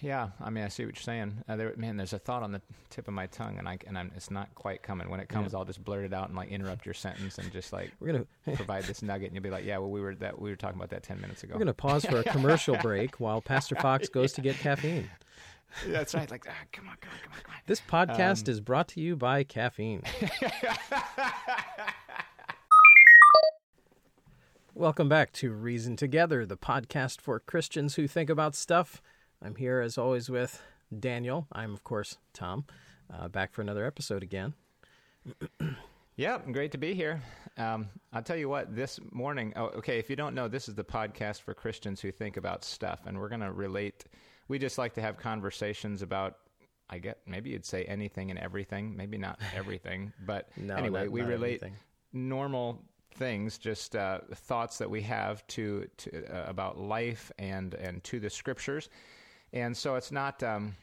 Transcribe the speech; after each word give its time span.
Yeah, 0.00 0.28
I 0.40 0.50
mean, 0.50 0.62
I 0.64 0.68
see 0.68 0.84
what 0.84 0.94
you're 0.94 1.02
saying. 1.02 1.42
Uh, 1.48 1.56
there, 1.56 1.74
man, 1.76 1.96
there's 1.96 2.12
a 2.12 2.18
thought 2.20 2.42
on 2.44 2.52
the 2.52 2.62
tip 2.88 3.08
of 3.08 3.14
my 3.14 3.26
tongue, 3.26 3.58
and 3.58 3.68
I 3.68 3.78
and 3.86 3.98
I'm, 3.98 4.12
it's 4.14 4.30
not 4.30 4.54
quite 4.54 4.82
coming. 4.82 5.10
When 5.10 5.18
it 5.18 5.28
comes, 5.28 5.54
I'll 5.54 5.64
just 5.64 5.82
blurt 5.84 6.04
it 6.04 6.12
out 6.14 6.28
and 6.28 6.36
like 6.36 6.50
interrupt 6.50 6.86
your 6.86 6.94
sentence 6.94 7.38
and 7.38 7.50
just 7.50 7.72
like 7.72 7.92
We're 7.98 8.12
gonna 8.12 8.26
provide 8.56 8.84
this 8.84 9.02
nugget, 9.02 9.26
and 9.28 9.34
you'll 9.34 9.42
be 9.42 9.50
like, 9.50 9.64
"Yeah, 9.64 9.78
well, 9.78 9.90
we 9.90 10.00
were 10.00 10.14
that 10.16 10.40
we 10.40 10.50
were 10.50 10.56
talking 10.56 10.78
about 10.78 10.90
that 10.90 11.02
ten 11.02 11.20
minutes 11.20 11.42
ago." 11.42 11.54
we're 11.54 11.58
gonna 11.60 11.74
pause 11.74 12.04
for 12.04 12.18
a 12.18 12.24
commercial 12.32 12.76
break 12.76 13.18
while 13.18 13.40
Pastor 13.40 13.74
Fox 13.74 14.08
goes 14.08 14.32
to 14.34 14.40
get 14.40 14.56
caffeine. 14.56 15.10
That's 15.88 16.14
right. 16.14 16.30
Like, 16.30 16.46
ah, 16.48 16.52
come 16.72 16.88
on, 16.88 16.96
come 17.00 17.10
on, 17.12 17.18
come 17.24 17.32
on, 17.32 17.42
come 17.42 17.54
on. 17.54 17.60
This 17.66 17.80
podcast 17.80 18.48
Um, 18.48 18.52
is 18.52 18.60
brought 18.60 18.88
to 18.88 19.00
you 19.00 19.16
by 19.16 19.42
caffeine. 19.42 20.02
Welcome 24.74 25.08
back 25.08 25.32
to 25.34 25.50
Reason 25.50 25.96
Together, 25.96 26.46
the 26.46 26.56
podcast 26.56 27.20
for 27.20 27.40
Christians 27.40 27.96
who 27.96 28.06
think 28.06 28.30
about 28.30 28.54
stuff. 28.54 29.02
I'm 29.42 29.54
here 29.54 29.80
as 29.80 29.98
always 29.98 30.28
with 30.28 30.60
Daniel. 30.98 31.46
I'm, 31.52 31.72
of 31.72 31.84
course, 31.84 32.18
Tom, 32.32 32.64
uh, 33.12 33.28
back 33.28 33.52
for 33.52 33.62
another 33.62 33.86
episode 33.86 34.22
again. 34.22 34.54
Yep, 36.16 36.50
great 36.50 36.72
to 36.72 36.78
be 36.78 36.94
here. 36.94 37.22
Um, 37.56 37.86
I'll 38.12 38.24
tell 38.24 38.36
you 38.36 38.48
what, 38.48 38.74
this 38.74 38.98
morning, 39.12 39.52
oh, 39.54 39.66
okay, 39.66 40.00
if 40.00 40.10
you 40.10 40.16
don't 40.16 40.34
know, 40.34 40.48
this 40.48 40.68
is 40.68 40.74
the 40.74 40.82
podcast 40.82 41.42
for 41.42 41.54
Christians 41.54 42.00
who 42.00 42.10
think 42.10 42.36
about 42.36 42.64
stuff, 42.64 43.02
and 43.06 43.16
we're 43.20 43.28
going 43.28 43.40
to 43.42 43.52
relate. 43.52 44.04
We 44.48 44.58
just 44.58 44.78
like 44.78 44.94
to 44.94 45.00
have 45.00 45.16
conversations 45.16 46.02
about, 46.02 46.38
I 46.90 46.98
get, 46.98 47.18
maybe 47.24 47.50
you'd 47.50 47.64
say 47.64 47.84
anything 47.84 48.30
and 48.32 48.40
everything, 48.40 48.96
maybe 48.96 49.16
not 49.16 49.38
everything, 49.54 50.12
but 50.26 50.48
No, 50.56 50.74
anyway, 50.74 51.04
not- 51.04 51.12
we 51.12 51.20
not 51.20 51.28
relate 51.28 51.62
everything. 51.62 51.76
normal 52.12 52.82
things, 53.14 53.56
just 53.56 53.94
uh, 53.94 54.18
thoughts 54.34 54.78
that 54.78 54.90
we 54.90 55.02
have 55.02 55.46
to, 55.46 55.86
to 55.98 56.26
uh, 56.36 56.50
about 56.50 56.78
life 56.80 57.30
and 57.38 57.74
and 57.74 58.02
to 58.02 58.18
the 58.18 58.28
scriptures, 58.28 58.88
and 59.52 59.76
so 59.76 59.94
it's 59.96 60.12
not. 60.12 60.42
Um, 60.42 60.76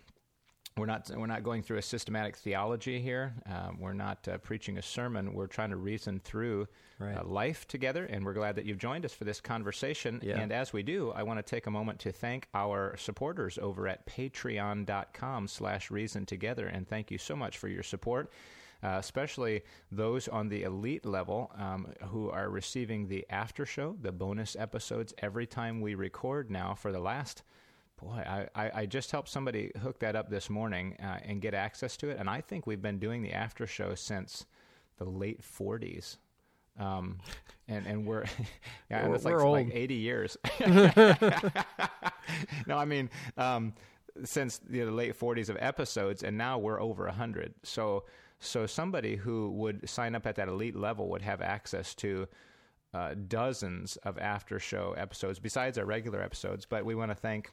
we're 0.78 0.86
not 0.86 1.10
we're 1.16 1.26
not 1.26 1.42
going 1.44 1.64
through 1.64 1.78
a 1.78 1.82
systematic 1.82 2.36
theology 2.36 3.00
here. 3.00 3.34
Um, 3.46 3.80
we're 3.80 3.94
not 3.94 4.28
uh, 4.28 4.38
preaching 4.40 4.78
a 4.78 4.82
sermon. 4.82 5.34
We're 5.34 5.48
trying 5.48 5.70
to 5.70 5.78
reason 5.78 6.20
through 6.20 6.68
Right. 6.98 7.18
uh, 7.18 7.26
life 7.26 7.68
together, 7.68 8.06
and 8.06 8.24
we're 8.26 8.34
glad 8.34 8.56
that 8.56 8.64
you've 8.66 8.78
joined 8.78 9.04
us 9.04 9.14
for 9.14 9.26
this 9.26 9.42
conversation. 9.42 10.22
Yeah. 10.24 10.40
And 10.40 10.54
as 10.54 10.72
we 10.72 10.82
do, 10.82 11.12
I 11.12 11.24
want 11.24 11.40
to 11.40 11.44
take 11.44 11.68
a 11.68 11.72
moment 11.72 12.00
to 12.00 12.12
thank 12.14 12.48
our 12.54 12.96
supporters 12.96 13.58
over 13.58 13.86
at 13.90 14.06
Patreon.com/slash 14.06 15.92
Reason 15.92 16.26
Together, 16.26 16.68
and 16.68 16.88
thank 16.88 17.12
you 17.12 17.18
so 17.18 17.36
much 17.36 17.58
for 17.58 17.68
your 17.68 17.84
support. 17.84 18.32
Uh, 18.84 18.98
especially 19.00 19.64
those 19.92 20.28
on 20.28 20.48
the 20.48 20.64
elite 20.64 21.06
level 21.06 21.52
um, 21.58 21.88
who 22.10 22.30
are 22.30 22.50
receiving 22.50 23.08
the 23.08 23.26
after 23.30 23.66
show, 23.66 23.96
the 24.02 24.12
bonus 24.12 24.56
episodes 24.58 25.14
every 25.20 25.48
time 25.48 25.82
we 25.82 25.96
record 25.96 26.52
now 26.52 26.76
for 26.76 26.92
the 26.92 27.00
last 27.00 27.44
Boy, 27.98 28.24
I, 28.26 28.48
I, 28.56 28.72
I 28.82 28.86
just 28.86 29.12
helped 29.12 29.30
somebody 29.30 29.72
hook 29.82 30.00
that 30.00 30.16
up 30.16 30.30
this 30.30 30.50
morning 30.50 30.98
uh, 31.02 31.20
and 31.24 31.42
get 31.42 31.54
access 31.54 31.96
to 31.98 32.10
it. 32.10 32.18
And 32.20 32.30
I 32.30 32.42
think 32.42 32.68
we've 32.68 32.82
been 32.82 33.00
doing 33.00 33.22
the 33.22 33.32
after 33.32 33.66
show 33.66 33.96
since 33.96 34.46
the 34.98 35.06
late 35.06 35.42
40s. 35.42 36.18
Um, 36.78 37.20
and, 37.70 37.86
and 37.88 38.06
we're, 38.06 38.26
yeah, 38.90 39.04
We're- 39.04 39.16
it's 39.16 39.24
like, 39.24 39.34
we're 39.36 39.50
like 39.50 39.70
80 39.74 39.94
years. 39.96 40.38
no, 42.68 42.78
I 42.78 42.86
mean, 42.86 43.10
um, 43.38 43.74
since 44.24 44.58
the 44.58 44.84
late 44.86 45.18
40s 45.18 45.50
of 45.50 45.58
episodes, 45.60 46.24
and 46.24 46.38
now 46.38 46.58
we're 46.58 46.82
over 46.82 47.06
100. 47.06 47.54
So, 47.64 48.04
so 48.40 48.66
somebody 48.66 49.16
who 49.16 49.52
would 49.52 49.88
sign 49.90 50.16
up 50.16 50.26
at 50.26 50.36
that 50.36 50.50
elite 50.50 50.76
level 50.76 51.10
would 51.10 51.22
have 51.22 51.42
access 51.42 51.96
to 51.96 52.28
uh, 52.94 53.16
dozens 53.28 53.96
of 53.98 54.18
after 54.18 54.60
show 54.60 54.94
episodes 54.98 55.40
besides 55.40 55.78
our 55.78 55.86
regular 55.86 56.22
episodes. 56.22 56.66
But 56.66 56.86
we 56.86 56.96
want 56.96 57.12
to 57.12 57.16
thank 57.16 57.52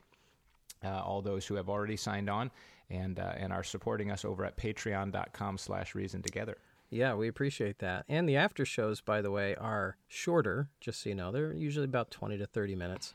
uh, 0.84 1.03
all 1.03 1.23
those 1.23 1.47
who 1.47 1.55
have 1.55 1.69
already 1.69 1.97
signed 1.97 2.28
on 2.28 2.51
and 2.91 3.19
uh, 3.19 3.33
and 3.37 3.53
are 3.53 3.65
supporting 3.65 4.11
us 4.11 4.25
over 4.25 4.45
at 4.45 4.56
patreon.com 4.56 5.59
slash 5.59 5.95
reason 5.95 6.23
together. 6.23 6.59
Yeah, 6.91 7.15
we 7.15 7.27
appreciate 7.27 7.78
that. 7.78 8.05
And 8.06 8.28
the 8.28 8.37
after 8.37 8.67
shows, 8.67 9.00
by 9.00 9.22
the 9.22 9.31
way, 9.31 9.55
are 9.55 9.97
shorter, 10.09 10.69
just 10.78 11.03
so 11.03 11.09
you 11.09 11.15
know. 11.15 11.33
They're 11.33 11.55
usually 11.55 11.87
about 11.87 12.10
20 12.10 12.37
to 12.37 12.47
30 12.47 12.75
minutes. 12.75 13.15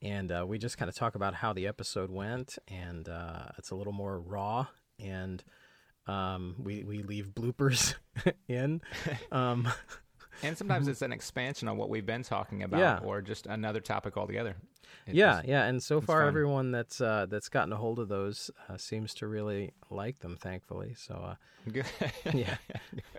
And 0.00 0.32
uh, 0.32 0.46
we 0.48 0.56
just 0.56 0.78
kind 0.78 0.88
of 0.88 0.94
talk 0.94 1.14
about 1.14 1.34
how 1.34 1.52
the 1.52 1.66
episode 1.66 2.10
went, 2.10 2.56
and 2.66 3.06
uh, 3.06 3.48
it's 3.58 3.70
a 3.70 3.74
little 3.74 3.92
more 3.92 4.18
raw. 4.18 4.68
And 4.98 5.44
um, 6.06 6.54
we, 6.58 6.82
we 6.82 7.02
leave 7.02 7.32
bloopers 7.34 7.94
in. 8.48 8.80
Um, 9.30 9.68
And 10.42 10.56
sometimes 10.56 10.88
it's 10.88 11.02
an 11.02 11.12
expansion 11.12 11.68
on 11.68 11.76
what 11.76 11.88
we've 11.88 12.06
been 12.06 12.22
talking 12.22 12.62
about 12.62 12.80
Yeah. 12.80 12.98
or 13.08 13.20
just 13.22 13.46
another 13.46 13.80
topic 13.80 14.16
altogether. 14.16 14.56
It 15.06 15.14
yeah, 15.14 15.36
just- 15.36 15.48
yeah. 15.48 15.64
And 15.66 15.82
so 15.82 16.00
far, 16.00 16.20
fun. 16.20 16.28
everyone 16.28 16.70
that's 16.72 17.00
uh, 17.00 17.26
that's 17.28 17.48
gotten 17.48 17.72
a 17.72 17.76
hold 17.76 17.98
of 17.98 18.08
those 18.08 18.50
uh, 18.68 18.76
seems 18.76 19.14
to 19.14 19.26
really 19.26 19.72
like 19.90 20.18
them, 20.20 20.36
thankfully. 20.36 20.94
So, 20.96 21.14
uh, 21.14 21.34
yeah, 22.34 22.56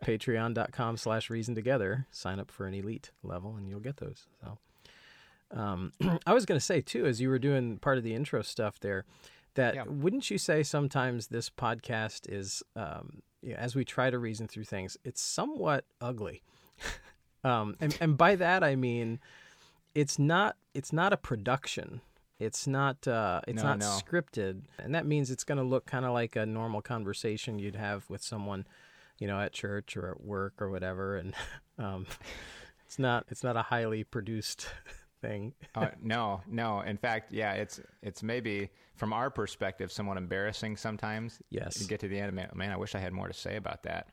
patreon.com 0.04 0.98
slash 0.98 1.30
reason 1.30 1.56
together. 1.56 2.08
Sign 2.12 2.40
up 2.40 2.52
for 2.52 2.66
an 2.68 2.74
elite 2.74 3.12
level 3.24 3.56
and 3.56 3.70
you'll 3.70 3.80
get 3.80 3.98
those. 3.98 4.28
So, 4.42 4.58
um, 5.58 5.94
I 6.26 6.34
was 6.34 6.46
going 6.46 6.60
to 6.60 6.66
say 6.66 6.82
too, 6.82 7.06
as 7.06 7.22
you 7.22 7.30
were 7.30 7.40
doing 7.40 7.78
part 7.78 7.98
of 7.98 8.04
the 8.04 8.14
intro 8.14 8.42
stuff 8.42 8.80
there, 8.80 9.06
that 9.56 9.76
Yeah. 9.76 9.84
wouldn't 9.88 10.30
you 10.32 10.38
say 10.38 10.64
sometimes 10.64 11.28
this 11.28 11.50
podcast 11.50 12.32
is, 12.32 12.64
um, 12.76 13.22
yeah, 13.42 13.56
as 13.56 13.76
we 13.76 13.84
try 13.86 14.10
to 14.10 14.18
reason 14.20 14.48
through 14.48 14.66
things, 14.66 14.98
it's 15.04 15.22
somewhat 15.22 15.86
ugly. 16.00 16.42
um, 17.44 17.75
and, 17.80 17.97
and 18.02 18.18
by 18.18 18.36
that, 18.36 18.64
I 18.64 18.75
mean, 18.75 19.19
it's 19.96 20.18
not, 20.19 20.56
it's 20.74 20.94
not 20.94 21.14
a 21.14 21.18
production. 21.18 22.02
It's 22.40 22.66
not, 22.66 23.08
uh, 23.08 23.42
it's 23.47 23.62
No, 23.62 23.69
not 23.69 23.80
no. 23.80 23.86
scripted. 24.03 24.62
And 24.80 24.96
that 24.96 25.06
means 25.06 25.30
it's 25.30 25.44
going 25.44 25.58
to 25.59 25.64
look 25.64 25.86
kind 25.86 26.06
of 26.06 26.14
like 26.14 26.36
a 26.36 26.46
normal 26.46 26.81
conversation 26.81 27.59
you'd 27.59 27.75
have 27.75 28.09
with 28.09 28.24
someone, 28.24 28.66
you 29.19 29.28
know, 29.28 29.40
at 29.40 29.53
church 29.53 29.96
or 29.96 30.09
at 30.12 30.22
work 30.24 30.62
or 30.62 30.69
whatever. 30.72 31.18
And, 31.18 31.34
um, 31.78 32.08
it's 32.86 32.98
not, 32.98 33.25
it's 33.30 33.44
not 33.44 33.56
a 33.58 33.62
highly 33.62 34.03
produced 34.03 34.68
thing. 35.22 35.53
uh, 35.75 35.90
no, 36.02 36.42
no. 36.48 36.81
In 36.81 36.98
fact, 36.98 37.31
yeah, 37.31 37.53
it's 37.53 37.80
it's 38.02 38.24
maybe 38.24 38.69
from 38.96 39.13
our 39.13 39.30
perspective 39.30 39.92
somewhat 39.92 40.18
embarrassing 40.18 40.75
sometimes. 40.78 41.40
Yes. 41.52 41.80
You 41.80 41.88
get 41.88 42.00
to 42.02 42.08
the 42.08 42.19
end, 42.19 42.34
man, 42.34 42.50
man, 42.56 42.72
I 42.72 42.78
wish 42.78 42.96
I 42.96 43.00
had 43.00 43.13
more 43.13 43.28
to 43.28 43.34
say 43.34 43.56
about 43.56 43.84
that. 43.84 44.08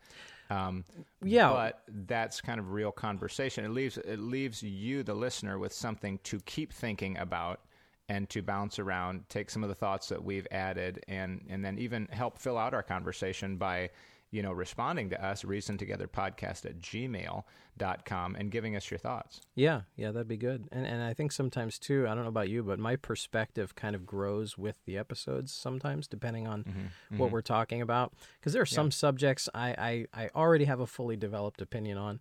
Um, 0.49 0.83
Yeah. 1.21 1.49
but 1.49 1.83
that's 2.07 2.41
kind 2.41 2.59
of 2.59 2.71
real 2.71 2.91
conversation. 2.91 3.65
It 3.65 3.69
leaves 3.69 3.97
it 3.97 4.19
leaves 4.19 4.63
you, 4.63 5.03
the 5.03 5.13
listener, 5.13 5.59
with 5.59 5.73
something 5.73 6.19
to 6.23 6.39
keep 6.41 6.73
thinking 6.73 7.17
about 7.17 7.61
and 8.07 8.27
to 8.31 8.41
bounce 8.41 8.79
around, 8.79 9.29
take 9.29 9.49
some 9.51 9.63
of 9.63 9.69
the 9.69 9.75
thoughts 9.75 10.09
that 10.09 10.23
we've 10.23 10.47
added, 10.51 11.03
and 11.07 11.45
and 11.49 11.63
then 11.63 11.77
even 11.77 12.07
help 12.11 12.39
fill 12.39 12.57
out 12.57 12.73
our 12.73 12.83
conversation 12.83 13.57
by 13.57 13.89
you 14.31 14.41
know 14.41 14.51
responding 14.51 15.09
to 15.09 15.25
us 15.25 15.43
reason 15.43 15.77
together 15.77 16.07
podcast 16.07 16.65
at 16.65 16.79
gmail.com 16.79 18.35
and 18.35 18.51
giving 18.51 18.75
us 18.75 18.89
your 18.91 18.97
thoughts 18.97 19.41
Yeah, 19.55 19.81
yeah, 19.95 20.11
that'd 20.11 20.27
be 20.27 20.37
good. 20.37 20.67
And 20.71 20.85
and 20.85 21.03
I 21.03 21.13
think 21.13 21.31
sometimes 21.31 21.77
too, 21.77 22.07
I 22.07 22.15
don't 22.15 22.23
know 22.23 22.29
about 22.29 22.49
you, 22.49 22.63
but 22.63 22.79
my 22.79 22.95
perspective 22.95 23.75
kind 23.75 23.95
of 23.95 24.05
grows 24.05 24.57
with 24.57 24.77
the 24.85 24.97
episodes 24.97 25.51
sometimes, 25.51 26.07
depending 26.07 26.47
on 26.47 26.63
mm-hmm, 26.63 27.17
what 27.17 27.27
mm-hmm. 27.27 27.33
we're 27.33 27.41
talking 27.41 27.81
about. 27.81 28.13
Because 28.39 28.53
there 28.53 28.61
are 28.61 28.67
some 28.67 28.91
subjects 28.91 29.49
I, 29.53 30.05
I 30.13 30.23
I 30.25 30.29
already 30.35 30.65
have 30.65 30.79
a 30.79 30.87
fully 30.87 31.17
developed 31.17 31.61
opinion 31.61 31.97
on, 31.97 32.19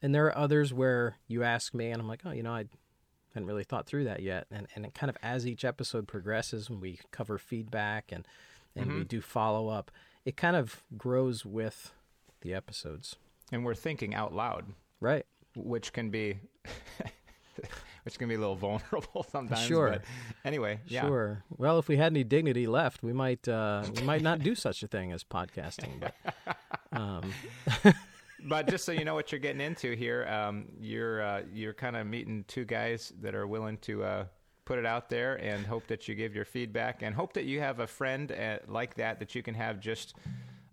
and 0.00 0.14
there 0.14 0.26
are 0.26 0.36
others 0.36 0.72
where 0.72 1.16
you 1.26 1.42
ask 1.42 1.74
me, 1.74 1.90
and 1.90 2.00
I'm 2.00 2.08
like, 2.08 2.22
oh, 2.24 2.30
you 2.30 2.42
know, 2.42 2.52
I 2.52 2.64
hadn't 3.34 3.46
really 3.46 3.64
thought 3.64 3.86
through 3.86 4.04
that 4.04 4.22
yet. 4.22 4.46
And 4.50 4.66
and 4.74 4.86
it 4.86 4.94
kind 4.94 5.10
of 5.10 5.16
as 5.22 5.46
each 5.46 5.64
episode 5.64 6.08
progresses, 6.08 6.70
when 6.70 6.80
we 6.80 7.00
cover 7.10 7.38
feedback 7.38 8.12
and 8.12 8.26
and 8.74 8.86
we 8.86 8.94
mm-hmm. 9.00 9.02
do 9.04 9.20
follow 9.20 9.68
up, 9.68 9.90
it 10.28 10.36
kind 10.36 10.56
of 10.56 10.82
grows 10.96 11.44
with 11.46 11.92
the 12.42 12.52
episodes. 12.54 13.16
and 13.52 13.64
we're 13.64 13.74
thinking 13.74 14.14
out 14.14 14.32
loud 14.34 14.64
Right. 15.00 15.24
which 15.56 15.92
can 15.92 16.10
be 16.10 16.38
which 18.04 18.18
can 18.18 18.28
be 18.28 18.34
a 18.34 18.38
little 18.38 18.56
vulnerable 18.56 19.24
sometimes. 19.32 19.62
Sure. 19.62 19.90
But 19.90 20.02
anyway, 20.44 20.80
yeah. 20.86 21.02
Sure. 21.06 21.44
Well, 21.56 21.78
if 21.78 21.88
we 21.88 21.96
had 21.96 22.12
any 22.12 22.24
dignity 22.24 22.66
left, 22.66 23.02
we 23.02 23.12
might 23.12 23.46
uh, 23.48 23.84
we 23.96 24.02
might 24.02 24.22
not 24.22 24.38
do 24.40 24.54
such 24.54 24.82
a 24.82 24.86
thing 24.86 25.12
as 25.12 25.24
podcasting. 25.24 26.00
But 26.00 26.56
um, 26.92 27.32
But 28.44 28.68
just 28.68 28.84
so 28.84 28.92
you 28.92 29.04
know 29.04 29.14
what 29.14 29.32
you're 29.32 29.40
getting 29.40 29.60
into 29.60 29.94
here, 29.96 30.24
um, 30.28 30.66
you're 30.80 31.20
uh, 31.22 31.42
you're 31.52 31.74
kind 31.74 31.96
of 31.96 32.06
meeting 32.06 32.44
two 32.46 32.64
guys 32.64 33.12
that 33.20 33.34
are 33.34 33.46
willing 33.48 33.78
to 33.78 34.04
uh, 34.04 34.24
put 34.68 34.78
it 34.78 34.86
out 34.86 35.08
there 35.08 35.34
and 35.36 35.66
hope 35.66 35.86
that 35.86 36.06
you 36.08 36.14
give 36.14 36.34
your 36.34 36.44
feedback 36.44 37.02
and 37.02 37.14
hope 37.14 37.32
that 37.32 37.44
you 37.44 37.58
have 37.60 37.80
a 37.80 37.86
friend 37.86 38.30
uh, 38.30 38.58
like 38.68 38.92
that 38.96 39.18
that 39.18 39.34
you 39.34 39.42
can 39.42 39.54
have 39.54 39.80
just 39.80 40.14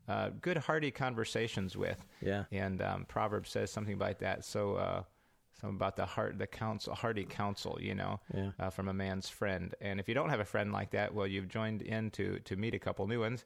uh, 0.10 0.30
good 0.42 0.58
hearty 0.58 0.92
conversations 0.92 1.78
with. 1.78 1.98
Yeah. 2.22 2.44
And 2.52 2.82
um, 2.82 3.06
Proverbs 3.08 3.50
says 3.50 3.72
something 3.72 3.98
like 3.98 4.20
that. 4.20 4.44
So. 4.46 4.62
Uh, 4.76 5.04
Something 5.62 5.78
about 5.78 5.96
the 5.96 6.06
heart, 6.06 6.38
the 6.38 6.48
counsel, 6.48 6.94
hearty 6.94 7.24
counsel, 7.24 7.78
you 7.82 7.96
know, 7.96 8.20
Yeah. 8.34 8.52
uh, 8.60 8.70
from 8.70 8.90
a 8.90 8.94
man's 8.94 9.30
friend. 9.30 9.74
And 9.80 10.02
if 10.02 10.10
you 10.10 10.14
don't 10.14 10.30
have 10.30 10.42
a 10.42 10.46
friend 10.54 10.74
like 10.74 10.90
that, 10.92 11.14
well, 11.16 11.26
you've 11.26 11.48
joined 11.48 11.82
in 11.82 12.12
to 12.18 12.40
to 12.50 12.58
meet 12.58 12.74
a 12.76 12.80
couple 12.80 13.08
new 13.08 13.22
ones, 13.22 13.46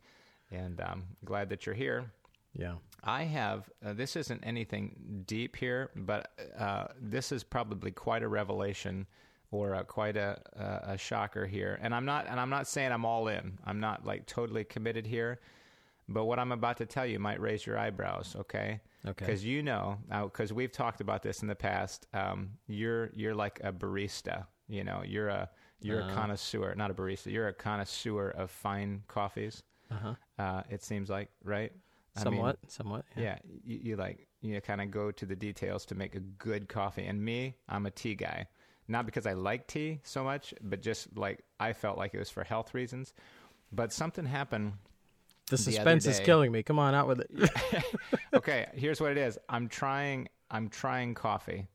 and 0.51 0.81
i 0.81 0.85
um, 0.91 1.03
glad 1.23 1.49
that 1.49 1.65
you're 1.67 1.75
here. 1.75 2.11
yeah. 2.53 2.75
I 3.03 3.21
have, 3.25 3.69
uh, 3.85 3.93
this 3.93 4.15
isn't 4.15 4.41
anything 4.43 5.23
deep 5.27 5.55
here, 5.55 5.91
but 5.95 6.21
uh, 6.57 6.85
this 6.99 7.31
is 7.31 7.43
probably 7.43 7.91
quite 7.91 8.23
a 8.23 8.27
revelation 8.27 9.05
or 9.51 9.75
uh, 9.75 9.83
quite 9.83 10.17
a, 10.17 10.39
a 10.55 10.93
a 10.93 10.97
shocker 10.97 11.45
here. 11.47 11.79
And 11.81 11.93
I'm 11.93 12.05
not 12.05 12.27
and 12.27 12.39
I'm 12.39 12.49
not 12.49 12.67
saying 12.67 12.91
I'm 12.91 13.05
all 13.05 13.27
in. 13.27 13.57
I'm 13.65 13.79
not 13.79 14.05
like 14.05 14.25
totally 14.25 14.63
committed 14.63 15.05
here. 15.07 15.39
But 16.07 16.25
what 16.25 16.39
I'm 16.39 16.51
about 16.51 16.77
to 16.77 16.85
tell 16.85 17.05
you 17.05 17.19
might 17.19 17.39
raise 17.39 17.65
your 17.67 17.77
eyebrows. 17.77 18.35
Okay. 18.39 18.79
Okay. 19.05 19.25
Because 19.25 19.45
you 19.45 19.61
know, 19.63 19.97
because 20.23 20.51
we've 20.51 20.71
talked 20.71 21.01
about 21.01 21.21
this 21.23 21.41
in 21.41 21.47
the 21.47 21.55
past. 21.55 22.07
Um, 22.13 22.51
you're 22.67 23.11
you're 23.15 23.35
like 23.35 23.59
a 23.63 23.71
barista. 23.71 24.45
You 24.67 24.83
know, 24.83 25.01
you're 25.05 25.29
a 25.29 25.49
you're 25.81 26.01
Uh-huh. 26.01 26.11
a 26.11 26.15
connoisseur, 26.15 26.75
not 26.75 26.91
a 26.91 26.93
barista. 26.93 27.31
You're 27.31 27.47
a 27.47 27.53
connoisseur 27.53 28.29
of 28.31 28.51
fine 28.51 29.03
coffees. 29.07 29.63
Uh-huh. 29.91 30.15
Uh, 30.37 30.63
it 30.69 30.83
seems 30.83 31.09
like, 31.09 31.29
right? 31.43 31.71
I 32.15 32.19
mean, 32.19 32.23
Somewhat, 32.33 32.57
somewhat. 32.67 33.05
Yeah. 33.15 33.23
yeah, 33.23 33.37
you, 33.63 33.79
you 33.83 33.95
like 33.95 34.27
you 34.41 34.59
kind 34.61 34.81
of 34.81 34.91
go 34.91 35.11
to 35.11 35.25
the 35.25 35.35
details 35.35 35.85
to 35.85 35.95
make 35.95 36.15
a 36.15 36.19
good 36.19 36.67
coffee. 36.67 37.05
And 37.05 37.23
me, 37.23 37.55
I'm 37.69 37.85
a 37.85 37.91
tea 37.91 38.15
guy, 38.15 38.47
not 38.89 39.05
because 39.05 39.25
I 39.25 39.33
like 39.33 39.67
tea 39.67 39.99
so 40.03 40.23
much, 40.23 40.53
but 40.61 40.81
just 40.81 41.15
like 41.15 41.43
I 41.59 41.73
felt 41.73 41.97
like 41.97 42.13
it 42.13 42.19
was 42.19 42.29
for 42.29 42.43
health 42.43 42.73
reasons. 42.73 43.13
But 43.71 43.93
something 43.93 44.25
happened. 44.25 44.73
The 45.47 45.55
other 45.55 45.63
suspense 45.63 46.05
is 46.05 46.19
killing 46.19 46.51
me. 46.51 46.63
Come 46.63 46.79
on, 46.79 46.93
out 46.93 47.07
with 47.07 47.21
it. 47.21 47.31
Okay, 48.33 48.67
here's 48.73 49.01
what 49.01 49.11
it 49.11 49.17
is. 49.17 49.37
I'm 49.47 49.67
trying. 49.67 50.27
I'm 50.51 50.69
trying 50.69 51.13
coffee. 51.15 51.67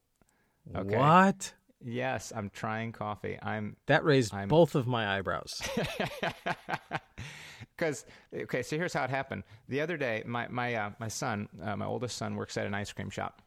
Okay. 0.74 0.96
What? 0.96 1.52
Yes, 1.84 2.32
I'm 2.34 2.50
trying 2.50 2.92
coffee. 2.92 3.38
I'm 3.42 3.76
That 3.86 4.04
raised 4.04 4.32
I'm- 4.34 4.48
both 4.48 4.74
of 4.74 4.86
my 4.86 5.18
eyebrows. 5.18 5.60
because 7.76 8.04
okay. 8.34 8.62
So 8.62 8.76
here's 8.76 8.94
how 8.94 9.04
it 9.04 9.10
happened. 9.10 9.44
The 9.68 9.80
other 9.80 9.96
day, 9.96 10.22
my 10.26 10.48
my 10.48 10.74
uh, 10.74 10.90
my 10.98 11.08
son, 11.08 11.48
uh, 11.62 11.76
my 11.76 11.86
oldest 11.86 12.16
son, 12.16 12.36
works 12.36 12.56
at 12.56 12.66
an 12.66 12.74
ice 12.74 12.92
cream 12.92 13.10
shop, 13.10 13.42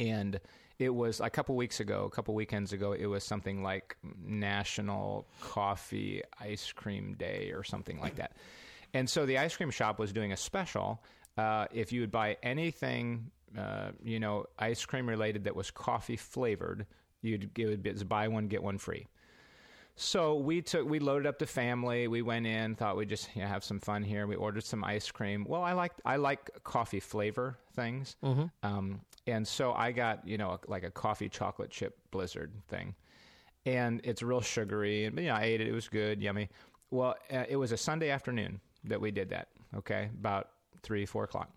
and 0.00 0.40
it 0.78 0.90
was 0.90 1.20
a 1.20 1.30
couple 1.30 1.54
weeks 1.56 1.80
ago, 1.80 2.04
a 2.04 2.10
couple 2.10 2.34
weekends 2.34 2.72
ago. 2.72 2.92
It 2.92 3.06
was 3.06 3.24
something 3.24 3.62
like 3.62 3.96
National 4.24 5.26
Coffee 5.40 6.22
Ice 6.40 6.72
Cream 6.72 7.14
Day 7.18 7.52
or 7.54 7.62
something 7.62 8.00
like 8.00 8.16
that. 8.16 8.32
And 8.92 9.08
so 9.08 9.26
the 9.26 9.38
ice 9.38 9.56
cream 9.56 9.70
shop 9.70 9.98
was 9.98 10.12
doing 10.12 10.32
a 10.32 10.36
special. 10.36 11.02
Uh, 11.36 11.66
if 11.72 11.92
you 11.92 12.00
would 12.00 12.12
buy 12.12 12.36
anything, 12.42 13.30
uh, 13.58 13.90
you 14.02 14.20
know, 14.20 14.46
ice 14.58 14.84
cream 14.84 15.08
related 15.08 15.44
that 15.44 15.56
was 15.56 15.70
coffee 15.70 16.16
flavored, 16.16 16.86
you'd 17.22 17.50
it 17.58 17.66
would 17.66 17.82
be 17.82 17.92
buy 18.04 18.28
one 18.28 18.48
get 18.48 18.62
one 18.62 18.78
free. 18.78 19.06
So 19.96 20.34
we 20.36 20.60
took 20.60 20.88
we 20.88 20.98
loaded 20.98 21.26
up 21.26 21.38
the 21.38 21.46
family. 21.46 22.08
We 22.08 22.22
went 22.22 22.46
in, 22.46 22.74
thought 22.74 22.96
we'd 22.96 23.08
just 23.08 23.28
you 23.36 23.42
know, 23.42 23.48
have 23.48 23.62
some 23.62 23.78
fun 23.78 24.02
here. 24.02 24.26
We 24.26 24.34
ordered 24.34 24.64
some 24.64 24.82
ice 24.82 25.10
cream. 25.10 25.44
Well, 25.48 25.62
I 25.62 25.72
like 25.72 25.92
I 26.04 26.16
like 26.16 26.50
coffee 26.64 26.98
flavor 27.00 27.58
things, 27.74 28.16
um, 28.64 29.00
and 29.26 29.46
so 29.46 29.72
I 29.72 29.92
got 29.92 30.26
you 30.26 30.36
know 30.36 30.58
like 30.66 30.82
a 30.82 30.90
coffee 30.90 31.28
chocolate 31.28 31.70
chip 31.70 31.96
blizzard 32.10 32.52
thing, 32.68 32.94
and 33.66 34.00
it's 34.02 34.20
real 34.20 34.40
sugary. 34.40 35.04
And 35.04 35.16
you 35.18 35.26
know 35.26 35.34
I 35.34 35.44
ate 35.44 35.60
it. 35.60 35.68
It 35.68 35.72
was 35.72 35.88
good, 35.88 36.20
yummy. 36.20 36.48
Well, 36.90 37.14
uh, 37.32 37.44
it 37.48 37.56
was 37.56 37.70
a 37.70 37.76
Sunday 37.76 38.10
afternoon 38.10 38.60
that 38.84 39.00
we 39.00 39.12
did 39.12 39.28
that. 39.30 39.48
Okay, 39.76 40.10
about 40.18 40.48
three 40.82 41.06
four 41.06 41.22
o'clock. 41.22 41.50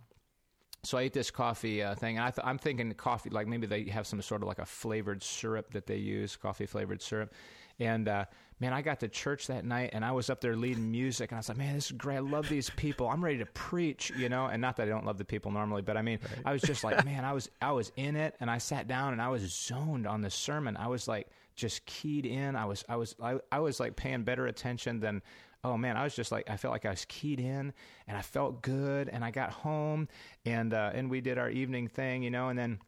So 0.84 0.98
I 1.00 1.02
ate 1.02 1.14
this 1.14 1.32
coffee 1.32 1.82
uh, 1.82 1.96
thing, 1.96 2.18
and 2.18 2.26
I 2.26 2.30
th- 2.30 2.46
I'm 2.48 2.60
thinking 2.60 2.94
coffee, 2.94 3.32
like 3.32 3.48
maybe 3.48 3.66
they 3.66 3.86
have 3.86 4.06
some 4.06 4.22
sort 4.22 4.44
of 4.44 4.48
like 4.48 4.60
a 4.60 4.66
flavored 4.66 5.24
syrup 5.24 5.74
that 5.74 5.88
they 5.88 5.98
use, 5.98 6.36
coffee 6.36 6.68
flavored 6.68 7.02
syrup. 7.02 7.34
And 7.80 8.08
uh, 8.08 8.26
man, 8.60 8.74
I 8.74 8.82
got 8.82 9.00
to 9.02 9.08
church 9.08 9.48
that 9.48 9.66
night, 9.66 9.92
and 9.94 10.04
I 10.04 10.12
was 10.12 10.30
up 10.30 10.42
there 10.42 10.56
leading 10.56 10.90
music, 10.92 11.32
and 11.32 11.38
I 11.38 11.40
was 11.40 11.50
like, 11.50 11.58
man, 11.58 11.76
this 11.76 11.88
is 11.88 11.92
great. 11.92 12.18
I 12.18 12.20
love 12.20 12.50
these 12.50 12.70
people. 12.72 13.08
I'm 13.08 13.24
ready 13.24 13.38
to 13.38 13.46
preach, 13.46 14.12
you 14.18 14.30
know. 14.30 14.48
And 14.48 14.62
not 14.62 14.78
that 14.78 14.88
I 14.88 14.90
don't 14.90 15.06
love 15.06 15.18
the 15.18 15.26
people 15.26 15.52
normally, 15.52 15.82
but 15.82 15.98
I 15.98 16.02
mean, 16.02 16.20
I 16.46 16.54
was 16.54 16.62
just 16.62 16.84
like, 16.84 17.04
man, 17.06 17.26
I 17.26 17.34
was 17.34 17.50
I 17.62 17.72
was 17.72 17.92
in 17.96 18.16
it, 18.16 18.36
and 18.40 18.50
I 18.50 18.58
sat 18.58 18.88
down, 18.88 19.14
and 19.14 19.22
I 19.22 19.30
was 19.30 19.42
zoned 19.54 20.08
on 20.08 20.22
the 20.22 20.30
sermon. 20.30 20.78
I 20.78 20.88
was 20.88 21.08
like 21.08 21.28
just 21.56 21.86
keyed 21.86 22.26
in. 22.26 22.56
I 22.56 22.66
was 22.66 22.86
I 22.88 22.96
was 22.96 23.16
I, 23.22 23.40
I 23.52 23.60
was 23.60 23.80
like 23.80 23.96
paying 23.96 24.24
better 24.24 24.48
attention 24.48 25.00
than 25.00 25.22
oh 25.64 25.78
man, 25.78 25.98
I 25.98 26.04
was 26.04 26.16
just 26.16 26.32
like 26.32 26.50
I 26.50 26.58
felt 26.58 26.72
like 26.72 26.86
I 26.86 26.92
was 26.92 27.06
keyed 27.06 27.40
in 27.40 27.74
and 28.08 28.18
I 28.18 28.22
felt 28.22 28.62
good 28.62 29.10
and 29.10 29.26
I 29.26 29.32
got 29.32 29.52
home 29.52 30.08
and 30.46 30.74
uh, 30.74 30.92
and 30.94 31.10
we 31.10 31.20
did 31.22 31.38
our 31.38 31.50
evening 31.50 31.88
thing, 31.88 32.24
you 32.24 32.32
know, 32.32 32.50
and 32.50 32.58
then 32.58 32.80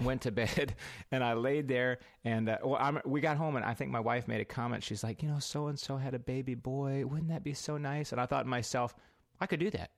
went 0.00 0.22
to 0.22 0.32
bed 0.32 0.74
and 1.10 1.22
I 1.22 1.34
laid 1.34 1.68
there 1.68 1.98
and 2.24 2.48
uh, 2.48 2.58
well, 2.64 3.00
we 3.04 3.20
got 3.20 3.36
home 3.36 3.56
and 3.56 3.64
I 3.64 3.74
think 3.74 3.90
my 3.90 4.00
wife 4.00 4.28
made 4.28 4.40
a 4.40 4.44
comment. 4.44 4.82
She's 4.82 5.04
like, 5.04 5.22
you 5.22 5.28
know, 5.28 5.38
so 5.38 5.66
and 5.68 5.78
so 5.78 5.96
had 5.96 6.14
a 6.14 6.18
baby 6.18 6.54
boy. 6.54 7.04
Wouldn't 7.06 7.28
that 7.28 7.44
be 7.44 7.54
so 7.54 7.76
nice? 7.76 8.12
And 8.12 8.20
I 8.20 8.26
thought 8.26 8.42
to 8.42 8.48
myself, 8.48 8.94
I 9.40 9.46
could 9.46 9.60
do 9.60 9.70
that, 9.70 9.90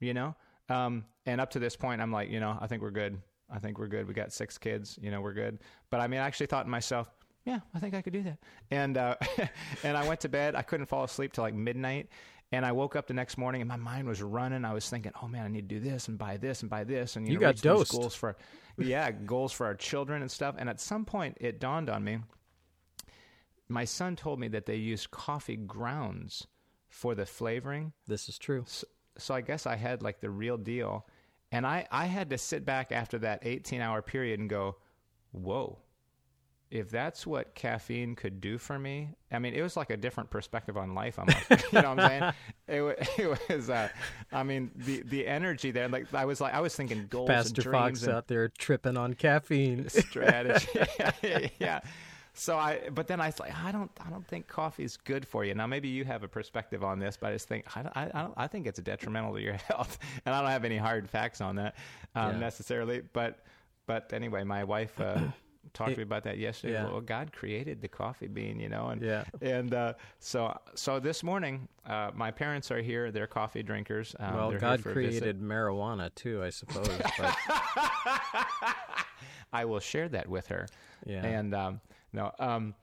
you 0.00 0.14
know. 0.14 0.34
Um, 0.68 1.04
and 1.26 1.40
up 1.40 1.50
to 1.50 1.58
this 1.58 1.76
point, 1.76 2.00
I'm 2.00 2.12
like, 2.12 2.30
you 2.30 2.40
know, 2.40 2.56
I 2.60 2.66
think 2.66 2.82
we're 2.82 2.90
good. 2.90 3.20
I 3.52 3.58
think 3.58 3.78
we're 3.78 3.88
good. 3.88 4.06
We 4.06 4.14
got 4.14 4.32
six 4.32 4.58
kids, 4.58 4.98
you 5.02 5.10
know, 5.10 5.20
we're 5.20 5.32
good. 5.32 5.58
But 5.90 6.00
I 6.00 6.06
mean, 6.06 6.20
I 6.20 6.26
actually 6.26 6.46
thought 6.46 6.62
to 6.62 6.68
myself, 6.68 7.10
yeah, 7.44 7.60
I 7.74 7.78
think 7.78 7.94
I 7.94 8.02
could 8.02 8.12
do 8.12 8.22
that. 8.22 8.38
And 8.70 8.96
uh, 8.96 9.16
and 9.82 9.96
I 9.96 10.06
went 10.06 10.20
to 10.20 10.28
bed. 10.28 10.54
I 10.54 10.62
couldn't 10.62 10.86
fall 10.86 11.04
asleep 11.04 11.32
till 11.32 11.42
like 11.42 11.54
midnight. 11.54 12.08
And 12.52 12.66
I 12.66 12.72
woke 12.72 12.96
up 12.96 13.06
the 13.06 13.14
next 13.14 13.38
morning 13.38 13.60
and 13.60 13.68
my 13.68 13.76
mind 13.76 14.08
was 14.08 14.22
running. 14.22 14.64
I 14.64 14.72
was 14.74 14.88
thinking, 14.90 15.12
oh 15.22 15.28
man, 15.28 15.44
I 15.44 15.48
need 15.48 15.68
to 15.68 15.74
do 15.76 15.80
this 15.80 16.08
and 16.08 16.18
buy 16.18 16.36
this 16.36 16.62
and 16.62 16.70
buy 16.70 16.82
this 16.84 17.14
and 17.16 17.26
you, 17.26 17.34
You 17.34 17.38
know, 17.38 17.46
got 17.46 17.56
dosed. 17.56 17.92
goals 17.92 18.14
for 18.14 18.36
yeah 18.76 19.10
goals 19.12 19.52
for 19.52 19.66
our 19.66 19.74
children 19.74 20.22
and 20.22 20.30
stuff. 20.30 20.56
And 20.58 20.68
at 20.68 20.80
some 20.80 21.04
point, 21.04 21.36
it 21.40 21.60
dawned 21.60 21.88
on 21.88 22.02
me. 22.02 22.18
My 23.68 23.84
son 23.84 24.16
told 24.16 24.40
me 24.40 24.48
that 24.48 24.66
they 24.66 24.76
use 24.76 25.06
coffee 25.06 25.56
grounds 25.56 26.46
for 26.88 27.14
the 27.14 27.24
flavoring 27.24 27.92
This 28.08 28.28
is 28.28 28.36
true. 28.36 28.64
so, 28.66 28.84
so 29.16 29.32
I 29.34 29.42
guess 29.42 29.64
I 29.66 29.76
had 29.76 30.02
like 30.02 30.20
the 30.20 30.30
real 30.30 30.56
deal. 30.56 31.06
And 31.52 31.64
I, 31.66 31.86
I 31.90 32.06
had 32.06 32.30
to 32.30 32.38
sit 32.38 32.64
back 32.64 32.90
after 32.90 33.18
that 33.18 33.40
18 33.42 33.80
hour 33.80 34.02
period 34.02 34.40
and 34.40 34.50
go, 34.50 34.76
whoa, 35.32 35.78
if 36.70 36.88
that's 36.88 37.26
what 37.26 37.54
caffeine 37.56 38.14
could 38.14 38.40
do 38.40 38.56
for 38.56 38.78
me, 38.78 39.08
I 39.32 39.40
mean, 39.40 39.54
it 39.54 39.62
was 39.62 39.76
like 39.76 39.90
a 39.90 39.96
different 39.96 40.30
perspective 40.30 40.76
on 40.76 40.94
life. 40.94 41.18
I'm 41.18 41.26
like, 41.26 41.48
you 41.72 41.82
know 41.82 41.94
what 41.94 42.00
I'm 42.00 42.08
saying? 42.08 42.32
It, 42.68 43.08
it 43.18 43.48
was, 43.48 43.68
uh, 43.70 43.88
I 44.30 44.42
mean, 44.44 44.70
the, 44.76 45.02
the 45.02 45.26
energy 45.26 45.72
there, 45.72 45.88
like 45.88 46.12
I 46.14 46.24
was 46.24 46.40
like, 46.40 46.54
I 46.54 46.60
was 46.60 46.74
thinking 46.76 47.06
goals 47.10 47.28
Pastor 47.28 47.62
and 47.62 47.70
Fox 47.72 48.06
out 48.06 48.28
there 48.28 48.48
tripping 48.48 48.96
on 48.96 49.14
caffeine. 49.14 49.88
strategy. 49.88 50.68
yeah. 51.58 51.80
So 52.34 52.56
I, 52.56 52.88
but 52.94 53.08
then 53.08 53.20
I 53.20 53.26
was 53.26 53.40
like, 53.40 53.52
I 53.64 53.72
don't, 53.72 53.90
I 54.06 54.08
don't 54.08 54.26
think 54.26 54.46
coffee 54.46 54.84
is 54.84 54.96
good 54.96 55.26
for 55.26 55.44
you. 55.44 55.52
Now 55.54 55.66
maybe 55.66 55.88
you 55.88 56.04
have 56.04 56.22
a 56.22 56.28
perspective 56.28 56.84
on 56.84 57.00
this, 57.00 57.16
but 57.20 57.30
I 57.30 57.32
just 57.32 57.48
think, 57.48 57.76
I, 57.76 57.82
don't- 57.82 57.96
I, 57.96 58.10
I, 58.14 58.22
don't, 58.22 58.34
I 58.36 58.46
think 58.46 58.68
it's 58.68 58.78
detrimental 58.78 59.34
to 59.34 59.40
your 59.42 59.54
health, 59.68 59.98
and 60.24 60.32
I 60.32 60.40
don't 60.40 60.50
have 60.50 60.64
any 60.64 60.76
hard 60.76 61.10
facts 61.10 61.40
on 61.40 61.56
that 61.56 61.74
um, 62.14 62.34
Yeah. 62.34 62.38
necessarily. 62.38 63.02
But, 63.12 63.40
but 63.86 64.12
anyway, 64.12 64.44
my 64.44 64.62
wife 64.62 64.98
uh, 65.00 65.20
talked 65.72 65.92
to 65.92 65.96
me 65.98 66.02
about 66.02 66.24
that 66.24 66.38
yesterday. 66.38 66.74
yeah. 66.74 66.84
Well, 66.90 67.00
God 67.00 67.32
created 67.32 67.80
the 67.80 67.88
coffee 67.88 68.26
bean, 68.28 68.58
you 68.58 68.68
know, 68.68 68.88
and 68.88 69.00
Yeah. 69.02 69.24
and 69.40 69.72
uh, 69.74 69.94
so 70.18 70.58
so 70.74 70.98
this 71.00 71.22
morning, 71.22 71.68
uh, 71.86 72.10
my 72.14 72.30
parents 72.30 72.70
are 72.70 72.80
here. 72.82 73.10
They're 73.10 73.26
coffee 73.26 73.62
drinkers. 73.62 74.14
Um, 74.18 74.34
well, 74.34 74.52
God 74.52 74.80
for 74.82 74.90
a 74.90 74.94
visit. 74.94 75.20
created 75.20 75.40
marijuana 75.40 76.14
too, 76.14 76.42
I 76.42 76.50
suppose. 76.50 76.88
But 77.18 77.36
I 79.52 79.64
will 79.64 79.80
share 79.80 80.08
that 80.10 80.28
with 80.28 80.46
her. 80.48 80.66
Yeah. 81.06 81.24
And 81.24 81.54
um, 81.54 81.80
no, 82.12 82.32
um, 82.38 82.74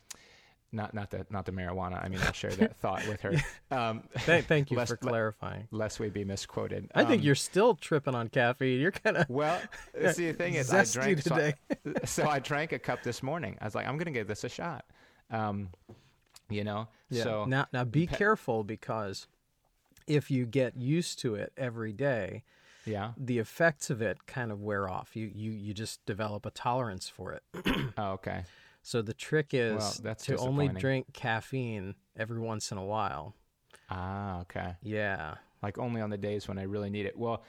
not 0.77 0.93
not 0.93 1.09
the 1.11 1.25
not 1.29 1.45
the 1.45 1.51
marijuana. 1.51 2.01
I 2.03 2.07
mean, 2.07 2.21
I'll 2.23 2.31
share 2.31 2.51
that 2.61 2.77
thought 2.77 3.05
with 3.07 3.19
her. 3.21 3.33
Um, 3.69 4.03
th- 4.25 4.45
thank 4.45 4.71
you 4.71 4.77
lest, 4.77 4.89
for 4.91 4.95
clarifying. 4.95 5.67
lest 5.71 5.99
we 5.99 6.07
be 6.09 6.23
misquoted. 6.23 6.89
I 6.95 7.03
think 7.03 7.19
Um, 7.19 7.25
you're 7.25 7.35
still 7.35 7.75
tripping 7.75 8.15
on 8.15 8.29
caffeine. 8.29 8.79
You're 8.79 8.91
kind 8.91 9.17
of 9.17 9.29
Well, 9.29 9.59
see, 10.13 10.27
the 10.31 10.33
thing 10.33 10.53
is, 10.53 10.73
I 10.73 10.85
drank 10.85 11.21
so 11.21 11.35
I- 11.35 11.53
today. 11.83 11.99
So, 12.05 12.25
I 12.29 12.39
drank 12.39 12.71
a 12.71 12.79
cup 12.79 13.03
this 13.03 13.21
morning. 13.21 13.57
I 13.59 13.65
was 13.65 13.75
like, 13.75 13.85
I'm 13.85 13.97
going 13.97 14.05
to 14.05 14.11
give 14.17 14.27
this 14.27 14.45
a 14.45 14.49
shot. 14.49 14.85
Um, 15.29 15.69
you 16.49 16.63
know, 16.63 16.87
yeah. 17.09 17.23
so 17.23 17.43
now 17.45 17.67
now 17.73 17.83
be 17.83 18.07
pe- 18.07 18.15
careful 18.15 18.63
because 18.63 19.27
if 20.07 20.31
you 20.31 20.45
get 20.45 20.77
used 20.77 21.19
to 21.19 21.35
it 21.35 21.51
every 21.57 21.91
day, 21.91 22.43
yeah. 22.85 23.11
the 23.17 23.37
effects 23.39 23.89
of 23.89 24.01
it 24.01 24.25
kind 24.27 24.49
of 24.53 24.61
wear 24.61 24.87
off. 24.89 25.13
You 25.13 25.29
you 25.35 25.51
you 25.51 25.73
just 25.73 26.05
develop 26.05 26.45
a 26.45 26.51
tolerance 26.51 27.09
for 27.09 27.33
it. 27.33 27.43
Oh, 27.97 28.11
okay. 28.13 28.43
So 28.87 29.01
the 29.01 29.13
trick 29.13 29.53
is 29.53 29.75
Well, 29.75 29.93
that's 30.01 30.25
to 30.27 30.37
only 30.37 30.69
drink 30.69 31.11
caffeine 31.11 31.93
every 32.15 32.39
once 32.39 32.71
in 32.71 32.77
a 32.77 32.85
while. 32.85 33.35
Ah, 33.89 34.39
okay. 34.43 34.75
Yeah. 34.81 35.35
like 35.61 35.77
only 35.77 35.99
on 35.99 36.09
the 36.09 36.17
days 36.17 36.47
when 36.47 36.57
I 36.57 36.63
really 36.63 36.89
need 36.89 37.05
it. 37.05 37.17
Well, 37.17 37.43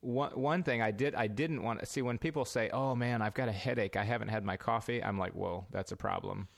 one 0.00 0.32
one 0.32 0.62
thing 0.62 0.82
I 0.82 0.90
did 0.90 1.14
I 1.14 1.26
didn't 1.26 1.62
want 1.62 1.80
to 1.80 1.86
see 1.86 2.02
when 2.02 2.18
people 2.18 2.44
say, 2.44 2.68
"Oh 2.68 2.94
man, 2.94 3.22
I've 3.22 3.32
got 3.32 3.48
a 3.48 3.52
headache. 3.52 3.96
I 3.96 4.04
haven't 4.04 4.28
had 4.28 4.44
my 4.44 4.58
coffee." 4.58 5.02
I'm 5.02 5.18
like, 5.18 5.32
"Whoa, 5.32 5.64
that's 5.70 5.90
a 5.92 5.96
problem." 5.96 6.48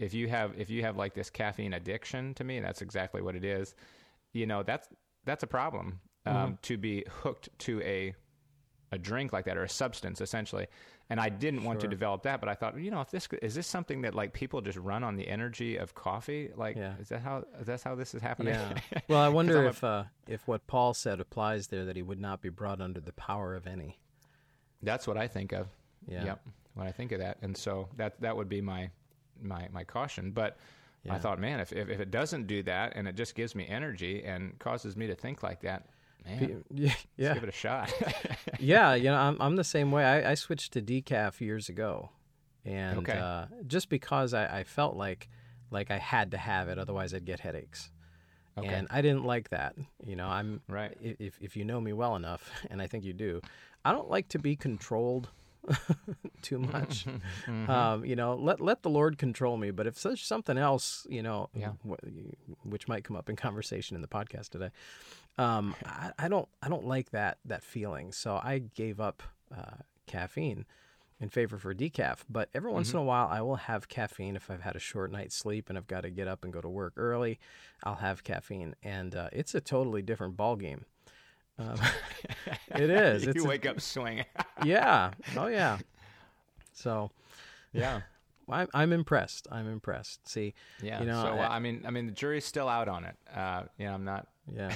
If 0.00 0.14
you 0.14 0.26
have 0.26 0.58
if 0.58 0.68
you 0.68 0.82
have 0.82 0.96
like 0.96 1.14
this 1.14 1.30
caffeine 1.30 1.74
addiction 1.74 2.34
to 2.34 2.42
me, 2.42 2.58
that's 2.58 2.82
exactly 2.82 3.22
what 3.22 3.36
it 3.36 3.44
is. 3.44 3.76
You 4.32 4.46
know, 4.46 4.64
that's 4.64 4.88
that's 5.24 5.44
a 5.44 5.46
problem. 5.46 6.00
Um, 6.26 6.58
to 6.62 6.76
be 6.76 7.04
hooked 7.22 7.48
to 7.60 7.80
a 7.82 8.16
a 8.90 8.98
drink 8.98 9.32
like 9.32 9.44
that 9.44 9.56
or 9.56 9.62
a 9.62 9.68
substance 9.68 10.20
essentially. 10.20 10.66
And 11.10 11.18
I 11.20 11.28
didn't 11.28 11.64
want 11.64 11.80
to 11.80 11.88
develop 11.88 12.22
that, 12.22 12.38
but 12.38 12.48
I 12.48 12.54
thought, 12.54 12.78
you 12.78 12.90
know, 12.92 13.00
if 13.00 13.10
this 13.10 13.28
is 13.42 13.56
this 13.56 13.66
something 13.66 14.02
that 14.02 14.14
like 14.14 14.32
people 14.32 14.60
just 14.60 14.78
run 14.78 15.02
on 15.02 15.16
the 15.16 15.26
energy 15.26 15.76
of 15.76 15.92
coffee, 15.94 16.50
like 16.56 16.76
Yeah. 16.76 16.94
is 17.00 17.08
that 17.08 17.20
how 17.20 17.44
is 17.60 17.66
that 17.66 17.82
how 17.82 17.96
this 17.96 18.14
is 18.14 18.22
happening? 18.22 18.54
Yeah. 18.54 18.74
Well, 19.08 19.20
I 19.20 19.28
wonder 19.28 19.64
a- 19.66 19.68
if 19.70 19.82
uh, 19.82 20.04
if 20.28 20.46
what 20.46 20.66
Paul 20.68 20.94
said 20.94 21.18
applies 21.20 21.66
there, 21.66 21.84
that 21.86 21.96
he 21.96 22.02
would 22.02 22.20
not 22.20 22.40
be 22.40 22.48
brought 22.48 22.80
under 22.80 23.00
the 23.00 23.12
power 23.12 23.56
of 23.56 23.66
any. 23.66 23.98
That's 24.82 25.06
what 25.08 25.16
I 25.16 25.26
think 25.26 25.52
of. 25.52 25.66
Yeah. 26.06 26.24
Yep. 26.24 26.40
When 26.74 26.86
I 26.86 26.92
think 26.92 27.10
of 27.12 27.18
that, 27.18 27.38
and 27.42 27.56
so 27.56 27.88
that 27.96 28.20
that 28.20 28.36
would 28.36 28.48
be 28.48 28.60
my 28.60 28.90
my 29.42 29.66
my 29.72 29.82
caution. 29.82 30.30
But 30.30 30.58
I 31.08 31.18
thought, 31.18 31.40
man, 31.40 31.58
if, 31.60 31.72
if 31.72 31.88
if 31.88 31.98
it 31.98 32.10
doesn't 32.12 32.46
do 32.46 32.62
that 32.62 32.92
and 32.94 33.08
it 33.08 33.16
just 33.16 33.34
gives 33.34 33.54
me 33.56 33.66
energy 33.66 34.22
and 34.22 34.56
causes 34.60 34.96
me 34.96 35.08
to 35.08 35.14
think 35.16 35.42
like 35.42 35.60
that, 35.62 35.86
man, 36.24 36.64
Yeah, 36.70 36.94
yeah, 37.16 37.34
give 37.34 37.42
it 37.44 37.48
a 37.48 37.52
shot. 37.52 37.92
yeah. 38.60 38.94
You 38.94 39.04
know, 39.04 39.16
I'm 39.16 39.36
I'm 39.40 39.56
the 39.56 39.64
same 39.64 39.90
way. 39.90 40.04
I, 40.04 40.32
I 40.32 40.34
switched 40.34 40.72
to 40.74 40.82
decaf 40.82 41.40
years 41.40 41.68
ago, 41.68 42.10
and 42.64 42.98
Okay. 43.00 43.18
uh, 43.18 43.46
just 43.66 43.88
because 43.88 44.34
I, 44.34 44.60
I 44.60 44.64
felt 44.64 44.96
like 44.96 45.28
like 45.70 45.90
I 45.90 45.98
had 45.98 46.30
to 46.32 46.36
have 46.36 46.68
it, 46.68 46.78
otherwise 46.78 47.14
I'd 47.14 47.24
get 47.24 47.40
headaches. 47.40 47.90
Okay. 48.58 48.66
And 48.68 48.88
I 48.90 49.00
didn't 49.00 49.24
like 49.24 49.50
that. 49.50 49.76
You 50.04 50.16
know, 50.16 50.26
I'm 50.26 50.60
Right. 50.68 50.96
If 51.00 51.38
if 51.40 51.56
you 51.56 51.64
know 51.64 51.80
me 51.80 51.92
well 51.92 52.16
enough, 52.16 52.50
and 52.70 52.82
I 52.82 52.86
think 52.86 53.04
you 53.04 53.12
do, 53.12 53.40
I 53.84 53.92
don't 53.92 54.10
like 54.10 54.28
to 54.28 54.38
be 54.38 54.56
controlled 54.56 55.28
too 56.42 56.58
much. 56.58 57.06
Mm-hmm. 57.46 57.70
Um, 57.70 58.04
you 58.04 58.16
know, 58.16 58.34
let 58.34 58.60
let 58.60 58.82
the 58.82 58.90
Lord 58.90 59.18
control 59.18 59.56
me. 59.56 59.70
But 59.70 59.86
if 59.86 60.00
there's 60.02 60.20
something 60.22 60.56
else, 60.58 61.06
you 61.08 61.22
know, 61.22 61.48
Yeah. 61.54 61.72
wh- 61.88 62.66
which 62.66 62.86
might 62.88 63.02
come 63.04 63.16
up 63.16 63.28
in 63.28 63.36
conversation 63.36 63.94
in 63.96 64.02
the 64.02 64.08
podcast 64.08 64.50
today, 64.50 64.70
um, 65.38 65.74
I, 65.84 66.12
I 66.18 66.28
don't 66.28 66.48
I 66.62 66.68
don't 66.68 66.86
like 66.86 67.10
that 67.10 67.38
that 67.46 67.62
feeling. 67.62 68.12
So 68.12 68.36
I 68.42 68.58
gave 68.74 69.00
up 69.00 69.22
uh, 69.56 69.76
caffeine 70.06 70.66
in 71.18 71.28
favor 71.28 71.58
for 71.58 71.74
decaf. 71.74 72.18
But 72.28 72.48
every 72.54 72.72
once 72.72 72.92
in 72.92 72.98
a 72.98 73.02
while, 73.02 73.28
I 73.30 73.40
will 73.42 73.56
have 73.56 73.88
caffeine 73.88 74.36
if 74.36 74.50
I've 74.50 74.62
had 74.62 74.76
a 74.76 74.80
short 74.80 75.10
night's 75.12 75.34
sleep 75.36 75.68
and 75.68 75.76
I've 75.76 75.86
got 75.86 76.02
to 76.02 76.10
get 76.10 76.28
up 76.28 76.44
and 76.44 76.52
go 76.52 76.60
to 76.60 76.68
work 76.68 76.92
early. 76.96 77.38
I'll 77.84 77.96
have 77.96 78.22
caffeine, 78.24 78.74
and 78.82 79.14
uh, 79.14 79.28
it's 79.32 79.54
a 79.54 79.60
totally 79.60 80.02
different 80.02 80.36
ball 80.36 80.56
game. 80.56 80.84
Um, 81.60 81.76
it 82.74 82.90
is. 82.90 83.24
you 83.24 83.30
It's 83.30 83.44
a- 83.44 83.48
wake 83.48 83.66
up 83.66 83.80
swinging. 83.80 84.24
yeah. 84.64 85.12
Oh 85.36 85.46
yeah. 85.48 85.78
So 86.72 87.10
yeah. 87.72 88.00
I'm 88.48 88.68
I'm 88.74 88.92
impressed. 88.92 89.46
I'm 89.52 89.70
impressed. 89.70 90.26
See, 90.26 90.54
Yeah. 90.82 91.00
You 91.00 91.06
know, 91.06 91.22
so 91.22 91.28
I- 91.34 91.56
I 91.56 91.58
mean, 91.60 91.84
I 91.86 91.90
mean, 91.90 92.06
the 92.06 92.12
jury's 92.12 92.44
still 92.44 92.68
out 92.68 92.88
on 92.88 93.04
it. 93.04 93.16
Uh, 93.34 93.62
you 93.78 93.86
know, 93.86 93.94
I'm 93.94 94.04
not 94.04 94.26
yeah, 94.52 94.74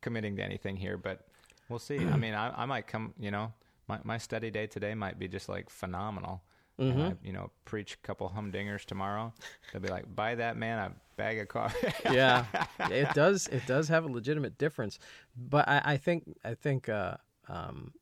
committing 0.00 0.36
to 0.36 0.42
anything 0.42 0.76
here, 0.76 0.96
but 0.96 1.26
we'll 1.68 1.78
see. 1.78 1.98
I 1.98 2.16
mean, 2.16 2.32
I, 2.32 2.62
I 2.62 2.64
might 2.64 2.86
come. 2.86 3.12
You 3.18 3.30
know, 3.30 3.52
my 3.88 3.98
my 4.04 4.16
study 4.16 4.50
day 4.50 4.66
today 4.66 4.94
might 4.94 5.18
be 5.18 5.28
just 5.28 5.48
like 5.50 5.68
phenomenal. 5.68 6.42
Mm-hmm. 6.80 7.00
I, 7.00 7.14
you 7.22 7.32
know, 7.32 7.50
preach 7.64 7.94
a 7.94 8.06
couple 8.06 8.32
humdingers 8.34 8.84
tomorrow. 8.84 9.32
They'll 9.72 9.82
be 9.82 9.88
like, 9.88 10.14
"Buy 10.14 10.34
that 10.36 10.56
man 10.56 10.78
a 10.78 10.92
bag 11.16 11.38
of 11.38 11.48
coffee." 11.48 11.92
yeah. 12.10 12.46
It 12.90 13.12
does. 13.14 13.46
It 13.48 13.66
does 13.66 13.88
have 13.88 14.04
a 14.04 14.08
legitimate 14.08 14.58
difference, 14.58 14.98
but 15.36 15.68
I, 15.68 15.82
I 15.84 15.96
think 15.96 16.24
I 16.44 16.54
think 16.54 16.88
uh, 16.88 17.16
um, 17.48 17.92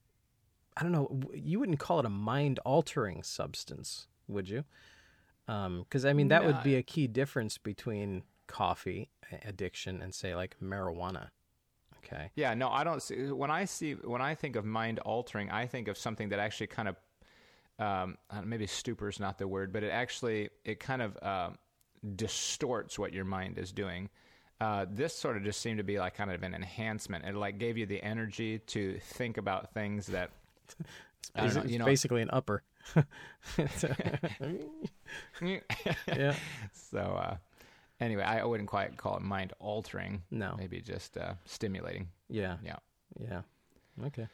I 0.77 0.83
don't 0.83 0.93
know. 0.93 1.21
You 1.35 1.59
wouldn't 1.59 1.79
call 1.79 1.99
it 2.01 2.07
a 2.07 2.11
mind 2.11 2.61
altering 2.65 3.23
substance, 3.23 4.07
would 4.29 4.49
you? 4.49 4.65
Because 5.47 6.05
I 6.05 6.13
mean, 6.13 6.29
that 6.29 6.45
would 6.45 6.63
be 6.63 6.77
a 6.77 6.83
key 6.83 7.09
difference 7.09 7.59
between 7.59 8.23
coffee 8.47 9.11
addiction 9.45 10.01
and 10.03 10.15
say 10.15 10.35
like 10.35 10.57
marijuana. 10.63 11.29
Okay. 12.05 12.31
Yeah, 12.35 12.55
no, 12.55 12.69
I 12.69 12.85
don't 12.85 13.03
see. 13.03 13.31
When 13.31 13.51
I 13.51 13.65
see, 13.65 13.93
when 13.93 14.23
I 14.23 14.35
think 14.35 14.57
of 14.57 14.65
mind 14.65 14.99
altering, 15.01 15.51
I 15.51 15.67
think 15.67 15.89
of 15.89 15.99
something 15.99 16.31
that 16.31 16.39
actually 16.39 16.69
kind 16.69 16.89
of, 16.89 16.97
um, 17.81 18.19
maybe 18.45 18.67
stupor 18.67 19.09
is 19.09 19.19
not 19.19 19.39
the 19.39 19.49
word, 19.49 19.73
but 19.73 19.83
it 19.83 19.89
actually 19.89 20.51
it 20.65 20.79
kind 20.79 21.03
of 21.03 21.17
uh, 21.23 21.51
distorts 22.15 22.99
what 22.99 23.13
your 23.13 23.25
mind 23.25 23.59
is 23.59 23.73
doing. 23.73 24.11
Uh, 24.61 24.85
this 24.91 25.17
sort 25.17 25.39
of 25.39 25.43
just 25.43 25.63
seemed 25.63 25.79
to 25.79 25.85
be 25.85 25.99
like 25.99 26.15
kind 26.15 26.31
of 26.31 26.43
an 26.43 26.55
enhancement. 26.55 27.25
It 27.25 27.35
like 27.35 27.59
gave 27.59 27.79
you 27.79 27.87
the 27.87 28.03
energy 28.03 28.59
to 28.59 28.99
think 29.01 29.39
about 29.39 29.73
things 29.73 30.07
that 30.09 30.31
I 31.35 31.47
don't 31.47 31.55
know, 31.55 31.63
you 31.65 31.79
know. 31.79 31.87
basically 31.87 32.21
an 32.21 32.31
upper. 32.31 32.63
yeah. 36.07 36.35
so 36.75 36.99
uh, 36.99 37.37
anyway, 38.01 38.23
I 38.23 38.45
wouldn't 38.45 38.69
quite 38.69 38.99
call 38.99 39.17
it 39.17 39.23
mind 39.23 39.55
altering. 39.59 40.23
No. 40.31 40.55
maybe 40.59 40.83
just 40.83 41.17
uh, 41.17 41.35
stimulating. 41.47 42.09
Yeah. 42.29 42.57
Yeah. 42.63 42.77
Yeah. 43.19 43.41
Okay. 44.05 44.29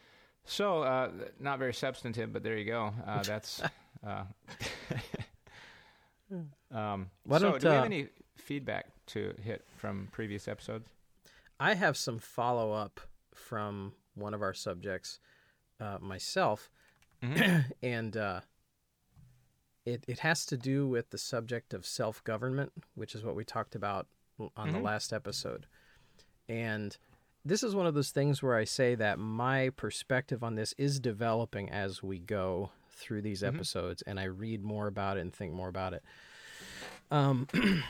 So, 0.47 0.83
uh, 0.83 1.11
not 1.41 1.59
very 1.59 1.75
substantive, 1.75 2.33
but 2.33 2.43
there 2.43 2.57
you 2.57 2.65
go. 2.65 2.93
Uh, 3.07 3.23
that's. 3.27 3.61
Uh, 4.07 4.25
um, 6.77 7.11
Why 7.25 7.39
so, 7.39 7.51
don't, 7.51 7.61
do 7.61 7.69
we 7.69 7.75
have 7.75 7.83
uh, 7.83 7.87
any 7.87 8.09
feedback 8.37 8.87
to 9.07 9.35
hit 9.43 9.65
from 9.77 10.09
previous 10.13 10.49
episodes? 10.49 10.89
I 11.59 11.75
have 11.75 11.97
some 11.97 12.19
follow 12.19 12.73
up 12.73 13.01
from 13.35 13.93
one 14.15 14.35
of 14.35 14.43
our 14.43 14.55
subjects 14.55 15.21
uh, 15.81 15.99
myself, 16.01 16.71
and 17.83 18.17
uh, 18.17 18.41
it 19.85 20.05
it 20.07 20.21
has 20.21 20.47
to 20.47 20.57
do 20.57 20.87
with 20.87 21.11
the 21.11 21.19
subject 21.19 21.75
of 21.75 21.87
self 21.87 22.23
government, 22.25 22.73
which 22.95 23.15
is 23.15 23.25
what 23.25 23.35
we 23.37 23.45
talked 23.45 23.75
about 23.75 24.07
on 24.57 24.73
the 24.73 24.79
last 24.79 25.13
episode. 25.13 25.67
And 26.49 26.97
this 27.47 27.63
is 27.63 27.75
one 27.75 27.87
of 27.87 27.95
those 27.95 28.11
things 28.11 28.43
where 28.43 28.57
I 28.57 28.65
say 28.65 28.95
that 28.97 29.19
my 29.19 29.71
perspective 29.71 30.43
on 30.43 30.57
this 30.57 30.75
is 30.77 30.99
developing 30.99 31.71
as 31.71 32.03
we 32.03 32.19
go 32.19 32.71
through 32.91 33.23
these 33.23 33.43
episodes, 33.43 34.03
and 34.03 34.19
I 34.19 34.25
read 34.25 34.65
more 34.65 34.87
about 34.87 35.17
it 35.17 35.21
and 35.21 35.33
think 35.33 35.53
more 35.53 35.69
about 35.69 35.93
it. 35.93 36.03
Um, 37.11 37.47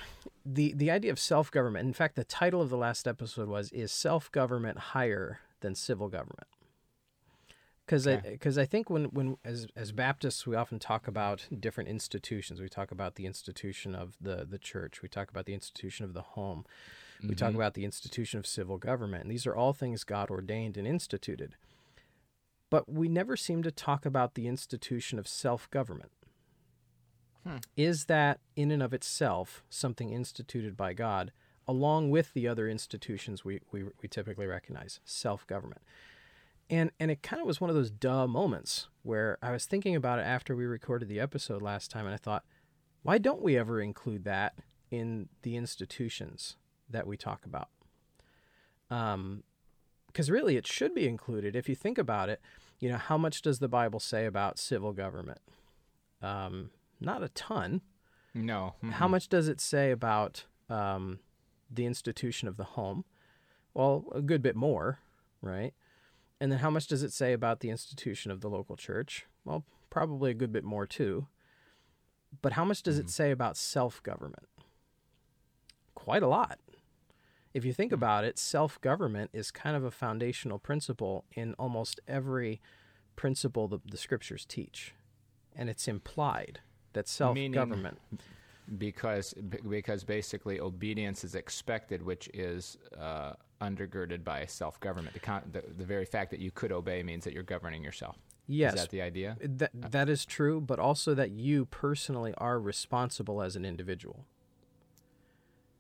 the 0.44 0.72
the 0.74 0.90
idea 0.90 1.10
of 1.10 1.18
self 1.18 1.50
government. 1.50 1.86
In 1.86 1.94
fact, 1.94 2.16
the 2.16 2.24
title 2.24 2.60
of 2.60 2.68
the 2.68 2.76
last 2.76 3.08
episode 3.08 3.48
was 3.48 3.70
"Is 3.72 3.92
self 3.92 4.30
government 4.30 4.78
higher 4.78 5.40
than 5.60 5.74
civil 5.74 6.08
government?" 6.08 6.48
Because 7.86 8.06
I 8.06 8.16
because 8.16 8.58
I 8.58 8.66
think 8.66 8.90
when 8.90 9.06
when 9.06 9.38
as 9.44 9.68
as 9.74 9.92
Baptists 9.92 10.46
we 10.46 10.56
often 10.56 10.78
talk 10.78 11.08
about 11.08 11.46
different 11.58 11.88
institutions. 11.88 12.60
We 12.60 12.68
talk 12.68 12.90
about 12.90 13.14
the 13.14 13.26
institution 13.26 13.94
of 13.94 14.16
the 14.20 14.46
the 14.48 14.58
church. 14.58 15.02
We 15.02 15.08
talk 15.08 15.30
about 15.30 15.46
the 15.46 15.54
institution 15.54 16.04
of 16.04 16.12
the 16.12 16.22
home. 16.22 16.66
We 17.22 17.34
talk 17.34 17.48
mm-hmm. 17.48 17.56
about 17.56 17.74
the 17.74 17.84
institution 17.84 18.38
of 18.38 18.46
civil 18.46 18.78
government. 18.78 19.24
And 19.24 19.30
these 19.30 19.46
are 19.46 19.54
all 19.54 19.72
things 19.72 20.04
God 20.04 20.30
ordained 20.30 20.76
and 20.76 20.86
instituted. 20.86 21.56
But 22.70 22.90
we 22.90 23.08
never 23.08 23.36
seem 23.36 23.62
to 23.62 23.70
talk 23.70 24.04
about 24.04 24.34
the 24.34 24.48
institution 24.48 25.18
of 25.18 25.28
self 25.28 25.70
government. 25.70 26.10
Hmm. 27.44 27.58
Is 27.76 28.06
that 28.06 28.40
in 28.56 28.70
and 28.70 28.82
of 28.82 28.92
itself 28.92 29.62
something 29.70 30.10
instituted 30.10 30.76
by 30.76 30.92
God, 30.92 31.32
along 31.68 32.10
with 32.10 32.32
the 32.34 32.48
other 32.48 32.68
institutions 32.68 33.44
we, 33.44 33.60
we, 33.70 33.84
we 34.02 34.08
typically 34.08 34.46
recognize, 34.46 35.00
self 35.04 35.46
government? 35.46 35.82
And, 36.68 36.90
and 36.98 37.12
it 37.12 37.22
kind 37.22 37.40
of 37.40 37.46
was 37.46 37.60
one 37.60 37.70
of 37.70 37.76
those 37.76 37.92
duh 37.92 38.26
moments 38.26 38.88
where 39.02 39.38
I 39.40 39.52
was 39.52 39.66
thinking 39.66 39.94
about 39.94 40.18
it 40.18 40.22
after 40.22 40.56
we 40.56 40.66
recorded 40.66 41.08
the 41.08 41.20
episode 41.20 41.62
last 41.62 41.92
time, 41.92 42.06
and 42.06 42.14
I 42.14 42.18
thought, 42.18 42.44
why 43.02 43.18
don't 43.18 43.42
we 43.42 43.56
ever 43.56 43.80
include 43.80 44.24
that 44.24 44.58
in 44.90 45.28
the 45.42 45.54
institutions 45.54 46.56
that 46.90 47.06
we 47.06 47.16
talk 47.16 47.44
about? 47.44 47.68
Um, 48.90 49.42
because 50.06 50.30
really 50.30 50.56
it 50.56 50.66
should 50.66 50.94
be 50.94 51.06
included. 51.06 51.54
If 51.54 51.68
you 51.68 51.74
think 51.74 51.98
about 51.98 52.30
it, 52.30 52.40
you 52.78 52.88
know, 52.88 52.96
how 52.96 53.18
much 53.18 53.42
does 53.42 53.58
the 53.58 53.68
Bible 53.68 54.00
say 54.00 54.24
about 54.24 54.58
civil 54.58 54.92
government? 54.92 55.40
Um, 56.22 56.70
not 57.00 57.22
a 57.22 57.28
ton. 57.28 57.82
No. 58.32 58.74
Mm. 58.82 58.92
How 58.92 59.08
much 59.08 59.28
does 59.28 59.48
it 59.48 59.60
say 59.60 59.90
about 59.90 60.44
um, 60.70 61.18
the 61.70 61.84
institution 61.84 62.48
of 62.48 62.56
the 62.56 62.64
home? 62.64 63.04
Well, 63.74 64.06
a 64.14 64.22
good 64.22 64.42
bit 64.42 64.56
more, 64.56 65.00
right? 65.42 65.74
And 66.40 66.50
then 66.50 66.60
how 66.60 66.70
much 66.70 66.86
does 66.86 67.02
it 67.02 67.12
say 67.12 67.32
about 67.32 67.60
the 67.60 67.70
institution 67.70 68.30
of 68.30 68.40
the 68.40 68.48
local 68.48 68.76
church? 68.76 69.26
Well, 69.44 69.64
probably 69.90 70.30
a 70.30 70.34
good 70.34 70.52
bit 70.52 70.64
more 70.64 70.86
too. 70.86 71.26
But 72.42 72.52
how 72.52 72.64
much 72.64 72.82
does 72.82 72.98
it 72.98 73.08
say 73.08 73.30
about 73.30 73.56
self 73.56 74.02
government? 74.02 74.48
Quite 75.94 76.22
a 76.22 76.28
lot. 76.28 76.58
If 77.56 77.64
you 77.64 77.72
think 77.72 77.90
about 77.90 78.24
it, 78.24 78.38
self 78.38 78.78
government 78.82 79.30
is 79.32 79.50
kind 79.50 79.76
of 79.76 79.82
a 79.82 79.90
foundational 79.90 80.58
principle 80.58 81.24
in 81.32 81.54
almost 81.54 82.00
every 82.06 82.60
principle 83.16 83.66
that 83.68 83.90
the 83.90 83.96
scriptures 83.96 84.44
teach. 84.44 84.92
And 85.54 85.70
it's 85.70 85.88
implied 85.88 86.60
that 86.92 87.08
self 87.08 87.34
government. 87.52 87.98
because 88.76 89.32
because 89.66 90.04
basically 90.04 90.60
obedience 90.60 91.24
is 91.24 91.34
expected, 91.34 92.02
which 92.02 92.28
is 92.34 92.76
uh, 93.00 93.32
undergirded 93.62 94.22
by 94.22 94.44
self 94.44 94.78
government. 94.80 95.14
The, 95.14 95.20
con- 95.20 95.48
the 95.50 95.62
the 95.78 95.86
very 95.86 96.04
fact 96.04 96.32
that 96.32 96.40
you 96.40 96.50
could 96.50 96.72
obey 96.72 97.02
means 97.02 97.24
that 97.24 97.32
you're 97.32 97.42
governing 97.42 97.82
yourself. 97.82 98.18
Yes, 98.46 98.74
Is 98.74 98.80
that 98.82 98.90
the 98.90 99.00
idea? 99.00 99.38
That 99.40 99.70
that 99.72 100.10
is 100.10 100.26
true, 100.26 100.60
but 100.60 100.78
also 100.78 101.14
that 101.14 101.30
you 101.30 101.64
personally 101.64 102.34
are 102.36 102.60
responsible 102.60 103.40
as 103.40 103.56
an 103.56 103.64
individual. 103.64 104.26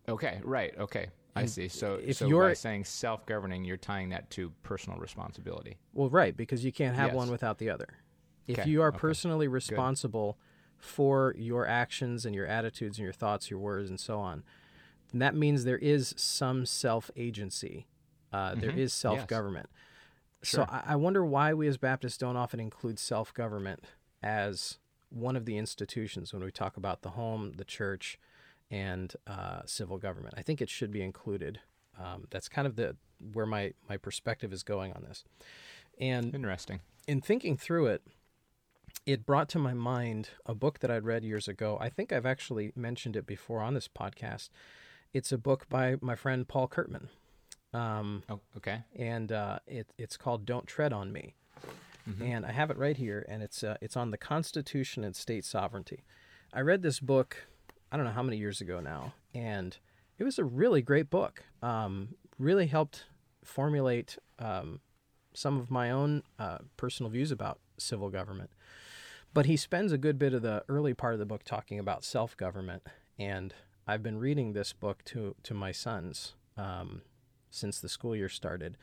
Okay, 0.08 0.40
right. 0.42 0.72
Okay, 0.78 1.08
I 1.36 1.46
see. 1.46 1.68
So, 1.68 2.00
if 2.02 2.16
so 2.16 2.28
you're- 2.28 2.48
by 2.48 2.54
saying 2.54 2.84
self-governing, 2.84 3.64
you're 3.64 3.76
tying 3.76 4.08
that 4.10 4.30
to 4.30 4.50
personal 4.62 4.98
responsibility. 4.98 5.78
Well, 5.92 6.08
right, 6.10 6.36
because 6.36 6.64
you 6.64 6.72
can't 6.72 6.96
have 6.96 7.08
Yes. 7.08 7.16
one 7.16 7.30
without 7.30 7.58
the 7.58 7.70
other. 7.70 7.88
If 8.46 8.60
Okay, 8.60 8.70
you 8.70 8.80
are 8.82 8.88
okay, 8.88 8.98
personally 8.98 9.48
responsible 9.48 10.38
for 10.78 11.34
your 11.36 11.66
actions 11.66 12.24
and 12.24 12.34
your 12.34 12.46
attitudes 12.46 12.98
and 12.98 13.04
your 13.04 13.12
thoughts, 13.12 13.50
your 13.50 13.58
words, 13.58 13.90
and 13.90 13.98
so 14.00 14.18
on, 14.18 14.44
then 15.10 15.18
that 15.18 15.34
means 15.34 15.64
there 15.64 15.78
is 15.78 16.14
some 16.16 16.64
self 16.66 17.10
agency. 17.16 17.86
Uh, 18.32 18.54
there 18.54 18.70
is 18.70 18.92
self 18.92 19.26
government. 19.26 19.68
So 20.42 20.62
Mm-hmm. 20.62 20.74
Sure. 20.74 20.80
I, 20.88 20.92
I 20.92 20.96
wonder 20.96 21.24
why 21.24 21.54
we 21.54 21.66
as 21.66 21.76
Baptists 21.76 22.18
don't 22.18 22.36
often 22.36 22.60
include 22.60 22.98
self 22.98 23.32
government 23.34 23.84
as 24.22 24.78
one 25.08 25.34
of 25.36 25.44
the 25.44 25.56
institutions 25.56 26.32
when 26.32 26.44
we 26.44 26.50
talk 26.50 26.76
about 26.76 27.02
the 27.02 27.10
home, 27.10 27.52
the 27.56 27.64
church, 27.64 28.18
and 28.70 29.14
uh, 29.26 29.60
civil 29.66 29.98
government. 29.98 30.34
I 30.36 30.42
think 30.42 30.60
it 30.60 30.70
should 30.70 30.90
be 30.90 31.02
included. 31.02 31.60
Um, 31.98 32.26
that's 32.30 32.48
kind 32.48 32.66
of 32.66 32.76
the 32.76 32.96
where 33.32 33.46
my 33.46 33.72
my 33.88 33.96
perspective 33.96 34.52
is 34.52 34.62
going 34.62 34.92
on 34.92 35.02
this. 35.02 35.24
And 35.98 36.34
interesting. 36.34 36.80
In 37.06 37.20
thinking 37.20 37.56
through 37.56 37.86
it, 37.86 38.02
it 39.06 39.24
brought 39.24 39.48
to 39.50 39.58
my 39.58 39.72
mind 39.72 40.30
a 40.44 40.54
book 40.54 40.80
that 40.80 40.90
I'd 40.90 41.04
read 41.04 41.24
years 41.24 41.48
ago. 41.48 41.78
I 41.80 41.88
think 41.88 42.12
I've 42.12 42.26
actually 42.26 42.72
mentioned 42.74 43.16
it 43.16 43.26
before 43.26 43.60
on 43.60 43.74
this 43.74 43.88
podcast. 43.88 44.50
It's 45.12 45.32
a 45.32 45.38
book 45.38 45.68
by 45.68 45.96
my 46.00 46.16
friend 46.16 46.46
Paul 46.46 46.68
Curtman. 46.68 47.08
Um, 47.72 48.22
oh, 48.28 48.40
okay. 48.56 48.82
And 48.94 49.32
uh, 49.32 49.60
it, 49.66 49.92
it's 49.96 50.16
called 50.16 50.44
"Don't 50.44 50.66
Tread 50.66 50.92
on 50.92 51.12
Me," 51.12 51.34
mm-hmm. 52.08 52.22
and 52.22 52.46
I 52.46 52.52
have 52.52 52.70
it 52.70 52.76
right 52.76 52.96
here, 52.96 53.24
and 53.28 53.42
it's 53.42 53.62
uh, 53.62 53.76
it's 53.80 53.96
on 53.96 54.10
the 54.10 54.18
Constitution 54.18 55.04
and 55.04 55.14
state 55.14 55.44
sovereignty. 55.44 56.04
I 56.52 56.60
read 56.60 56.82
this 56.82 57.00
book, 57.00 57.46
I 57.90 57.96
don't 57.96 58.06
know 58.06 58.12
how 58.12 58.22
many 58.22 58.36
years 58.36 58.60
ago 58.60 58.80
now, 58.80 59.14
and 59.34 59.76
it 60.18 60.24
was 60.24 60.38
a 60.38 60.44
really 60.44 60.82
great 60.82 61.10
book. 61.10 61.44
Um, 61.62 62.16
really 62.38 62.66
helped 62.66 63.04
formulate 63.44 64.18
um, 64.38 64.80
some 65.32 65.58
of 65.58 65.70
my 65.70 65.90
own 65.90 66.22
uh, 66.38 66.58
personal 66.76 67.10
views 67.10 67.30
about 67.30 67.58
civil 67.78 68.10
government. 68.10 68.50
But 69.32 69.46
he 69.46 69.56
spends 69.56 69.92
a 69.92 69.98
good 69.98 70.18
bit 70.18 70.32
of 70.32 70.42
the 70.42 70.64
early 70.68 70.94
part 70.94 71.12
of 71.12 71.18
the 71.18 71.26
book 71.26 71.44
talking 71.44 71.78
about 71.78 72.04
self 72.04 72.36
government, 72.36 72.82
and 73.18 73.54
I've 73.86 74.02
been 74.02 74.18
reading 74.18 74.52
this 74.52 74.72
book 74.72 75.04
to 75.06 75.34
to 75.42 75.54
my 75.54 75.72
sons 75.72 76.34
um, 76.56 77.02
since 77.50 77.80
the 77.80 77.88
school 77.88 78.16
year 78.16 78.28
started. 78.28 78.76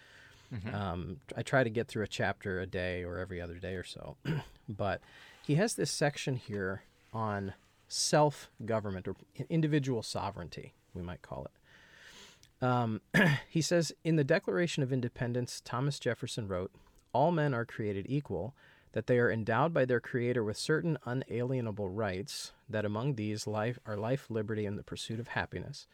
Mm-hmm. 0.54 0.76
Um, 0.76 1.18
I 1.36 1.42
try 1.42 1.64
to 1.64 1.70
get 1.70 1.88
through 1.88 2.04
a 2.04 2.08
chapter 2.08 2.60
a 2.60 2.68
day 2.68 3.04
or 3.04 3.18
every 3.18 3.42
other 3.42 3.56
day 3.56 3.74
or 3.74 3.84
so, 3.84 4.18
but 4.70 5.02
he 5.42 5.56
has 5.56 5.74
this 5.74 5.90
section 5.90 6.36
here 6.36 6.84
on 7.12 7.54
self 7.94 8.50
government 8.66 9.08
or 9.08 9.16
individual 9.50 10.02
sovereignty, 10.02 10.74
we 10.94 11.02
might 11.02 11.22
call 11.22 11.46
it. 11.46 12.66
Um, 12.66 13.02
he 13.50 13.62
says 13.62 13.94
in 14.04 14.16
the 14.16 14.24
Declaration 14.24 14.84
of 14.84 14.94
Independence, 14.94 15.62
Thomas 15.64 16.00
Jefferson 16.00 16.48
wrote, 16.48 16.72
All 17.12 17.32
men 17.32 17.54
are 17.54 17.66
created 17.66 18.06
equal, 18.10 18.56
that 18.94 19.08
they 19.08 19.20
are 19.20 19.32
endowed 19.32 19.74
by 19.74 19.86
their 19.86 20.00
Creator 20.00 20.44
with 20.44 20.58
certain 20.58 20.98
unalienable 21.06 21.90
rights, 21.90 22.52
that 22.70 22.86
among 22.86 23.16
these 23.16 23.48
life 23.48 23.80
are 23.86 23.98
life, 23.98 24.28
liberty, 24.30 24.66
and 24.66 24.78
the 24.78 24.84
pursuit 24.84 25.20
of 25.20 25.30
happiness. 25.30 25.88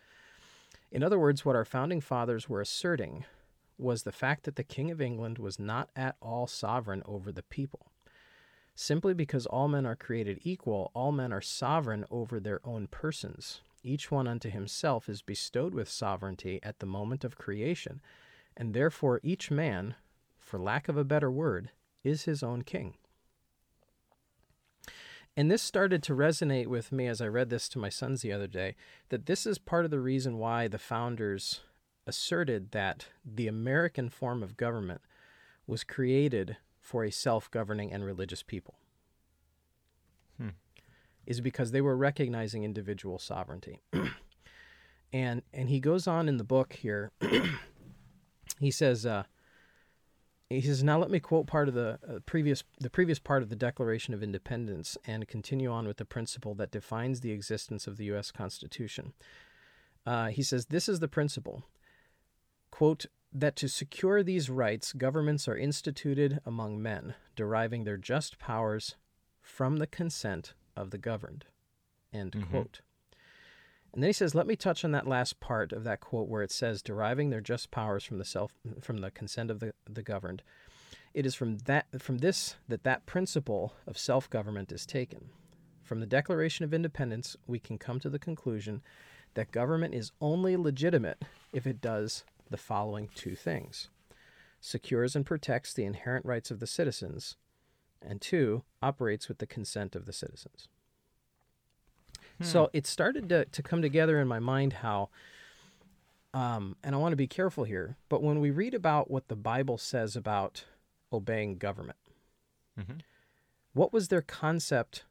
In 0.92 1.04
other 1.04 1.20
words, 1.20 1.46
what 1.46 1.56
our 1.56 1.66
founding 1.66 2.02
fathers 2.02 2.50
were 2.50 2.62
asserting 2.62 3.26
was 3.78 4.04
the 4.04 4.12
fact 4.12 4.44
that 4.44 4.58
the 4.58 4.64
King 4.64 4.92
of 4.92 5.02
England 5.02 5.38
was 5.38 5.58
not 5.58 5.90
at 5.96 6.18
all 6.22 6.46
sovereign 6.46 7.02
over 7.06 7.32
the 7.32 7.44
people. 7.44 7.92
Simply 8.82 9.14
because 9.14 9.46
all 9.46 9.68
men 9.68 9.86
are 9.86 9.98
created 9.98 10.40
equal, 10.44 10.90
all 10.94 11.12
men 11.12 11.34
are 11.34 11.42
sovereign 11.42 12.06
over 12.10 12.40
their 12.40 12.62
own 12.64 12.88
persons. 12.88 13.60
Each 13.84 14.10
one 14.10 14.26
unto 14.26 14.50
himself 14.50 15.10
is 15.10 15.22
bestowed 15.22 15.74
with 15.74 15.90
sovereignty 15.90 16.62
at 16.64 16.80
the 16.80 16.86
moment 16.86 17.26
of 17.26 17.38
creation, 17.38 18.00
and 18.56 18.74
therefore 18.74 19.20
each 19.22 19.52
man, 19.52 19.96
for 20.38 20.58
lack 20.62 20.88
of 20.88 20.96
a 20.96 21.04
better 21.04 21.30
word, 21.30 21.72
is 22.06 22.24
his 22.24 22.42
own 22.42 22.62
king. 22.62 22.94
And 25.36 25.52
this 25.52 25.62
started 25.62 26.02
to 26.04 26.16
resonate 26.16 26.68
with 26.68 26.94
me 26.94 27.06
as 27.08 27.20
I 27.20 27.28
read 27.28 27.50
this 27.50 27.68
to 27.70 27.80
my 27.80 27.90
sons 27.90 28.22
the 28.22 28.32
other 28.32 28.48
day 28.48 28.78
that 29.10 29.26
this 29.26 29.46
is 29.46 29.58
part 29.58 29.84
of 29.84 29.92
the 29.92 30.00
reason 30.00 30.38
why 30.38 30.70
the 30.70 30.80
founders 30.80 31.60
asserted 32.08 32.72
that 32.72 33.08
the 33.26 33.50
American 33.50 34.08
form 34.08 34.42
of 34.42 34.56
government 34.56 35.02
was 35.68 35.84
created 35.84 36.56
for 36.90 37.04
a 37.04 37.12
self 37.12 37.52
governing 37.52 37.94
and 37.94 38.04
religious 38.04 38.42
people. 38.42 38.74
Hmm. 40.38 40.50
Is 41.28 41.40
because 41.40 41.70
they 41.70 41.82
were 41.82 41.96
recognizing 41.96 42.64
individual 42.64 43.20
sovereignty. 43.20 43.84
and 45.14 45.44
and 45.54 45.70
he 45.70 45.80
goes 45.80 46.08
on 46.08 46.28
in 46.28 46.38
the 46.38 46.44
book 46.44 46.74
here. 46.74 47.12
he 48.60 48.72
says, 48.72 49.06
uh, 49.06 49.24
he 50.50 50.62
says, 50.62 50.84
"Now 50.84 50.98
let 50.98 51.12
me 51.12 51.20
quote 51.20 51.46
part 51.46 51.68
of 51.68 51.76
the 51.76 52.00
uh, 52.10 52.20
previous 52.26 52.64
the 52.80 52.90
previous 52.90 53.20
part 53.20 53.44
of 53.44 53.50
the 53.50 53.56
Declaration 53.56 54.16
of 54.16 54.24
Independence 54.24 54.98
and 55.06 55.28
continue 55.28 55.72
on 55.72 55.86
with 55.86 55.98
the 55.98 56.06
principle 56.06 56.56
that 56.56 56.72
defines 56.72 57.22
the 57.22 57.32
existence 57.32 57.86
of 57.86 57.98
the 57.98 58.06
U.S. 58.06 58.32
Constitution." 58.32 59.14
Uh, 60.08 60.30
he 60.30 60.42
says, 60.42 60.66
"This 60.66 60.90
is 60.90 61.02
the 61.02 61.08
principle." 61.08 61.66
Quote, 62.72 63.06
that 63.32 63.56
to 63.58 63.68
secure 63.68 64.24
these 64.24 64.50
rights, 64.50 64.94
governments 64.94 65.48
are 65.48 65.58
instituted 65.58 66.40
among 66.46 66.82
men, 66.82 67.14
deriving 67.36 67.84
their 67.84 67.98
just 67.98 68.40
powers 68.40 68.96
from 69.42 69.78
the 69.78 69.88
consent 69.88 70.54
of 70.76 70.92
the 70.92 70.98
governed. 70.98 71.46
End 72.12 72.32
mm-hmm. 72.32 72.50
quote. 72.50 72.82
And 73.94 74.04
then 74.04 74.10
he 74.10 74.14
says, 74.14 74.36
"Let 74.36 74.48
me 74.48 74.56
touch 74.56 74.86
on 74.86 74.92
that 74.92 75.08
last 75.08 75.40
part 75.40 75.74
of 75.74 75.84
that 75.84 76.00
quote 76.00 76.28
where 76.28 76.44
it 76.44 76.52
says 76.52 76.82
deriving 76.82 77.30
their 77.30 77.42
just 77.42 77.72
powers 77.72 78.04
from 78.04 78.18
the 78.18 78.26
self 78.26 78.54
from 78.82 78.98
the 78.98 79.12
consent 79.12 79.50
of 79.50 79.60
the, 79.60 79.74
the 79.90 80.04
governed. 80.04 80.44
It 81.14 81.26
is 81.26 81.34
from 81.34 81.58
that 81.60 81.88
from 82.00 82.20
this 82.20 82.56
that 82.68 82.84
that 82.84 83.06
principle 83.06 83.74
of 83.88 83.98
self-government 83.98 84.72
is 84.72 84.86
taken. 84.86 85.30
From 85.84 86.00
the 86.00 86.06
Declaration 86.06 86.66
of 86.66 86.74
Independence, 86.74 87.36
we 87.48 87.58
can 87.58 87.80
come 87.80 88.00
to 88.02 88.12
the 88.12 88.20
conclusion 88.20 88.84
that 89.34 89.52
government 89.52 89.96
is 89.96 90.12
only 90.22 90.56
legitimate 90.56 91.24
if 91.52 91.66
it 91.66 91.82
does 91.82 92.24
the 92.50 92.58
following 92.58 93.10
two 93.16 93.36
things: 93.36 93.90
secures 94.60 95.16
and 95.16 95.26
protects 95.26 95.74
the 95.74 95.86
inherent 95.86 96.26
rights 96.26 96.52
of 96.52 96.60
the 96.60 96.68
citizens, 96.68 97.36
and 98.02 98.22
two, 98.22 98.64
operates 98.82 99.28
with 99.28 99.38
the 99.38 99.48
consent 99.48 99.96
of 99.96 100.06
the 100.06 100.14
citizens." 100.14 100.68
So 102.42 102.66
hmm. 102.66 102.78
it 102.78 102.88
started 102.88 103.30
to, 103.30 103.46
to 103.46 103.64
come 103.64 103.82
together 103.82 104.20
in 104.20 104.28
my 104.28 104.40
mind 104.40 104.74
how, 104.74 105.10
um, 106.34 106.76
and 106.84 106.96
I 106.96 106.98
want 106.98 107.12
to 107.12 107.18
be 107.18 107.28
careful 107.28 107.66
here, 107.66 107.98
but 108.08 108.24
when 108.24 108.40
we 108.40 108.52
read 108.52 108.74
about 108.74 109.12
what 109.12 109.28
the 109.28 109.36
Bible 109.36 109.78
says 109.78 110.16
about 110.16 110.66
obeying 111.12 111.58
government, 111.58 111.98
mm-hmm. 112.80 113.00
what 113.74 113.92
was 113.92 114.08
their 114.08 114.22
concept 114.22 115.04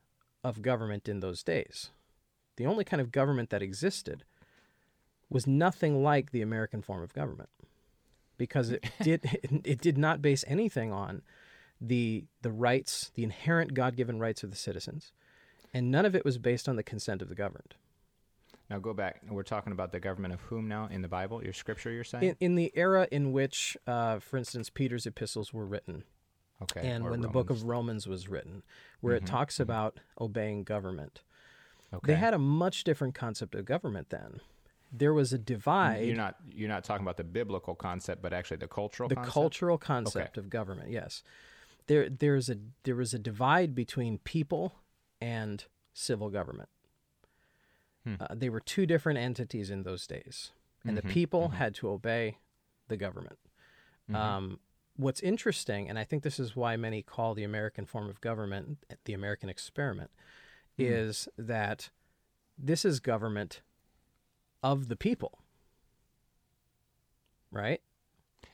of 0.43 0.63
government 0.63 1.09
in 1.09 1.21
those 1.21 1.43
days? 1.43 1.91
The 2.57 2.67
only 2.67 2.85
kind 2.85 3.01
of 3.01 3.13
government 3.13 3.51
that 3.51 3.63
existed 3.63 4.25
was 5.31 5.47
nothing 5.47 6.03
like 6.03 6.31
the 6.31 6.43
American 6.43 6.83
form 6.83 7.03
of 7.03 7.15
government 7.15 7.51
because 8.37 8.71
it 8.71 8.85
did 9.03 9.25
it, 9.25 9.51
it 9.65 9.81
did 9.81 9.99
not 9.99 10.23
base 10.23 10.45
anything 10.47 10.93
on 10.93 11.23
the 11.81 12.25
the 12.43 12.51
rights, 12.51 13.13
the 13.15 13.23
inherent 13.23 13.75
God-given 13.75 14.19
rights 14.19 14.43
of 14.43 14.51
the 14.51 14.57
citizens 14.57 15.13
and 15.75 15.91
none 15.91 16.05
of 16.05 16.15
it 16.15 16.25
was 16.25 16.39
based 16.39 16.69
on 16.69 16.77
the 16.77 16.83
consent 16.83 17.23
of 17.23 17.29
the 17.29 17.35
governed. 17.35 17.75
Now 18.71 18.79
go 18.79 18.93
back. 18.93 19.23
We're 19.29 19.43
talking 19.43 19.73
about 19.73 19.93
the 19.93 20.01
government 20.01 20.35
of 20.35 20.41
whom 20.43 20.69
now 20.69 20.89
in 20.91 21.01
the 21.01 21.09
Bible? 21.09 21.43
Your 21.43 21.55
scripture, 21.55 21.91
you're 21.91 22.05
saying? 22.05 22.25
In, 22.25 22.37
in 22.41 22.55
the 22.55 22.71
era 22.75 23.09
in 23.11 23.33
which, 23.33 23.77
uh, 23.87 24.19
for 24.19 24.37
instance, 24.37 24.69
Peter's 24.69 25.07
epistles 25.07 25.55
were 25.55 25.65
written. 25.65 26.05
Okay. 26.63 26.81
And 26.81 27.05
when 27.05 27.13
Romans. 27.13 27.23
the 27.23 27.29
book 27.29 27.51
of 27.51 27.65
Romans 27.65 28.07
was 28.07 28.29
written, 28.29 28.63
where 29.01 29.17
mm-hmm. 29.17 29.25
it 29.25 29.29
talks 29.29 29.55
mm-hmm. 29.55 29.63
about 29.63 30.01
obeying 30.21 30.65
government. 30.65 31.23
Okay. 31.95 32.13
They 32.13 32.19
had 32.19 32.35
a 32.35 32.39
much 32.39 32.85
different 32.85 33.15
concept 33.15 33.55
of 33.55 33.65
government 33.65 34.11
then. 34.11 34.41
There 34.91 35.13
was 35.13 35.33
a 35.33 35.39
divide. 35.39 36.07
You're 36.07 36.17
not 36.17 36.37
you're 36.51 36.69
not 36.69 36.85
talking 36.85 37.05
about 37.05 37.17
the 37.17 37.25
biblical 37.25 37.75
concept, 37.75 38.23
but 38.23 38.33
actually 38.33 38.57
the 38.59 38.69
cultural 38.69 39.09
the 39.09 39.17
concept? 39.17 39.35
cultural 39.35 39.79
concept 39.79 40.39
okay. 40.39 40.45
of 40.45 40.51
government. 40.51 40.91
Yes, 40.91 41.23
there 41.89 42.09
there's 42.09 42.49
a 42.49 42.57
there 42.85 42.97
was 42.97 43.13
a 43.13 43.19
divide 43.19 43.75
between 43.75 44.19
people 44.19 44.77
and 45.21 45.65
civil 45.93 46.31
government. 46.31 46.69
Hmm. 48.05 48.15
Uh, 48.21 48.27
they 48.35 48.49
were 48.49 48.61
two 48.61 48.87
different 48.87 49.19
entities 49.19 49.71
in 49.71 49.83
those 49.83 50.07
days, 50.07 50.53
and 50.85 50.97
mm-hmm. 50.97 51.07
the 51.07 51.13
people 51.13 51.49
mm-hmm. 51.49 51.57
had 51.57 51.75
to 51.77 51.89
obey 51.89 52.39
the 52.89 52.97
government. 52.97 53.39
Mm-hmm. 54.11 54.17
Um, 54.17 54.61
what's 54.97 55.21
interesting, 55.21 55.89
and 55.89 55.99
I 55.99 56.05
think 56.05 56.23
this 56.23 56.41
is 56.41 56.57
why 56.57 56.77
many 56.77 57.03
call 57.03 57.35
the 57.35 57.45
American 57.45 57.85
form 57.85 58.09
of 58.09 58.21
government 58.21 58.79
the 59.05 59.13
American 59.13 59.49
experiment, 59.49 60.11
hmm. 60.77 60.85
is 60.85 61.29
that 61.37 61.91
this 62.57 62.85
is 62.85 63.01
government 63.01 63.61
of 64.63 64.89
the 64.89 64.97
people. 64.97 65.39
Right? 67.51 67.81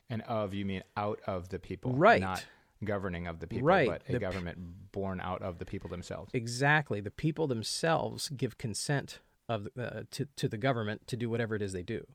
And 0.09 0.21
of, 0.23 0.53
you 0.53 0.65
mean 0.65 0.83
out 0.95 1.19
of 1.27 1.49
the 1.49 1.59
people. 1.59 1.93
Right. 1.93 2.21
Not 2.21 2.45
governing 2.83 3.27
of 3.27 3.39
the 3.39 3.47
people, 3.47 3.67
right. 3.67 3.87
but 3.87 4.03
a 4.07 4.13
the 4.13 4.19
government 4.19 4.57
p- 4.57 4.63
born 4.91 5.19
out 5.21 5.41
of 5.41 5.59
the 5.59 5.65
people 5.65 5.89
themselves. 5.89 6.31
Exactly. 6.33 6.99
The 7.01 7.11
people 7.11 7.47
themselves 7.47 8.29
give 8.29 8.57
consent 8.57 9.19
of 9.47 9.67
uh, 9.79 10.01
to 10.11 10.27
to 10.35 10.47
the 10.47 10.57
government 10.57 11.07
to 11.07 11.17
do 11.17 11.29
whatever 11.29 11.55
it 11.55 11.61
is 11.61 11.73
they 11.73 11.83
do. 11.83 12.05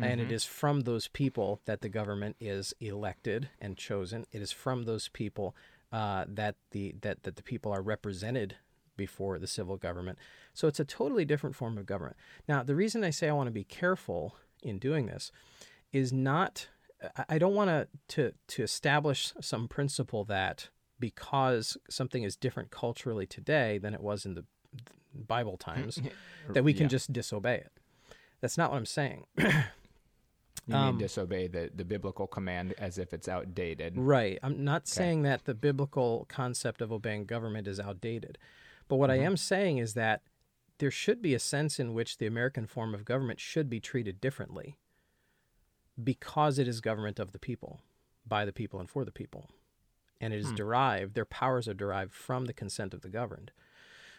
Mm-hmm. 0.00 0.04
And 0.04 0.20
it 0.20 0.24
mm-hmm. 0.24 0.34
from 0.44 0.80
those 0.82 1.08
people 1.08 1.60
that 1.64 1.80
the 1.80 1.88
government 1.88 2.36
is 2.40 2.74
elected 2.80 3.48
and 3.60 3.76
chosen. 3.76 4.26
It 4.32 4.42
is 4.42 4.52
from 4.52 4.84
those 4.84 5.08
people 5.08 5.56
uh, 5.92 6.24
that 6.28 6.56
the 6.72 6.94
that, 7.00 7.22
that 7.22 7.36
the 7.36 7.42
people 7.42 7.72
are 7.72 7.82
represented 7.82 8.56
before 8.96 9.38
the 9.38 9.46
civil 9.46 9.76
government. 9.76 10.18
So 10.54 10.68
it's 10.68 10.80
a 10.80 10.84
totally 10.84 11.24
different 11.24 11.54
form 11.56 11.76
of 11.78 11.86
government. 11.86 12.16
Now, 12.48 12.62
the 12.62 12.74
reason 12.74 13.04
I 13.04 13.10
say 13.10 13.28
I 13.28 13.32
want 13.32 13.46
to 13.48 13.52
be 13.52 13.64
careful 13.64 14.36
in 14.62 14.78
doing 14.78 15.06
this 15.06 15.30
is 15.92 16.12
not 16.12 16.68
I 17.28 17.38
don't 17.38 17.54
want 17.54 17.88
to 18.08 18.32
to 18.48 18.62
establish 18.62 19.32
some 19.40 19.68
principle 19.68 20.24
that 20.24 20.70
because 20.98 21.76
something 21.90 22.22
is 22.22 22.36
different 22.36 22.70
culturally 22.70 23.26
today 23.26 23.76
than 23.78 23.92
it 23.92 24.00
was 24.00 24.24
in 24.24 24.34
the 24.34 24.44
Bible 25.14 25.56
times 25.58 26.00
that 26.48 26.64
we 26.64 26.72
can 26.72 26.84
Yeah. 26.84 26.88
just 26.88 27.12
disobey 27.12 27.56
it. 27.56 27.72
That's 28.40 28.56
not 28.56 28.70
what 28.70 28.78
I'm 28.78 28.86
saying. 28.86 29.26
You 30.68 30.74
Um, 30.74 30.86
mean 30.96 30.98
disobey 30.98 31.46
the, 31.46 31.70
the 31.72 31.84
biblical 31.84 32.26
command 32.26 32.74
as 32.78 32.98
if 32.98 33.12
it's 33.12 33.28
outdated. 33.28 33.92
Right. 33.96 34.36
I'm 34.42 34.64
not 34.64 34.88
saying 34.88 35.22
that 35.22 35.44
the 35.44 35.54
biblical 35.54 36.26
concept 36.28 36.82
of 36.82 36.90
obeying 36.90 37.26
government 37.26 37.68
is 37.68 37.78
outdated. 37.78 38.36
But 38.88 38.96
what 38.96 39.10
I 39.10 39.18
am 39.18 39.36
saying 39.36 39.78
is 39.78 39.94
that 39.94 40.22
there 40.78 40.90
should 40.90 41.22
be 41.22 41.34
a 41.34 41.38
sense 41.38 41.80
in 41.80 41.94
which 41.94 42.18
the 42.18 42.26
American 42.26 42.66
form 42.66 42.94
of 42.94 43.04
government 43.04 43.40
should 43.40 43.68
be 43.68 43.80
treated 43.80 44.20
differently 44.20 44.76
because 46.02 46.58
it 46.58 46.68
is 46.68 46.80
government 46.80 47.18
of 47.18 47.32
the 47.32 47.38
people, 47.38 47.80
by 48.26 48.44
the 48.44 48.52
people, 48.52 48.78
and 48.78 48.88
for 48.88 49.04
the 49.04 49.12
people. 49.12 49.50
And 50.20 50.32
it 50.32 50.38
is 50.38 50.52
derived, 50.52 51.14
their 51.14 51.24
powers 51.24 51.68
are 51.68 51.74
derived 51.74 52.12
from 52.12 52.44
the 52.46 52.52
consent 52.52 52.94
of 52.94 53.02
the 53.02 53.08
governed. 53.08 53.52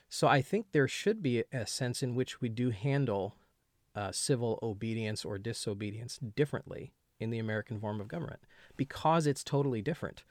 So 0.10 0.28
I 0.28 0.42
think 0.42 0.68
there 0.72 0.88
should 0.88 1.22
be 1.22 1.44
a 1.52 1.66
sense 1.66 2.02
in 2.02 2.16
which 2.16 2.40
we 2.40 2.50
do 2.50 2.70
handle 2.70 3.36
uh, 3.96 4.12
civil 4.12 4.60
obedience 4.62 5.26
or 5.26 5.38
disobedience 5.38 6.20
differently 6.36 6.94
in 7.20 7.30
the 7.30 7.40
American 7.40 7.80
form 7.80 8.00
of 8.00 8.08
government 8.08 8.42
because 8.76 9.26
it's 9.26 9.44
totally 9.44 9.82
different 9.82 10.24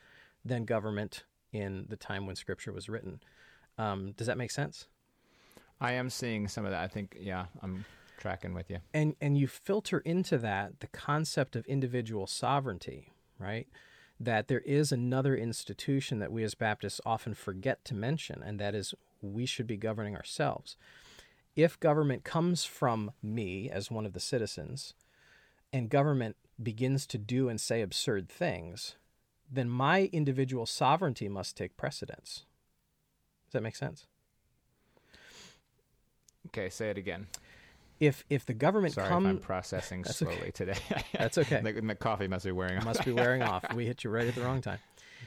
than 0.44 0.64
government 0.64 1.24
in 1.52 1.86
the 1.88 1.96
time 1.96 2.26
when 2.26 2.36
Scripture 2.36 2.72
was 2.72 2.88
written. 2.88 3.20
Um, 3.78 4.12
does 4.12 4.26
that 4.26 4.38
make 4.38 4.50
sense? 4.50 4.86
I 5.80 5.92
am 5.92 6.08
seeing 6.08 6.48
some 6.48 6.64
of 6.64 6.70
that. 6.70 6.82
I 6.82 6.88
think, 6.88 7.16
yeah, 7.20 7.46
I'm 7.62 7.84
tracking 8.16 8.54
with 8.54 8.70
you. 8.70 8.78
And 8.94 9.14
and 9.20 9.36
you 9.36 9.46
filter 9.46 9.98
into 9.98 10.38
that 10.38 10.80
the 10.80 10.86
concept 10.88 11.56
of 11.56 11.66
individual 11.66 12.26
sovereignty, 12.26 13.12
right? 13.38 13.68
That 14.18 14.48
there 14.48 14.60
is 14.60 14.92
another 14.92 15.36
institution 15.36 16.18
that 16.20 16.32
we 16.32 16.42
as 16.42 16.54
Baptists 16.54 17.00
often 17.04 17.34
forget 17.34 17.84
to 17.84 17.94
mention, 17.94 18.42
and 18.42 18.58
that 18.58 18.74
is 18.74 18.94
we 19.20 19.46
should 19.46 19.66
be 19.66 19.76
governing 19.76 20.16
ourselves. 20.16 20.76
If 21.54 21.80
government 21.80 22.24
comes 22.24 22.64
from 22.64 23.12
me 23.22 23.70
as 23.70 23.90
one 23.90 24.06
of 24.06 24.12
the 24.12 24.20
citizens, 24.20 24.94
and 25.72 25.90
government 25.90 26.36
begins 26.62 27.06
to 27.08 27.18
do 27.18 27.48
and 27.48 27.60
say 27.60 27.82
absurd 27.82 28.28
things, 28.28 28.96
then 29.50 29.68
my 29.68 30.04
individual 30.12 30.66
sovereignty 30.66 31.28
must 31.28 31.56
take 31.56 31.76
precedence. 31.76 32.44
Does 33.46 33.52
that 33.52 33.62
make 33.62 33.76
sense? 33.76 34.06
Okay, 36.48 36.68
say 36.70 36.90
it 36.90 36.98
again. 36.98 37.26
If 37.98 38.24
if 38.28 38.44
the 38.44 38.54
government 38.54 38.94
Sorry 38.94 39.08
come 39.08 39.26
if 39.26 39.30
I'm 39.30 39.38
processing 39.38 40.04
slowly 40.04 40.36
okay. 40.36 40.50
today. 40.50 40.78
That's 41.18 41.38
okay. 41.38 41.60
the, 41.62 41.80
the 41.80 41.94
coffee 41.94 42.28
must 42.28 42.44
be 42.44 42.52
wearing 42.52 42.78
off. 42.78 42.84
must 42.84 43.04
be 43.04 43.12
wearing 43.12 43.42
off. 43.42 43.64
We 43.74 43.86
hit 43.86 44.04
you 44.04 44.10
right 44.10 44.26
at 44.26 44.34
the 44.34 44.42
wrong 44.42 44.60
time. 44.60 44.78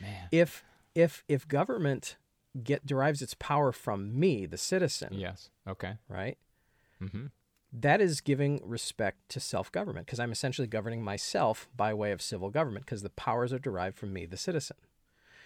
Man. 0.01 0.27
If 0.31 0.63
if 0.93 1.23
if 1.27 1.47
government 1.47 2.17
get 2.63 2.85
derives 2.85 3.21
its 3.21 3.33
power 3.35 3.71
from 3.71 4.19
me, 4.19 4.45
the 4.45 4.57
citizen, 4.57 5.13
Yes. 5.13 5.49
Okay. 5.67 5.93
right? 6.07 6.37
Mm-hmm. 7.01 7.27
That 7.71 8.01
is 8.01 8.21
giving 8.21 8.59
respect 8.63 9.29
to 9.29 9.39
self-government 9.39 10.07
because 10.07 10.19
I'm 10.19 10.31
essentially 10.31 10.67
governing 10.67 11.03
myself 11.03 11.69
by 11.75 11.93
way 11.93 12.11
of 12.11 12.21
civil 12.21 12.49
government 12.49 12.85
because 12.85 13.03
the 13.03 13.11
powers 13.11 13.53
are 13.53 13.59
derived 13.59 13.97
from 13.97 14.11
me, 14.11 14.25
the 14.25 14.37
citizen. 14.37 14.77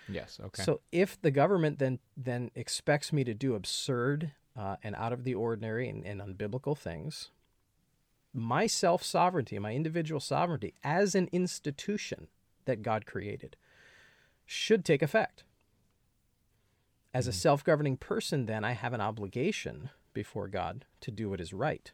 Yes. 0.10 0.40
Okay. 0.44 0.64
So 0.64 0.82
if 0.92 1.22
the 1.22 1.32
government 1.32 1.80
then 1.80 2.00
then 2.18 2.52
expects 2.56 3.14
me 3.14 3.24
to 3.24 3.34
do 3.34 3.56
absurd 3.56 4.32
uh, 4.58 4.76
and 4.84 4.96
out 4.96 5.14
of 5.14 5.24
the 5.24 5.34
ordinary 5.34 5.90
and, 5.90 6.06
and 6.06 6.22
unbiblical 6.22 6.78
things, 6.78 7.32
my 8.34 8.68
self 8.68 9.04
sovereignty, 9.04 9.58
my 9.60 9.74
individual 9.74 10.20
sovereignty 10.20 10.74
as 10.84 11.16
an 11.16 11.30
institution 11.32 12.28
that 12.66 12.82
God 12.82 13.06
created, 13.06 13.56
should 14.46 14.84
take 14.86 15.02
effect. 15.02 15.44
As 17.14 17.28
a 17.28 17.34
self 17.34 17.64
governing 17.64 17.98
person, 17.98 18.48
then 18.48 18.64
I 18.64 18.72
have 18.72 18.94
an 18.94 19.02
obligation 19.02 19.90
before 20.14 20.48
God 20.48 20.86
to 21.02 21.12
do 21.12 21.30
what 21.30 21.42
is 21.42 21.54
right 21.54 21.92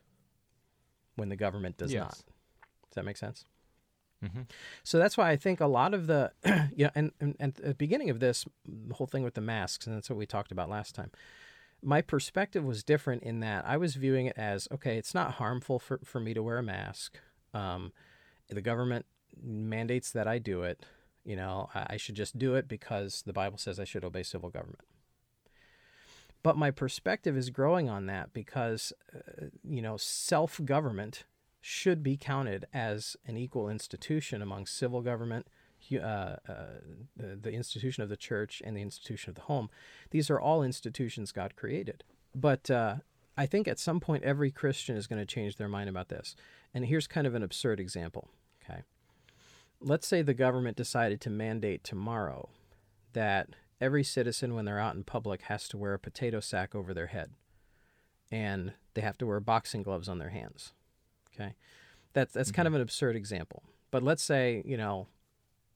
when 1.15 1.29
the 1.29 1.35
government 1.35 1.77
does 1.77 1.93
Yes. 1.93 2.01
not. 2.03 2.15
Does 2.15 2.95
that 2.95 3.05
make 3.05 3.17
sense? 3.17 3.45
Mm-hmm. 4.23 4.41
So 4.83 4.97
that's 4.97 5.17
why 5.17 5.29
I 5.29 5.35
think 5.35 5.59
a 5.59 5.67
lot 5.67 5.93
of 5.93 6.07
the, 6.07 6.31
you 6.75 6.85
know, 6.85 6.91
and, 6.95 7.11
and, 7.19 7.35
and 7.39 7.59
at 7.59 7.63
the 7.63 7.73
beginning 7.73 8.09
of 8.09 8.19
this, 8.19 8.45
the 8.65 8.95
whole 8.95 9.07
thing 9.07 9.23
with 9.23 9.33
the 9.33 9.41
masks, 9.41 9.87
and 9.87 9.95
that's 9.95 10.09
what 10.09 10.17
we 10.17 10.25
talked 10.25 10.51
about 10.51 10.69
last 10.69 10.95
time. 10.95 11.11
My 11.81 12.01
perspective 12.01 12.65
was 12.65 12.83
different 12.83 13.23
in 13.23 13.39
that 13.39 13.65
I 13.65 13.77
was 13.77 13.95
viewing 13.95 14.25
it 14.25 14.37
as 14.37 14.67
okay, 14.71 14.97
it's 14.97 15.13
not 15.13 15.33
harmful 15.33 15.79
for, 15.79 15.99
for 16.03 16.19
me 16.19 16.33
to 16.33 16.43
wear 16.43 16.57
a 16.57 16.63
mask. 16.63 17.17
Um, 17.53 17.93
the 18.49 18.61
government 18.61 19.05
mandates 19.41 20.11
that 20.11 20.27
I 20.27 20.39
do 20.39 20.63
it. 20.63 20.85
You 21.23 21.35
know, 21.35 21.69
I, 21.73 21.85
I 21.91 21.97
should 21.97 22.15
just 22.15 22.37
do 22.37 22.55
it 22.55 22.67
because 22.67 23.23
the 23.25 23.33
Bible 23.33 23.57
says 23.57 23.79
I 23.79 23.85
should 23.85 24.03
obey 24.03 24.23
civil 24.23 24.49
government. 24.49 24.81
But 26.41 26.57
my 26.57 26.71
perspective 26.71 27.35
is 27.35 27.49
growing 27.49 27.89
on 27.89 28.05
that 28.05 28.33
because, 28.33 28.93
uh, 29.13 29.47
you 29.63 29.81
know, 29.81 29.97
self 29.97 30.59
government 30.63 31.25
should 31.61 32.03
be 32.03 32.17
counted 32.17 32.65
as 32.73 33.17
an 33.25 33.37
equal 33.37 33.69
institution 33.69 34.41
among 34.41 34.65
civil 34.65 35.01
government, 35.01 35.47
uh, 35.93 35.97
uh, 35.97 36.37
the, 37.15 37.51
institution 37.51 38.03
of 38.03 38.09
the 38.09 38.17
church, 38.17 38.61
and 38.65 38.77
the 38.77 38.81
institution 38.81 39.29
of 39.29 39.35
the 39.35 39.41
home. 39.41 39.69
These 40.11 40.29
are 40.29 40.39
all 40.39 40.63
institutions 40.63 41.31
God 41.31 41.55
created. 41.55 42.03
But 42.33 42.69
uh, 42.69 42.97
I 43.37 43.45
think 43.45 43.67
at 43.67 43.79
some 43.79 43.99
point 43.99 44.23
every 44.23 44.51
Christian 44.51 44.95
is 44.95 45.07
going 45.07 45.19
to 45.19 45.25
change 45.25 45.55
their 45.55 45.67
mind 45.67 45.89
about 45.89 46.09
this. 46.09 46.35
And 46.73 46.85
here's 46.85 47.07
kind 47.07 47.25
of 47.25 47.35
an 47.35 47.43
absurd 47.43 47.79
example. 47.79 48.29
Okay. 48.63 48.83
Let's 49.81 50.07
say 50.07 50.21
the 50.21 50.33
government 50.33 50.77
decided 50.77 51.21
to 51.21 51.29
mandate 51.29 51.83
tomorrow 51.83 52.49
that 53.13 53.49
every 53.81 54.03
citizen, 54.03 54.53
when 54.53 54.65
they're 54.65 54.79
out 54.79 54.95
in 54.95 55.03
public, 55.03 55.43
has 55.43 55.67
to 55.69 55.77
wear 55.77 55.93
a 55.93 55.99
potato 55.99 56.39
sack 56.39 56.75
over 56.75 56.93
their 56.93 57.07
head 57.07 57.31
and 58.31 58.73
they 58.93 59.01
have 59.01 59.17
to 59.17 59.25
wear 59.25 59.39
boxing 59.39 59.83
gloves 59.83 60.09
on 60.09 60.19
their 60.19 60.29
hands. 60.29 60.73
Okay. 61.39 61.53
That's 62.13 62.33
that's 62.33 62.51
kind 62.51 62.67
of 62.67 62.73
an 62.73 62.81
absurd 62.81 63.15
example. 63.15 63.63
But 63.91 64.03
let's 64.03 64.23
say, 64.23 64.63
you 64.65 64.77
know, 64.77 65.07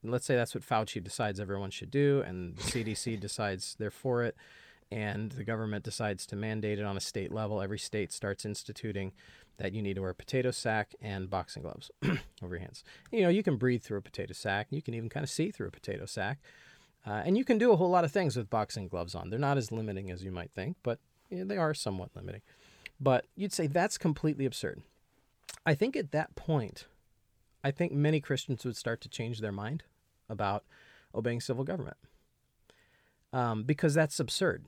let's 0.04 0.26
say 0.26 0.36
that's 0.36 0.54
what 0.54 0.63
Fauci 0.63 1.04
decides 1.04 1.39
everyone 1.39 1.71
should 1.71 1.91
do 1.91 2.23
and 2.26 2.58
the 2.58 2.63
CDC 2.63 3.19
decides 3.19 3.76
they're 3.80 3.91
for 3.91 4.23
it 4.23 4.36
and 4.91 5.32
the 5.32 5.43
government 5.43 5.84
decides 5.84 6.26
to 6.28 6.36
mandate 6.36 6.80
it 6.80 6.86
on 6.86 6.97
a 6.97 7.02
state 7.02 7.32
level. 7.32 7.62
Every 7.62 7.80
state 7.80 8.12
starts 8.12 8.45
instituting 8.45 9.13
that 9.58 9.73
you 9.73 9.82
need 9.82 9.95
to 9.95 10.02
wear 10.02 10.12
a 10.12 10.15
potato 10.15 10.52
sack 10.52 10.93
and 11.02 11.30
boxing 11.30 11.63
gloves 11.63 11.89
over 12.43 12.56
your 12.56 12.60
hands. 12.60 12.84
You 13.12 13.21
know, 13.21 13.30
you 13.30 13.43
can 13.43 13.58
breathe 13.58 13.84
through 13.84 13.99
a 13.99 14.02
potato 14.02 14.34
sack. 14.34 14.67
You 14.69 14.82
can 14.82 14.93
even 14.93 15.10
kind 15.10 15.23
of 15.23 15.30
see 15.30 15.52
through 15.52 15.67
a 15.67 15.71
potato 15.71 16.06
sack. 16.06 16.39
Uh, 17.06 17.21
and 17.26 17.38
you 17.38 17.43
can 17.43 17.58
do 17.58 17.71
a 17.71 17.76
whole 17.76 17.89
lot 17.89 18.04
of 18.04 18.12
things 18.12 18.36
with 18.36 18.49
boxing 18.49 18.88
gloves 18.88 19.13
on. 19.13 19.30
They're 19.30 19.39
not 19.39 19.58
as 19.58 19.71
limiting 19.71 20.10
as 20.10 20.23
you 20.23 20.32
might 20.32 20.52
think, 20.52 20.78
but 20.84 20.99
yeah, 21.30 21.43
they 21.43 21.58
are 21.58 21.73
somewhat 21.73 22.10
limiting. 22.15 22.41
But 22.99 23.26
you'd 23.36 23.52
say 23.52 23.67
that's 23.67 23.97
completely 23.97 24.45
absurd. 24.45 24.82
I 25.65 25.73
think 25.76 25.95
at 25.95 26.12
that 26.12 26.36
point, 26.36 26.88
I 27.63 27.71
think 27.71 27.93
many 27.93 28.19
Christians 28.19 28.65
would 28.65 28.76
start 28.76 29.02
to 29.02 29.10
change 29.10 29.39
their 29.39 29.52
mind 29.52 29.84
about 30.30 30.63
obeying 31.15 31.41
civil 31.41 31.63
government 31.63 31.97
um, 33.32 33.63
because 33.63 33.93
that's 33.93 34.19
absurd 34.19 34.65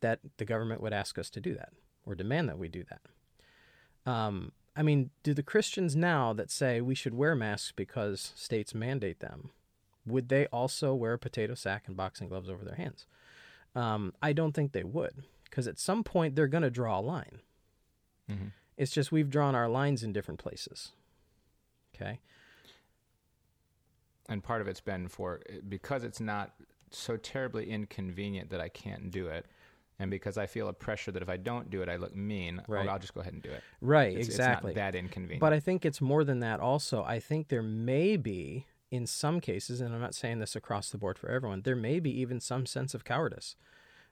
that 0.00 0.20
the 0.36 0.44
government 0.44 0.80
would 0.80 0.92
ask 0.92 1.18
us 1.18 1.30
to 1.30 1.40
do 1.40 1.54
that 1.54 1.70
or 2.04 2.14
demand 2.14 2.48
that 2.48 2.58
we 2.58 2.68
do 2.68 2.84
that. 2.84 4.10
Um, 4.10 4.52
I 4.76 4.82
mean, 4.82 5.10
do 5.22 5.32
the 5.32 5.42
Christians 5.42 5.96
now 5.96 6.32
that 6.34 6.50
say 6.50 6.80
we 6.80 6.94
should 6.94 7.14
wear 7.14 7.34
masks 7.34 7.72
because 7.74 8.32
states 8.36 8.74
mandate 8.74 9.20
them, 9.20 9.50
would 10.04 10.28
they 10.28 10.46
also 10.46 10.94
wear 10.94 11.14
a 11.14 11.18
potato 11.18 11.54
sack 11.54 11.84
and 11.86 11.96
boxing 11.96 12.28
gloves 12.28 12.50
over 12.50 12.64
their 12.64 12.74
hands? 12.74 13.06
Um, 13.74 14.12
I 14.20 14.32
don't 14.32 14.52
think 14.52 14.72
they 14.72 14.84
would 14.84 15.22
because 15.44 15.66
at 15.66 15.78
some 15.78 16.04
point 16.04 16.34
they're 16.34 16.46
going 16.46 16.62
to 16.62 16.70
draw 16.70 16.98
a 16.98 17.00
line. 17.00 17.38
Mm-hmm. 18.30 18.48
It's 18.76 18.92
just 18.92 19.12
we've 19.12 19.30
drawn 19.30 19.54
our 19.54 19.68
lines 19.68 20.02
in 20.02 20.12
different 20.12 20.40
places. 20.40 20.92
Okay. 21.94 22.20
And 24.28 24.42
part 24.42 24.60
of 24.60 24.68
it's 24.68 24.80
been 24.80 25.08
for 25.08 25.40
because 25.68 26.02
it's 26.02 26.20
not 26.20 26.54
so 26.90 27.16
terribly 27.16 27.70
inconvenient 27.70 28.50
that 28.50 28.60
I 28.60 28.68
can't 28.68 29.10
do 29.10 29.26
it, 29.28 29.46
and 29.98 30.10
because 30.10 30.38
I 30.38 30.46
feel 30.46 30.68
a 30.68 30.72
pressure 30.72 31.12
that 31.12 31.22
if 31.22 31.28
I 31.28 31.36
don't 31.36 31.70
do 31.70 31.82
it, 31.82 31.88
I 31.88 31.96
look 31.96 32.16
mean. 32.16 32.60
oh, 32.60 32.72
Right. 32.72 32.88
I'll 32.88 32.98
just 32.98 33.14
go 33.14 33.20
ahead 33.20 33.34
and 33.34 33.42
do 33.42 33.50
it. 33.50 33.62
Right, 33.80 34.12
It's- 34.12 34.26
exactly. 34.26 34.72
It's 34.72 34.76
not 34.76 34.92
that 34.92 34.98
inconvenient. 34.98 35.40
But 35.40 35.52
I 35.52 35.60
think 35.60 35.84
it's 35.84 36.00
more 36.00 36.24
than 36.24 36.40
that 36.40 36.58
also. 36.60 37.04
I 37.04 37.20
think 37.20 37.48
there 37.48 37.62
may 37.62 38.16
be, 38.16 38.66
in 38.90 39.06
some 39.06 39.40
cases, 39.40 39.80
and 39.80 39.94
I'm 39.94 40.00
not 40.00 40.14
saying 40.14 40.38
this 40.38 40.56
across 40.56 40.90
the 40.90 40.98
board 40.98 41.18
for 41.18 41.28
everyone, 41.28 41.62
there 41.62 41.76
may 41.76 42.00
be 42.00 42.10
even 42.20 42.40
some 42.40 42.66
sense 42.66 42.94
of 42.94 43.04
cowardice. 43.04 43.56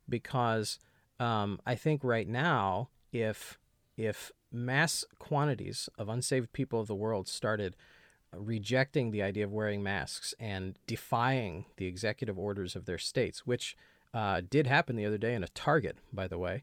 Because 0.09 0.79
um, 1.19 1.59
I 1.67 1.75
think 1.75 2.05
right 2.05 2.29
now, 2.29 2.91
if 3.13 3.59
if 3.97 4.31
mass 4.53 5.05
quantities 5.19 5.89
of 5.99 6.09
unsaved 6.09 6.53
people 6.53 6.81
of 6.81 6.87
the 6.87 6.95
world 6.95 7.29
started 7.29 7.77
rejecting 8.37 9.11
the 9.11 9.23
idea 9.23 9.45
of 9.45 9.53
wearing 9.53 9.83
masks 9.83 10.35
and 10.41 10.79
defying 10.87 11.67
the 11.77 11.87
executive 11.87 12.39
orders 12.39 12.75
of 12.75 12.87
their 12.87 12.99
states, 12.99 13.47
which 13.47 13.77
uh, 14.15 14.41
did 14.49 14.67
happen 14.67 14.97
the 14.97 15.07
other 15.07 15.19
day 15.19 15.35
in 15.35 15.45
a 15.45 15.49
Target, 15.49 15.97
by 16.13 16.27
the 16.27 16.39
way, 16.39 16.63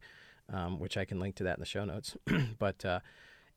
um, 0.51 0.79
which 0.79 0.97
I 0.97 1.05
can 1.05 1.19
link 1.19 1.35
to 1.35 1.43
that 1.43 1.57
in 1.57 1.61
the 1.61 1.65
show 1.65 1.85
notes. 1.85 2.17
but 2.59 2.83
uh, 2.85 2.99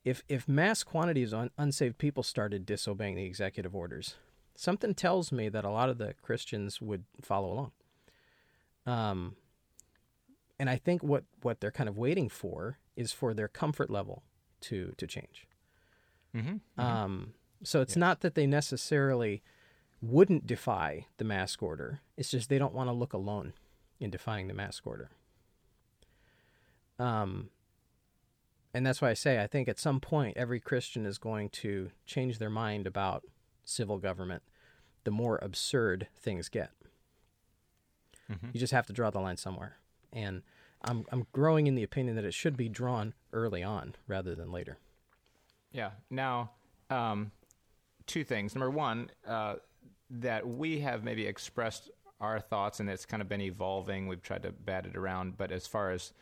if 0.05 0.23
if 0.29 0.49
mass 0.49 0.83
quantities 0.83 1.33
of 1.33 1.51
unsaved 1.57 1.99
people 1.99 2.23
started 2.23 2.67
disobeying 2.67 3.17
the 3.17 3.25
executive 3.25 3.75
orders, 3.75 4.17
something 4.55 4.95
tells 4.95 5.33
me 5.33 5.49
that 5.49 5.65
a 5.65 5.71
lot 5.71 5.89
of 5.89 5.99
the 5.99 6.15
Christians 6.23 6.81
would 6.81 7.05
follow 7.21 7.53
along. 7.53 7.73
Um, 8.85 9.37
and 10.63 10.71
I 10.71 10.77
think 10.77 11.03
what 11.03 11.25
what 11.43 11.59
they're 11.61 11.73
kind 11.73 11.89
of 11.89 11.99
waiting 11.99 12.29
for 12.29 12.79
is 12.95 13.11
for 13.11 13.35
their 13.35 13.49
comfort 13.49 13.91
level 13.91 14.23
to 14.61 14.93
to 14.97 15.09
change. 15.09 15.49
Mm-hmm. 16.33 16.81
Um, 16.81 17.35
so 17.65 17.81
it's 17.81 17.95
Yes. 17.95 17.97
not 18.07 18.21
that 18.21 18.37
they 18.37 18.47
necessarily 18.47 19.43
wouldn't 20.01 20.47
defy 20.47 21.07
the 21.17 21.25
mask 21.25 21.65
order. 21.65 22.01
It's 22.17 22.31
just 22.31 22.49
they 22.49 22.59
don't 22.59 22.75
want 22.75 22.89
to 22.89 22.93
look 22.93 23.13
alone 23.13 23.55
in 23.99 24.11
defying 24.11 24.47
the 24.47 24.55
mask 24.55 24.87
order. 24.87 25.11
Um, 26.99 27.51
and 28.73 28.87
that's 28.87 29.03
why 29.03 29.11
I 29.11 29.15
say 29.15 29.43
I 29.43 29.49
think 29.49 29.69
at 29.69 29.81
some 29.81 29.99
point 29.99 30.37
every 30.37 30.61
Christian 30.61 31.07
is 31.07 31.19
going 31.19 31.49
to 31.51 31.91
change 32.07 32.39
their 32.39 32.51
mind 32.51 32.87
about 32.87 33.25
civil 33.65 33.99
government. 33.99 34.45
The 35.03 35.11
more 35.11 35.41
absurd 35.43 36.07
things 36.17 36.49
get, 36.49 36.71
Mhm. 38.31 38.55
you 38.55 38.61
just 38.61 38.73
have 38.73 38.87
to 38.87 38.93
draw 38.93 39.11
the 39.11 39.19
line 39.21 39.37
somewhere. 39.37 39.79
And 40.13 40.43
I'm 40.85 41.05
I'm 41.11 41.27
growing 41.33 41.67
in 41.67 41.75
the 41.75 41.83
opinion 41.83 42.17
that 42.17 42.25
it 42.25 42.35
should 42.35 42.57
be 42.57 42.69
drawn 42.69 43.15
early 43.33 43.63
on 43.63 43.95
rather 44.07 44.35
than 44.35 44.53
later. 44.53 44.79
Yeah. 45.73 45.91
Now, 46.11 46.51
um, 46.91 47.33
two 48.07 48.25
things. 48.25 48.55
Number 48.55 48.71
one, 48.71 49.11
uh, 49.27 49.57
that 50.11 50.47
we 50.47 50.81
have 50.81 51.03
maybe 51.03 51.27
expressed 51.27 51.91
our 52.21 52.39
thoughts, 52.39 52.81
and 52.81 52.89
it's 52.89 53.07
kind 53.07 53.23
of 53.23 53.29
been 53.29 53.41
evolving. 53.41 54.07
We've 54.07 54.23
tried 54.23 54.43
to 54.43 54.53
bat 54.53 54.87
it 54.87 54.97
around, 54.97 55.37
but 55.37 55.51
as 55.51 55.67
far 55.67 55.91
as 55.91 56.13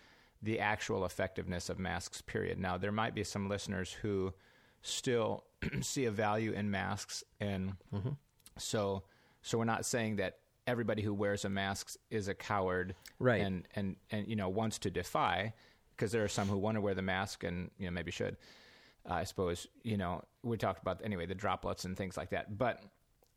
the 0.42 0.60
actual 0.60 1.04
effectiveness 1.04 1.68
of 1.68 1.78
masks, 1.78 2.22
period. 2.22 2.58
Now, 2.58 2.78
there 2.78 2.92
might 2.92 3.14
be 3.14 3.24
some 3.24 3.48
listeners 3.48 3.92
who 4.00 4.32
still 4.82 5.44
see 5.82 6.06
a 6.06 6.10
value 6.10 6.52
in 6.52 6.70
masks, 6.70 7.24
and 7.40 7.74
so 8.56 9.02
so 9.42 9.58
we're 9.58 9.64
not 9.64 9.86
saying 9.86 10.16
that 10.16 10.38
everybody 10.70 11.02
who 11.02 11.12
wears 11.12 11.44
a 11.44 11.48
mask 11.48 11.96
is 12.10 12.28
a 12.28 12.34
coward, 12.34 12.94
Right. 13.18 13.42
And 13.42 13.66
and 13.76 13.96
and 14.10 14.26
you 14.28 14.36
know 14.36 14.48
wants 14.48 14.78
to 14.80 14.90
defy, 14.90 15.52
because 15.96 16.12
there 16.12 16.24
are 16.24 16.28
some 16.28 16.48
who 16.48 16.56
want 16.56 16.76
to 16.76 16.80
wear 16.80 16.94
the 16.94 17.02
mask 17.02 17.44
and 17.44 17.70
you 17.78 17.86
know 17.86 17.92
maybe 17.92 18.10
should. 18.10 18.36
I 19.06 19.24
suppose 19.24 19.66
you 19.82 19.96
know 19.96 20.22
we 20.42 20.56
talked 20.56 20.80
about 20.82 21.00
anyway 21.04 21.26
the 21.26 21.34
droplets 21.34 21.84
and 21.84 21.96
things 21.96 22.16
like 22.16 22.30
that. 22.30 22.56
But 22.56 22.82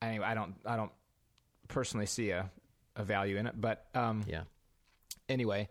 anyway, 0.01 0.25
I 0.25 0.33
don't 0.33 0.55
I 0.65 0.75
don't 0.75 0.91
personally 1.67 2.05
see 2.05 2.29
a, 2.31 2.49
a 2.95 3.03
value 3.03 3.37
in 3.37 3.47
it. 3.47 3.59
But 3.59 3.85
um, 3.95 4.23
Yeah. 4.27 4.43
anyway, 5.29 5.69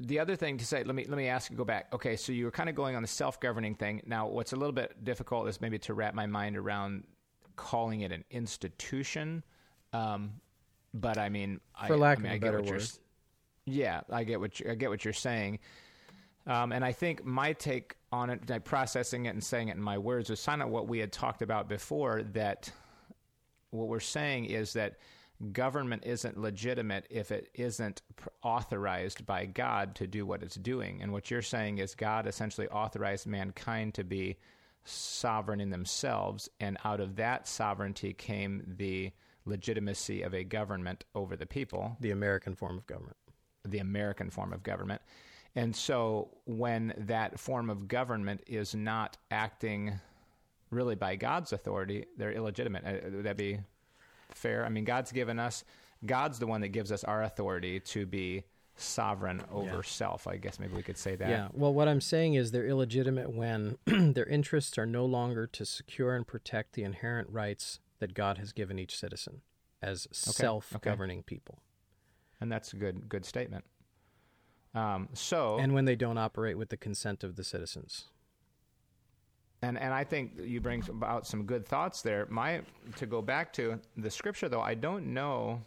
the 0.00 0.18
other 0.18 0.34
thing 0.36 0.58
to 0.58 0.64
say, 0.66 0.82
let 0.84 0.94
me 0.94 1.04
let 1.08 1.16
me 1.16 1.28
ask 1.28 1.50
you 1.50 1.56
go 1.56 1.64
back. 1.64 1.92
Okay, 1.92 2.16
so 2.16 2.32
you 2.32 2.44
were 2.46 2.50
kind 2.50 2.68
of 2.68 2.74
going 2.74 2.96
on 2.96 3.02
the 3.02 3.08
self 3.08 3.38
governing 3.40 3.74
thing. 3.74 4.02
Now, 4.06 4.26
what's 4.26 4.52
a 4.52 4.56
little 4.56 4.72
bit 4.72 5.04
difficult 5.04 5.48
is 5.48 5.60
maybe 5.60 5.78
to 5.80 5.94
wrap 5.94 6.14
my 6.14 6.26
mind 6.26 6.56
around 6.56 7.04
calling 7.56 8.00
it 8.00 8.12
an 8.12 8.24
institution. 8.30 9.44
Um, 9.92 10.32
but 10.94 11.18
I 11.18 11.28
mean, 11.28 11.60
For 11.86 11.94
I, 11.94 11.96
lack 11.96 12.18
I 12.18 12.22
mean, 12.22 12.26
of 12.26 12.32
a 12.32 12.36
I 12.36 12.38
better 12.38 12.60
what 12.62 12.70
word. 12.70 12.88
yeah, 13.66 14.00
I 14.10 14.24
get 14.24 14.40
what 14.40 14.60
you, 14.60 14.70
I 14.70 14.74
get 14.74 14.90
what 14.90 15.04
you're 15.04 15.12
saying. 15.14 15.58
Um, 16.46 16.72
and 16.72 16.84
I 16.84 16.92
think 16.92 17.24
my 17.24 17.52
take 17.52 17.96
on 18.10 18.28
it, 18.30 18.50
like 18.50 18.64
processing 18.64 19.26
it 19.26 19.30
and 19.30 19.42
saying 19.44 19.68
it 19.68 19.76
in 19.76 19.82
my 19.82 19.98
words, 19.98 20.28
was 20.28 20.44
kind 20.44 20.62
of 20.62 20.68
what 20.70 20.88
we 20.88 20.98
had 20.98 21.12
talked 21.12 21.42
about 21.42 21.68
before. 21.68 22.22
That 22.32 22.70
what 23.70 23.88
we're 23.88 24.00
saying 24.00 24.46
is 24.46 24.72
that 24.72 24.96
government 25.52 26.02
isn't 26.04 26.38
legitimate 26.38 27.06
if 27.10 27.30
it 27.30 27.48
isn't 27.54 28.02
authorized 28.42 29.24
by 29.26 29.46
God 29.46 29.94
to 29.96 30.06
do 30.06 30.26
what 30.26 30.42
it's 30.42 30.56
doing. 30.56 31.00
And 31.02 31.12
what 31.12 31.30
you're 31.30 31.42
saying 31.42 31.78
is 31.78 31.94
God 31.94 32.26
essentially 32.26 32.68
authorized 32.68 33.26
mankind 33.26 33.94
to 33.94 34.04
be 34.04 34.36
sovereign 34.84 35.60
in 35.60 35.70
themselves, 35.70 36.48
and 36.60 36.76
out 36.84 37.00
of 37.00 37.16
that 37.16 37.46
sovereignty 37.46 38.12
came 38.12 38.62
the 38.76 39.12
legitimacy 39.44 40.22
of 40.22 40.34
a 40.34 40.44
government 40.44 41.04
over 41.14 41.36
the 41.36 41.46
people 41.46 41.96
The 42.00 42.10
American 42.10 42.54
form 42.54 42.78
of 42.78 42.86
government. 42.86 43.16
the 43.64 43.78
American 43.78 44.30
form 44.30 44.52
of 44.52 44.62
government. 44.62 45.02
And 45.54 45.74
so 45.76 46.30
when 46.46 46.94
that 46.96 47.38
form 47.38 47.68
of 47.70 47.86
government 47.88 48.42
is 48.46 48.74
not 48.74 49.18
acting 49.30 50.00
really 50.70 50.94
by 50.94 51.16
God's 51.16 51.52
authority, 51.52 52.06
they're 52.16 52.32
illegitimate. 52.32 52.84
Uh, 52.86 53.10
would 53.16 53.24
that 53.24 53.36
be 53.36 53.60
fair? 54.30 54.64
I 54.64 54.68
mean, 54.70 54.84
God's 54.84 55.12
given 55.12 55.38
us, 55.38 55.64
God's 56.06 56.38
the 56.38 56.46
one 56.46 56.62
that 56.62 56.68
gives 56.68 56.90
us 56.90 57.04
our 57.04 57.22
authority 57.22 57.78
to 57.80 58.06
be 58.06 58.44
sovereign 58.76 59.42
over 59.52 59.76
Yeah. 59.76 59.82
self. 59.84 60.26
I 60.26 60.38
guess 60.38 60.58
maybe 60.58 60.74
we 60.74 60.82
could 60.82 60.96
say 60.96 61.14
that. 61.16 61.28
Yeah. 61.28 61.48
Well, 61.52 61.74
what 61.74 61.86
I'm 61.88 62.00
saying 62.00 62.34
is 62.34 62.50
they're 62.50 62.66
illegitimate 62.66 63.30
when 63.34 63.76
their 63.86 64.24
interests 64.26 64.78
are 64.78 64.86
no 64.86 65.04
longer 65.04 65.46
to 65.48 65.66
secure 65.66 66.16
and 66.16 66.26
protect 66.26 66.72
the 66.72 66.82
inherent 66.82 67.28
rights 67.30 67.78
that 68.02 68.14
God 68.14 68.36
has 68.38 68.52
given 68.52 68.80
each 68.80 68.98
citizen 68.98 69.42
as 69.80 70.08
self-governing 70.10 71.22
people, 71.22 71.60
And 72.40 72.50
that's 72.50 72.72
a 72.72 72.76
good, 72.76 73.08
good 73.08 73.24
statement. 73.24 73.64
Um, 74.74 75.08
so, 75.12 75.58
and 75.60 75.72
when 75.72 75.84
they 75.84 75.94
don't 75.94 76.18
operate 76.18 76.58
with 76.58 76.68
the 76.68 76.76
consent 76.76 77.22
of 77.22 77.36
the 77.36 77.44
citizens. 77.44 78.06
and 79.62 79.78
and 79.78 79.94
I 79.94 80.02
think 80.02 80.32
you 80.42 80.60
bring 80.60 80.82
about 80.88 81.26
some 81.28 81.44
good 81.44 81.64
thoughts 81.64 82.02
there. 82.02 82.26
My 82.28 82.62
to 82.96 83.06
go 83.06 83.22
back 83.22 83.52
to 83.52 83.78
the 83.96 84.10
scripture 84.10 84.48
though, 84.48 84.62
I 84.62 84.74
don't 84.74 85.14
know 85.14 85.60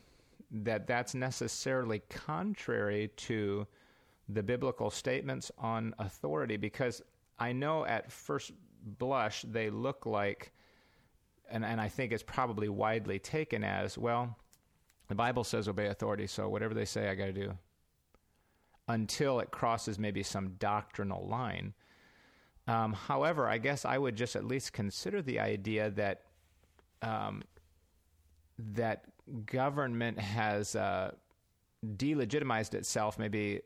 that 0.51 0.85
that's 0.87 1.15
necessarily 1.15 1.99
contrary 2.09 3.11
to 3.27 3.65
the 4.27 4.43
biblical 4.43 4.89
statements 4.89 5.51
on 5.57 5.95
authority 5.99 6.57
because 6.57 7.01
I 7.39 7.53
know 7.53 7.85
at 7.85 8.11
first 8.11 8.51
blush 8.99 9.45
they 9.47 9.69
look 9.69 10.05
like 10.05 10.51
and 11.49 11.65
and 11.65 11.79
I 11.79 11.87
think 11.87 12.11
it's 12.11 12.23
probably 12.23 12.69
widely 12.69 13.19
taken 13.19 13.63
as 13.63 13.97
well 13.97 14.37
the 15.07 15.15
Bible 15.15 15.43
says 15.43 15.67
obey 15.67 15.87
authority 15.87 16.27
so 16.27 16.49
whatever 16.49 16.73
they 16.73 16.85
say 16.85 17.09
I 17.09 17.15
got 17.15 17.25
to 17.25 17.33
do. 17.33 17.57
Until 18.87 19.39
it 19.39 19.51
crosses 19.51 19.97
maybe 19.97 20.21
some 20.23 20.55
doctrinal 20.59 21.27
line. 21.27 21.73
Um, 22.67 22.93
however, 22.93 23.47
I 23.47 23.57
guess 23.57 23.85
I 23.85 23.97
would 23.97 24.15
just 24.15 24.35
at 24.35 24.45
least 24.45 24.73
consider 24.73 25.21
the 25.21 25.39
idea 25.39 25.89
that 25.91 26.21
um, 27.01 27.43
that 28.57 29.05
government 29.45 30.19
has 30.19 30.75
uh, 30.75 31.11
delegitimized 31.85 32.73
itself 32.73 33.19
maybe 33.19 33.61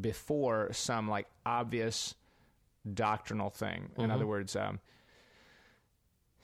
before 0.00 0.72
some 0.72 1.08
like 1.08 1.26
obvious 1.44 2.14
doctrinal 2.92 3.50
thing. 3.50 3.90
In 3.98 4.10
other 4.10 4.26
words, 4.26 4.54
um, 4.54 4.80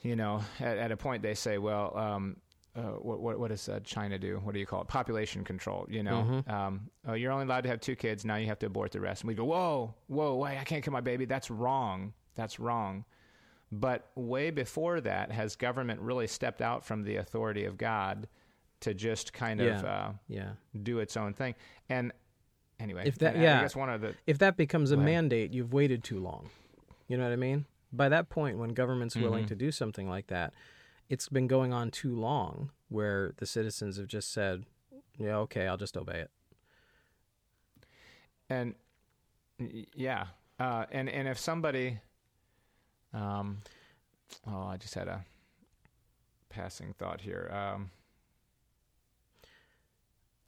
you 0.03 0.15
know, 0.15 0.41
at, 0.59 0.77
at 0.77 0.91
a 0.91 0.97
point 0.97 1.23
they 1.23 1.33
say, 1.33 1.57
well, 1.57 1.97
um, 1.97 2.37
uh, 2.75 2.81
what, 2.81 3.19
what, 3.19 3.39
what 3.39 3.49
does 3.49 3.69
uh, 3.69 3.79
China 3.83 4.17
do? 4.17 4.39
What 4.43 4.53
do 4.53 4.59
you 4.59 4.65
call 4.65 4.81
it? 4.81 4.87
Population 4.87 5.43
control. 5.43 5.85
You 5.89 6.03
know, 6.03 6.43
um, 6.47 6.89
oh, 7.07 7.13
you're 7.13 7.31
only 7.31 7.45
allowed 7.45 7.61
to 7.63 7.69
have 7.69 7.79
two 7.79 7.95
kids. 7.95 8.25
Now 8.25 8.35
you 8.35 8.47
have 8.47 8.59
to 8.59 8.65
abort 8.65 8.91
the 8.91 8.99
rest. 8.99 9.21
And 9.21 9.27
we 9.27 9.35
go, 9.35 9.43
whoa, 9.45 9.93
whoa, 10.07 10.35
wait, 10.35 10.57
I 10.57 10.63
can't 10.63 10.83
kill 10.83 10.93
my 10.93 11.01
baby. 11.01 11.25
That's 11.25 11.49
wrong. 11.51 12.13
That's 12.35 12.59
wrong. 12.59 13.05
But 13.71 14.09
way 14.15 14.49
before 14.51 15.01
that, 15.01 15.31
has 15.31 15.55
government 15.55 15.99
really 16.01 16.27
stepped 16.27 16.61
out 16.61 16.83
from 16.85 17.03
the 17.03 17.17
authority 17.17 17.65
of 17.65 17.77
God 17.77 18.27
to 18.81 18.93
just 18.93 19.33
kind 19.33 19.61
of 19.61 19.67
Yeah. 19.83 19.89
uh, 19.89 20.11
Yeah. 20.27 20.49
do 20.81 20.99
its 20.99 21.15
own 21.15 21.33
thing? 21.33 21.55
And 21.89 22.11
anyway, 22.79 23.03
If 23.05 23.17
that- 23.19 23.35
and 23.35 23.41
I 23.43 23.45
yeah. 23.45 23.61
guess 23.61 23.75
one 23.75 23.89
of 23.89 24.01
the 24.01 24.15
If 24.27 24.39
that 24.39 24.57
becomes 24.57 24.91
a 24.91 24.97
mandate, 24.97 25.53
you've 25.53 25.73
waited 25.73 26.03
too 26.03 26.19
long. 26.19 26.49
You 27.07 27.17
know 27.17 27.23
what 27.23 27.33
I 27.33 27.37
mean? 27.37 27.65
By 27.95 28.09
that 28.09 28.27
point, 28.27 28.57
when 28.57 28.71
government's 28.73 29.15
willing 29.15 29.43
Mhm. 29.45 29.49
to 29.49 29.55
do 29.55 29.71
something 29.71 30.09
like 30.09 30.27
that, 30.27 30.53
it's 31.09 31.29
been 31.29 31.47
going 31.47 31.71
on 31.71 31.91
too 31.91 32.15
long 32.15 32.71
where 32.89 33.33
the 33.37 33.45
citizens 33.45 33.97
have 33.97 34.07
just 34.07 34.31
said, 34.31 34.65
yeah, 35.17 35.37
okay, 35.37 35.67
I'll 35.67 35.77
just 35.77 35.95
obey 35.95 36.19
it. 36.21 36.31
and 38.49 38.75
yeah, 39.95 40.27
uh, 40.59 40.85
and 40.91 41.09
and 41.09 41.27
if 41.27 41.37
somebody, 41.39 41.99
um, 43.13 43.61
oh, 44.45 44.63
I 44.67 44.77
just 44.77 44.93
had 44.95 45.07
a 45.07 45.25
passing 46.49 46.93
thought 46.93 47.21
here. 47.21 47.49
Um, 47.51 47.91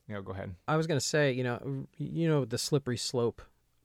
you 0.08 0.14
know, 0.14 0.22
go 0.22 0.34
ahead. 0.34 0.56
I 0.68 0.76
was 0.78 0.86
going 0.88 1.00
to 1.00 1.06
say, 1.06 1.32
you 1.32 1.44
know, 1.44 1.88
you 1.98 2.28
know, 2.28 2.46
the 2.46 2.58
slippery 2.58 2.98
slope 2.98 3.42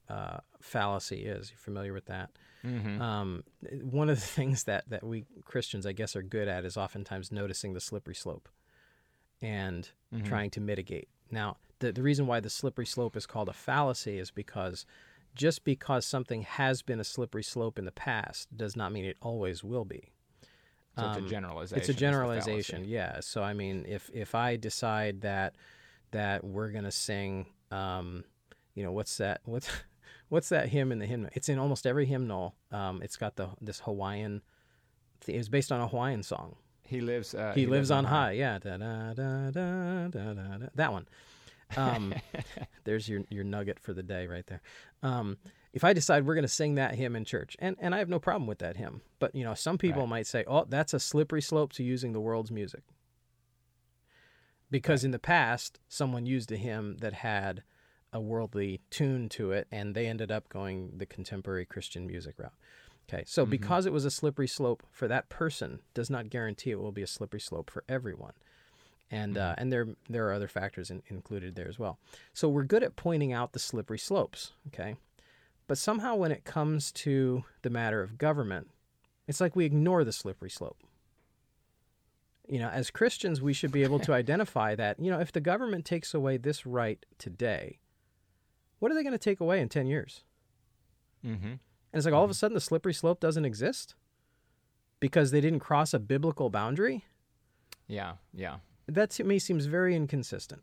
uh, 0.08 0.40
fallacy 0.60 1.24
is. 1.24 1.50
You 1.50 1.56
familiar 1.56 1.92
with 1.92 2.06
that? 2.06 2.30
Mm-hmm. 2.64 3.00
Um, 3.00 3.44
one 3.82 4.08
of 4.10 4.16
the 4.20 4.26
things 4.38 4.64
that, 4.64 4.88
that 4.90 5.02
we 5.04 5.24
Christians, 5.44 5.86
I 5.86 5.92
guess, 5.92 6.14
are 6.16 6.22
good 6.22 6.48
at 6.48 6.64
is 6.64 6.76
oftentimes 6.76 7.32
noticing 7.32 7.72
the 7.74 7.80
slippery 7.80 8.14
slope 8.14 8.48
and 9.42 9.88
Mhm. 10.12 10.26
trying 10.26 10.50
to 10.50 10.60
mitigate. 10.60 11.08
Now, 11.30 11.56
the, 11.78 11.92
the 11.92 12.02
reason 12.02 12.26
why 12.26 12.40
the 12.40 12.50
slippery 12.50 12.86
slope 12.86 13.16
is 13.16 13.26
called 13.26 13.48
a 13.48 13.52
fallacy 13.54 14.18
is 14.18 14.30
because 14.30 14.84
just 15.34 15.64
because 15.64 16.04
something 16.04 16.42
has 16.42 16.82
been 16.82 17.00
a 17.00 17.04
slippery 17.04 17.42
slope 17.44 17.78
in 17.78 17.84
the 17.84 17.92
past 17.92 18.54
does 18.56 18.76
not 18.76 18.92
mean 18.92 19.04
it 19.04 19.16
always 19.22 19.62
will 19.62 19.84
be. 19.84 20.10
So 20.98 21.06
it's 21.06 21.16
um, 21.16 21.24
a 21.24 21.28
generalization. 21.28 21.78
It's 21.80 21.88
a 21.88 21.94
generalization, 21.94 22.84
yeah. 22.84 23.20
So 23.20 23.42
I 23.42 23.54
mean, 23.54 23.86
if 23.88 24.10
if 24.12 24.34
I 24.34 24.56
decide 24.56 25.20
that 25.22 25.54
that 26.10 26.42
we're 26.44 26.70
gonna 26.72 26.90
sing, 26.90 27.46
um, 27.70 28.24
you 28.74 28.82
know, 28.82 28.90
what's 28.92 29.16
that? 29.18 29.40
What's 29.44 29.70
what's 30.30 30.48
that 30.48 30.70
hymn 30.70 30.90
in 30.90 30.98
the 30.98 31.06
hymn? 31.06 31.28
It's 31.34 31.50
in 31.50 31.58
almost 31.58 31.86
every 31.86 32.06
hymnal. 32.06 32.54
Um, 32.72 33.02
it's 33.02 33.16
got 33.16 33.36
the 33.36 33.50
this 33.60 33.80
Hawaiian. 33.80 34.40
It 35.28 35.36
was 35.36 35.50
based 35.50 35.70
on 35.70 35.80
a 35.82 35.86
Hawaiian 35.86 36.22
song. 36.22 36.56
He 36.82 37.02
lives. 37.02 37.34
Uh, 37.34 37.52
he, 37.54 37.66
lives, 37.66 37.90
on 37.90 38.04
high. 38.04 38.32
Yeah, 38.32 38.58
da, 38.58 38.78
da, 38.78 39.12
da, 39.12 39.50
da, 39.50 40.08
da, 40.08 40.08
da, 40.08 40.32
da. 40.32 40.66
that 40.74 40.92
one. 40.92 41.06
Um, 41.76 42.14
there's 42.84 43.08
your 43.08 43.22
your 43.28 43.44
nugget 43.44 43.78
for 43.78 43.92
the 43.92 44.02
day 44.02 44.26
right 44.26 44.46
there. 44.46 44.62
Um, 45.02 45.36
if 45.72 45.84
I 45.84 45.92
decide 45.92 46.26
we're 46.26 46.34
going 46.34 46.42
to 46.42 46.48
sing 46.48 46.76
that 46.76 46.94
hymn 46.94 47.14
in 47.14 47.24
church, 47.24 47.56
and, 47.60 47.76
and 47.78 47.94
I 47.94 47.98
have 47.98 48.08
no 48.08 48.18
problem 48.18 48.48
with 48.48 48.58
that 48.58 48.76
hymn, 48.76 49.02
but 49.20 49.34
you 49.34 49.44
know, 49.44 49.54
some 49.54 49.78
people 49.78 50.02
right. 50.02 50.08
might 50.08 50.26
say, 50.26 50.44
"Oh, 50.48 50.64
that's 50.68 50.94
a 50.94 50.98
slippery 51.00 51.42
slope 51.42 51.72
to 51.74 51.84
using 51.84 52.12
the 52.12 52.20
world's 52.20 52.50
music," 52.50 52.82
because 54.70 55.02
right. 55.02 55.06
in 55.06 55.10
the 55.12 55.20
past, 55.20 55.78
someone 55.88 56.26
used 56.26 56.50
a 56.50 56.56
hymn 56.56 56.96
that 57.00 57.12
had 57.12 57.62
a 58.12 58.20
worldly 58.20 58.80
tune 58.90 59.28
to 59.30 59.52
it, 59.52 59.66
and 59.70 59.94
they 59.94 60.06
ended 60.06 60.30
up 60.30 60.48
going 60.48 60.92
the 60.96 61.06
contemporary 61.06 61.64
Christian 61.64 62.06
music 62.06 62.34
route. 62.38 62.52
Okay, 63.08 63.24
so 63.26 63.42
mm-hmm. 63.42 63.50
because 63.50 63.86
it 63.86 63.92
was 63.92 64.04
a 64.04 64.10
slippery 64.10 64.48
slope 64.48 64.84
for 64.92 65.08
that 65.08 65.28
person, 65.28 65.80
does 65.94 66.10
not 66.10 66.30
guarantee 66.30 66.70
it 66.70 66.80
will 66.80 66.92
be 66.92 67.02
a 67.02 67.06
slippery 67.06 67.40
slope 67.40 67.70
for 67.70 67.84
everyone 67.88 68.34
and 69.10 69.36
uh, 69.36 69.50
mm-hmm. 69.50 69.60
and 69.60 69.72
there 69.72 69.88
there 70.08 70.28
are 70.28 70.32
other 70.32 70.48
factors 70.48 70.90
in, 70.90 71.02
included 71.08 71.54
there 71.54 71.68
as 71.68 71.78
well. 71.78 71.98
So 72.32 72.48
we're 72.48 72.64
good 72.64 72.82
at 72.82 72.96
pointing 72.96 73.32
out 73.32 73.52
the 73.52 73.58
slippery 73.58 73.98
slopes, 73.98 74.52
okay? 74.68 74.96
But 75.66 75.78
somehow 75.78 76.16
when 76.16 76.32
it 76.32 76.44
comes 76.44 76.92
to 76.92 77.44
the 77.62 77.70
matter 77.70 78.02
of 78.02 78.18
government, 78.18 78.68
it's 79.26 79.40
like 79.40 79.54
we 79.54 79.64
ignore 79.64 80.04
the 80.04 80.12
slippery 80.12 80.50
slope. 80.50 80.78
You 82.48 82.58
know, 82.58 82.68
as 82.68 82.90
Christians, 82.90 83.40
we 83.40 83.52
should 83.52 83.70
be 83.70 83.84
able 83.84 84.00
to 84.00 84.12
identify 84.12 84.74
that, 84.74 84.98
you 84.98 85.10
know, 85.10 85.20
if 85.20 85.30
the 85.30 85.40
government 85.40 85.84
takes 85.84 86.12
away 86.14 86.36
this 86.36 86.66
right 86.66 87.04
today, 87.18 87.78
what 88.80 88.90
are 88.90 88.94
they 88.94 89.02
going 89.02 89.12
to 89.12 89.18
take 89.18 89.40
away 89.40 89.60
in 89.60 89.68
10 89.68 89.86
years? 89.86 90.24
Mm-hmm. 91.24 91.46
And 91.46 91.58
it's 91.92 92.04
like 92.04 92.14
all 92.14 92.24
of 92.24 92.30
a 92.30 92.32
mm-hmm. 92.32 92.38
sudden 92.38 92.54
the 92.54 92.60
slippery 92.60 92.94
slope 92.94 93.20
doesn't 93.20 93.44
exist 93.44 93.94
because 94.98 95.30
they 95.30 95.40
didn't 95.40 95.60
cross 95.60 95.94
a 95.94 95.98
biblical 95.98 96.50
boundary. 96.50 97.04
Yeah, 97.86 98.14
yeah. 98.34 98.56
That 98.86 99.10
to 99.12 99.24
me 99.24 99.38
seems 99.38 99.66
very 99.66 99.94
inconsistent. 99.94 100.62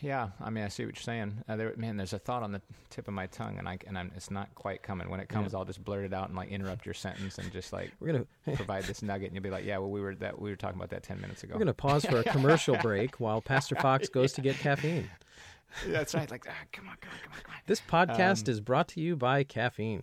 Yeah, 0.00 0.28
I 0.40 0.50
mean, 0.50 0.64
I 0.64 0.68
see 0.68 0.84
what 0.84 0.94
you're 0.94 1.02
saying. 1.02 1.42
Uh, 1.48 1.56
there, 1.56 1.74
man, 1.76 1.96
there's 1.96 2.12
a 2.12 2.18
thought 2.18 2.42
on 2.42 2.52
the 2.52 2.60
tip 2.90 3.08
of 3.08 3.14
my 3.14 3.26
tongue, 3.26 3.58
and 3.58 3.68
I 3.68 3.78
and 3.86 3.98
I'm, 3.98 4.12
it's 4.14 4.30
not 4.30 4.54
quite 4.54 4.82
coming. 4.82 5.10
When 5.10 5.20
it 5.20 5.28
comes, 5.28 5.52
yeah. 5.52 5.58
I'll 5.58 5.64
just 5.64 5.84
blurt 5.84 6.04
it 6.04 6.12
out 6.12 6.28
and 6.28 6.36
like 6.36 6.50
interrupt 6.50 6.86
your 6.86 6.94
sentence 6.94 7.38
and 7.38 7.50
just 7.52 7.72
like 7.72 7.92
we're 7.98 8.12
gonna 8.12 8.26
provide 8.56 8.84
this 8.84 9.02
nugget, 9.02 9.26
and 9.28 9.34
you'll 9.34 9.42
be 9.42 9.50
like, 9.50 9.64
"Yeah, 9.64 9.78
well, 9.78 9.90
we 9.90 10.00
were 10.00 10.14
that 10.16 10.40
we 10.40 10.50
were 10.50 10.56
talking 10.56 10.78
about 10.78 10.90
that 10.90 11.02
ten 11.02 11.20
minutes 11.20 11.42
ago." 11.42 11.54
We're 11.54 11.60
gonna 11.60 11.74
pause 11.74 12.04
for 12.04 12.18
a 12.18 12.24
commercial 12.32 12.76
break 12.76 13.18
while 13.18 13.40
Pastor 13.40 13.74
Fox 13.76 14.08
goes 14.08 14.32
to 14.34 14.40
get 14.40 14.56
caffeine. 14.56 15.10
That's 15.86 16.14
right. 16.14 16.30
Like, 16.30 16.46
ah, 16.48 16.52
come 16.72 16.88
on, 16.88 16.96
come 17.00 17.10
on, 17.12 17.18
come 17.22 17.32
on, 17.32 17.40
come 17.42 17.54
on. 17.54 17.60
This 17.66 17.80
podcast 17.80 18.48
um, 18.48 18.52
is 18.52 18.60
brought 18.60 18.88
to 18.88 19.00
you 19.00 19.16
by 19.16 19.44
caffeine. 19.44 20.02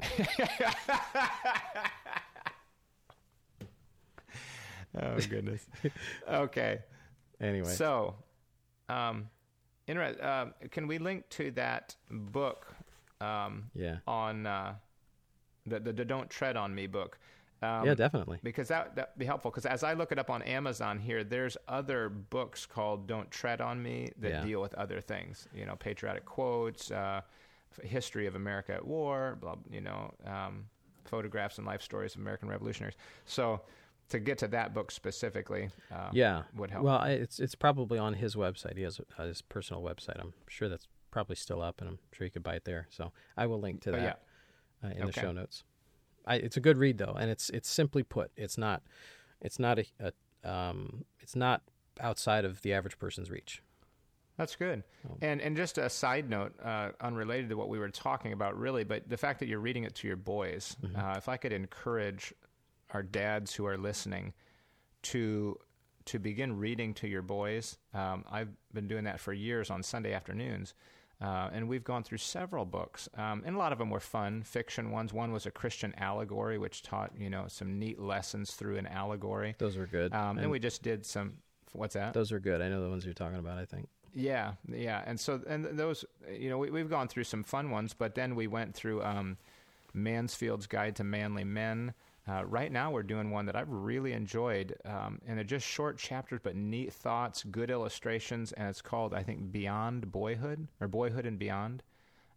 oh 5.02 5.18
goodness. 5.30 5.66
Okay. 6.30 6.80
Anyway. 7.42 7.72
So, 7.74 8.16
um, 8.90 9.30
interesting. 9.88 10.24
Uh, 10.24 10.48
can 10.72 10.88
we 10.88 10.98
link 10.98 11.28
to 11.32 11.52
that 11.52 11.96
book? 12.10 12.74
Um, 13.22 13.72
yeah. 13.74 13.98
On 14.08 14.46
uh, 14.46 14.76
the, 15.66 15.80
the, 15.80 15.94
the 15.94 16.06
Don't 16.06 16.30
Tread 16.30 16.58
on 16.58 16.74
Me 16.74 16.88
book. 16.88 17.18
Um, 17.62 17.86
yeah, 17.86 17.96
definitely. 17.96 18.40
Because 18.44 18.68
that 18.68 18.96
that'd 18.96 19.18
be 19.18 19.26
helpful. 19.26 19.50
Because 19.50 19.66
as 19.66 19.84
I 19.84 19.94
look 19.94 20.12
it 20.12 20.20
up 20.20 20.30
on 20.30 20.42
Amazon 20.44 21.00
here, 21.00 21.24
there's 21.24 21.58
other 21.68 22.10
books 22.10 22.66
called 22.66 23.08
"Don't 23.08 23.32
Tread 23.32 23.62
on 23.62 23.82
Me" 23.82 24.12
that 24.20 24.30
yeah. 24.30 24.44
deal 24.44 24.62
with 24.62 24.74
other 24.76 25.02
things. 25.02 25.48
You 25.54 25.66
know, 25.66 25.76
patriotic 25.76 26.26
quotes, 26.26 26.92
uh, 26.92 27.22
history 27.82 28.28
of 28.28 28.36
America 28.36 28.74
at 28.74 28.86
war, 28.86 29.38
blah. 29.40 29.56
You 29.72 29.82
know, 29.82 30.14
um, 30.26 30.66
photographs 31.06 31.58
and 31.58 31.66
life 31.66 31.82
stories 31.82 32.16
of 32.16 32.22
American 32.22 32.50
revolutionaries. 32.50 32.98
So 33.26 33.62
to 34.10 34.20
get 34.20 34.38
to 34.40 34.48
that 34.50 34.74
book 34.74 34.92
specifically, 34.92 35.70
uh, 35.92 36.10
yeah, 36.12 36.44
would 36.56 36.72
help. 36.72 36.84
Well, 36.84 37.02
it's 37.04 37.40
it's 37.40 37.56
probably 37.56 37.98
on 37.98 38.14
his 38.14 38.36
website. 38.36 38.78
He 38.78 38.84
has 38.84 39.00
uh, 39.18 39.24
his 39.24 39.42
personal 39.42 39.82
website. 39.82 40.20
I'm 40.20 40.34
sure 40.48 40.70
that's 40.70 40.88
probably 41.12 41.36
still 41.36 41.62
up, 41.62 41.82
and 41.82 41.90
I'm 41.90 42.00
sure 42.12 42.26
you 42.26 42.32
could 42.32 42.44
buy 42.44 42.56
it 42.56 42.66
there. 42.66 42.88
So 42.90 43.12
I 43.38 43.48
will 43.48 43.60
link 43.60 43.82
to 43.82 43.92
that 43.92 44.20
yeah. 44.84 44.88
uh, 44.88 44.92
in 44.92 45.04
okay. 45.04 45.12
the 45.12 45.14
show 45.14 45.32
notes. 45.32 45.64
I, 46.28 46.36
it's 46.36 46.58
a 46.58 46.60
good 46.60 46.78
read 46.78 46.98
though, 46.98 47.16
and 47.20 47.30
it's 47.30 47.50
it's 47.50 47.70
simply 47.70 48.04
put. 48.04 48.32
It's 48.36 48.58
not 48.58 48.84
it's 49.42 49.60
not 49.60 49.80
a, 49.80 49.86
a 50.00 50.50
um, 50.50 51.06
it's 51.20 51.36
not 51.36 51.62
outside 52.00 52.46
of 52.46 52.62
the 52.62 52.74
average 52.74 53.00
person's 53.00 53.32
reach. 53.32 53.62
That's 54.38 54.56
good. 54.56 54.84
Oh. 55.10 55.18
And 55.22 55.42
and 55.42 55.56
just 55.56 55.78
a 55.78 55.90
side 55.90 56.30
note, 56.30 56.54
uh, 56.62 56.90
unrelated 57.02 57.50
to 57.50 57.56
what 57.56 57.70
we 57.70 57.80
were 57.80 57.90
talking 57.90 58.34
about, 58.34 58.58
really, 58.58 58.84
but 58.84 59.08
the 59.08 59.18
fact 59.18 59.40
that 59.40 59.48
you're 59.48 59.60
reading 59.60 59.84
it 59.84 59.96
to 59.96 60.08
your 60.08 60.18
boys. 60.18 60.76
Mm-hmm. 60.84 61.00
Uh, 61.00 61.14
if 61.16 61.30
I 61.30 61.38
could 61.38 61.54
encourage 61.54 62.34
our 62.94 63.04
dads 63.04 63.54
who 63.54 63.66
are 63.66 63.78
listening 63.78 64.34
to 65.04 65.58
to 66.06 66.20
begin 66.20 66.60
reading 66.60 66.94
to 66.94 67.08
your 67.08 67.24
boys. 67.24 67.78
Um, 67.94 68.26
I've 68.32 68.50
been 68.74 68.88
doing 68.88 69.06
that 69.06 69.20
for 69.20 69.34
years 69.34 69.72
on 69.72 69.82
Sunday 69.82 70.14
afternoons. 70.14 70.76
Uh, 71.22 71.50
and 71.54 71.70
we've 71.70 71.84
gone 71.84 72.04
through 72.04 72.18
several 72.18 72.66
books, 72.66 73.08
um, 73.18 73.42
and 73.46 73.56
a 73.56 73.58
lot 73.58 73.72
of 73.72 73.78
them 73.78 73.90
were 73.90 74.02
fun 74.02 74.44
fiction 74.44 74.92
ones. 74.92 75.14
One 75.14 75.32
was 75.32 75.46
a 75.46 75.52
Christian 75.52 75.94
allegory, 75.98 76.58
which 76.58 76.82
taught 76.82 77.12
you 77.18 77.30
know 77.30 77.46
some 77.48 77.80
neat 77.80 78.00
lessons 78.00 78.52
through 78.52 78.76
an 78.78 78.86
allegory. 78.86 79.56
Those 79.58 79.78
were 79.78 79.86
good. 79.86 80.14
Um, 80.14 80.32
and, 80.32 80.40
and 80.42 80.52
we 80.52 80.60
just 80.60 80.84
did 80.84 81.06
some. 81.06 81.36
What's 81.72 81.94
that? 81.94 82.14
Those 82.14 82.34
are 82.34 82.40
good. 82.40 82.62
I 82.62 82.68
know 82.68 82.84
the 82.84 82.90
ones 82.90 83.06
you're 83.06 83.14
talking 83.14 83.40
about. 83.40 83.58
I 83.58 83.66
think. 83.66 83.88
Yeah, 84.14 84.54
yeah, 84.70 85.04
and 85.06 85.18
so 85.20 85.42
and 85.48 85.66
those, 85.66 86.04
you 86.32 86.50
know, 86.50 86.58
we, 86.58 86.80
have 86.80 86.90
gone 86.90 87.08
through 87.08 87.26
some 87.26 87.44
fun 87.44 87.70
ones, 87.70 87.94
but 87.94 88.16
then 88.16 88.36
we 88.36 88.48
went 88.48 88.74
through 88.74 89.04
um, 89.04 89.38
Mansfield's 89.94 90.68
Guide 90.68 90.96
to 90.98 91.04
Manly 91.04 91.44
Men. 91.44 91.94
Uh, 92.28 92.44
right 92.46 92.72
now, 92.72 92.90
we're 92.90 93.04
doing 93.04 93.30
one 93.30 93.46
that 93.46 93.56
I've 93.56 93.70
really 93.70 94.14
enjoyed, 94.14 94.76
um, 94.84 95.20
and 95.28 95.38
they're 95.38 95.44
just 95.44 95.68
short 95.68 96.00
chapters, 96.00 96.40
but 96.42 96.56
neat 96.56 96.92
thoughts, 96.92 97.44
good 97.44 97.70
illustrations, 97.70 98.52
and 98.54 98.68
it's 98.68 98.82
called, 98.82 99.14
I 99.14 99.22
think, 99.22 99.52
Beyond 99.52 100.12
Boyhood 100.12 100.68
or 100.82 100.88
Boyhood 100.88 101.28
and 101.28 101.38
Beyond. 101.38 101.84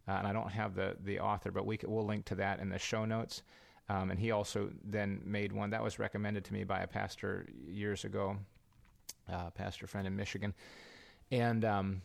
Uh, 0.07 0.11
and 0.13 0.27
I 0.27 0.33
don't 0.33 0.51
have 0.51 0.75
the 0.75 0.95
the 1.03 1.19
author, 1.19 1.51
but 1.51 1.65
we 1.65 1.79
we'll 1.83 2.05
link 2.05 2.25
to 2.25 2.35
that 2.35 2.59
in 2.59 2.69
the 2.69 2.79
show 2.79 3.05
notes. 3.05 3.43
Um, 3.89 4.11
and 4.11 4.19
he 4.19 4.29
also 4.31 4.69
then 4.83 5.21
made 5.25 5.51
one 5.51 5.71
that 5.71 5.83
was 5.83 5.97
recommended 5.97 6.45
to 6.45 6.53
me 6.53 6.63
by 6.63 6.81
a 6.81 6.87
pastor 6.87 7.47
years 7.67 8.05
ago, 8.05 8.37
uh, 9.31 9.49
pastor 9.51 9.87
friend 9.87 10.05
in 10.05 10.15
Michigan, 10.15 10.53
and 11.31 11.65
um, 11.65 12.01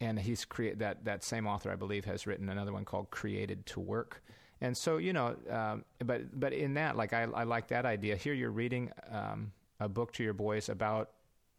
and 0.00 0.18
he's 0.18 0.44
create 0.44 0.78
that 0.78 1.04
that 1.04 1.24
same 1.24 1.46
author, 1.46 1.70
I 1.70 1.76
believe, 1.76 2.06
has 2.06 2.26
written 2.26 2.48
another 2.48 2.72
one 2.72 2.84
called 2.84 3.10
Created 3.10 3.66
to 3.66 3.80
Work. 3.80 4.22
And 4.60 4.76
so, 4.76 4.96
you 4.96 5.12
know, 5.12 5.36
um, 5.50 5.84
but 6.04 6.38
but 6.38 6.52
in 6.52 6.74
that, 6.74 6.96
like 6.96 7.12
I, 7.12 7.22
I 7.22 7.44
like 7.44 7.68
that 7.68 7.84
idea. 7.84 8.16
Here, 8.16 8.32
you're 8.32 8.50
reading 8.50 8.90
um, 9.10 9.52
a 9.80 9.88
book 9.88 10.12
to 10.14 10.24
your 10.24 10.32
boys 10.32 10.68
about 10.68 11.10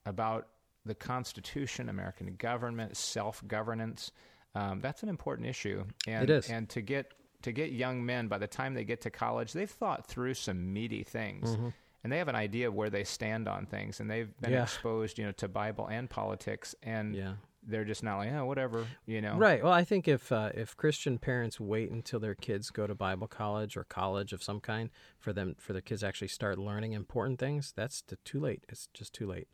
about 0.05 0.47
the 0.85 0.95
Constitution, 0.95 1.89
American 1.89 2.35
government, 2.35 2.97
self 2.97 3.45
governance. 3.47 4.11
Um, 4.55 4.79
that's 4.79 5.03
an 5.03 5.09
important 5.09 5.47
issue. 5.47 5.83
And, 6.07 6.23
it 6.23 6.29
is. 6.29 6.49
And 6.49 6.67
to 6.69 6.81
get 6.81 7.13
to 7.43 7.51
get 7.51 7.71
young 7.71 8.03
men 8.05 8.27
by 8.27 8.39
the 8.39 8.47
time 8.47 8.73
they 8.73 8.83
get 8.83 9.01
to 9.01 9.11
college, 9.11 9.53
they've 9.53 9.69
thought 9.69 10.07
through 10.07 10.33
some 10.33 10.73
meaty 10.73 11.03
things. 11.03 11.51
Mm-hmm. 11.51 11.69
And 12.03 12.13
they 12.13 12.19
have 12.19 12.29
an 12.29 12.35
idea 12.35 12.69
of 12.69 12.73
where 12.73 12.89
they 12.89 13.03
stand 13.03 13.47
on 13.47 13.65
things, 13.65 13.99
and 13.99 14.09
they've 14.09 14.29
been 14.39 14.53
yeah. 14.53 14.63
exposed, 14.63 15.19
you 15.19 15.25
know, 15.25 15.33
to 15.33 15.47
Bible 15.47 15.87
and 15.87 16.09
politics, 16.09 16.73
and 16.81 17.15
yeah 17.15 17.33
they're 17.67 17.85
just 17.85 18.03
not 18.03 18.17
like, 18.17 18.31
oh, 18.31 18.45
whatever, 18.45 18.85
you 19.05 19.21
know. 19.21 19.35
Right. 19.35 19.63
Well, 19.63 19.73
I 19.73 19.83
think 19.83 20.07
if 20.07 20.31
uh, 20.31 20.51
if 20.53 20.75
Christian 20.77 21.17
parents 21.17 21.59
wait 21.59 21.91
until 21.91 22.19
their 22.19 22.35
kids 22.35 22.69
go 22.69 22.87
to 22.87 22.95
Bible 22.95 23.27
college 23.27 23.75
or 23.77 23.83
college 23.83 24.33
of 24.33 24.41
some 24.41 24.59
kind 24.59 24.89
for 25.19 25.33
them 25.33 25.55
for 25.59 25.73
their 25.73 25.81
kids 25.81 26.03
actually 26.03 26.29
start 26.29 26.57
learning 26.57 26.93
important 26.93 27.39
things, 27.39 27.73
that's 27.75 28.03
too 28.23 28.39
late. 28.39 28.63
It's 28.69 28.87
just 28.93 29.13
too 29.13 29.27
late. 29.27 29.47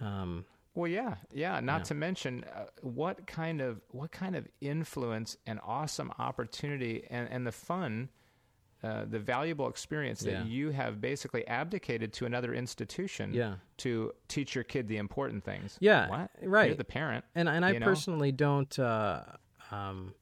Um, 0.00 0.44
well, 0.74 0.88
yeah, 0.88 1.16
yeah. 1.32 1.58
Not 1.60 1.78
yeah. 1.78 1.84
to 1.84 1.94
mention 1.94 2.44
uh, 2.54 2.66
what 2.82 3.26
kind 3.26 3.60
of 3.60 3.80
what 3.88 4.12
kind 4.12 4.36
of 4.36 4.46
influence 4.60 5.36
and 5.46 5.58
awesome 5.64 6.12
opportunity 6.18 7.04
and 7.10 7.28
and 7.30 7.46
the 7.46 7.52
fun 7.52 8.10
uh, 8.82 9.04
the 9.10 9.18
valuable 9.18 9.68
experience 9.68 10.20
that 10.20 10.30
yeah. 10.30 10.44
you 10.44 10.70
have 10.70 11.00
basically 11.00 11.46
abdicated 11.48 12.12
to 12.12 12.26
another 12.26 12.54
institution 12.54 13.34
yeah. 13.34 13.54
to 13.78 14.12
teach 14.28 14.54
your 14.54 14.62
kid 14.62 14.86
the 14.86 14.98
important 14.98 15.42
things. 15.42 15.76
Yeah, 15.80 16.08
what? 16.08 16.30
right. 16.42 16.68
You're 16.68 16.76
the 16.76 16.84
parent, 16.84 17.24
and 17.34 17.48
and 17.48 17.64
I 17.64 17.78
personally 17.80 18.30
don't. 18.30 18.78
Uh, 18.78 19.22
um, 19.72 20.14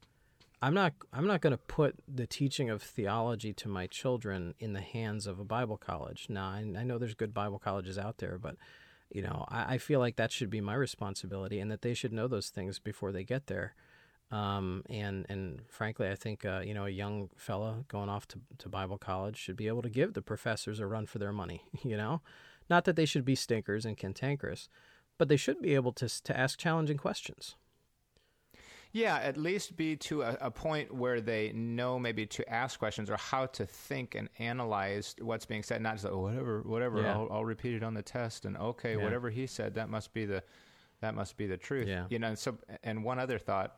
I'm 0.61 0.73
not. 0.73 0.93
I'm 1.13 1.27
not 1.27 1.41
going 1.41 1.51
to 1.51 1.57
put 1.57 1.95
the 2.07 2.25
teaching 2.25 2.71
of 2.71 2.81
theology 2.81 3.53
to 3.53 3.67
my 3.67 3.85
children 3.85 4.55
in 4.59 4.73
the 4.73 4.81
hands 4.81 5.27
of 5.27 5.39
a 5.39 5.45
Bible 5.45 5.77
college. 5.77 6.25
Now, 6.27 6.47
I, 6.47 6.59
I 6.79 6.83
know 6.83 6.97
there's 6.97 7.13
good 7.13 7.35
Bible 7.35 7.59
colleges 7.59 7.99
out 7.99 8.17
there, 8.17 8.39
but 8.39 8.55
you 9.11 9.21
know, 9.21 9.45
I, 9.49 9.75
I 9.75 9.77
feel 9.77 9.99
like 9.99 10.15
that 10.15 10.31
should 10.31 10.49
be 10.49 10.61
my 10.61 10.73
responsibility, 10.73 11.59
and 11.59 11.69
that 11.69 11.83
they 11.83 11.93
should 11.93 12.11
know 12.11 12.27
those 12.27 12.49
things 12.49 12.79
before 12.79 13.11
they 13.11 13.23
get 13.23 13.45
there. 13.45 13.75
Um, 14.29 14.83
and 14.89 15.25
and 15.29 15.61
frankly, 15.69 16.09
I 16.09 16.15
think 16.15 16.43
uh, 16.43 16.61
you 16.63 16.73
know 16.73 16.85
a 16.85 16.89
young 16.89 17.29
fella 17.37 17.85
going 17.87 18.09
off 18.09 18.27
to, 18.29 18.39
to 18.57 18.69
Bible 18.69 18.97
college 18.97 19.37
should 19.37 19.55
be 19.55 19.67
able 19.67 19.81
to 19.81 19.89
give 19.89 20.13
the 20.13 20.21
professors 20.21 20.79
a 20.79 20.87
run 20.87 21.05
for 21.05 21.19
their 21.19 21.31
money. 21.31 21.63
You 21.83 21.95
know, 21.95 22.21
not 22.69 22.83
that 22.85 22.97
they 22.97 23.05
should 23.05 23.23
be 23.23 23.35
stinkers 23.35 23.85
and 23.85 23.95
cantankerous, 23.95 24.67
but 25.17 25.29
they 25.29 25.37
should 25.37 25.61
be 25.61 25.75
able 25.75 25.93
to 25.93 26.23
to 26.23 26.37
ask 26.37 26.59
challenging 26.59 26.97
questions. 26.97 27.55
Yeah, 28.91 29.17
at 29.17 29.37
least 29.37 29.77
be 29.77 29.95
to 29.97 30.23
a, 30.23 30.37
a, 30.41 30.51
point 30.51 30.93
where 30.93 31.19
they 31.19 31.51
know 31.51 31.99
maybe 31.99 32.25
to 32.25 32.51
ask 32.51 32.79
questions 32.79 33.09
or 33.09 33.17
how 33.17 33.45
to 33.47 33.65
think 33.65 34.15
and 34.15 34.29
analyze 34.39 35.13
what's 35.19 35.45
being 35.45 35.61
said. 35.61 35.81
Not 35.81 35.95
just 35.95 36.05
like, 36.05 36.13
oh, 36.13 36.19
whatever, 36.19 36.61
whatever. 36.61 37.01
Yeah. 37.01 37.13
I'll, 37.13 37.27
I'll, 37.29 37.45
repeat 37.45 37.75
it 37.75 37.83
on 37.83 37.93
the 37.93 38.01
test, 38.01 38.45
and 38.45 38.57
okay, 38.57 38.95
yeah. 38.95 39.03
whatever 39.03 39.29
he 39.29 39.45
said, 39.45 39.75
that 39.75 39.89
must 39.89 40.13
be 40.13 40.25
the 40.25 40.41
that 41.01 41.15
must 41.15 41.37
be 41.37 41.47
the 41.47 41.57
truth. 41.57 41.87
Yeah. 41.87 42.05
You 42.09 42.19
know. 42.19 42.27
And 42.27 42.39
so, 42.39 42.57
and 42.83 43.03
one 43.03 43.19
other 43.19 43.37
thought 43.37 43.77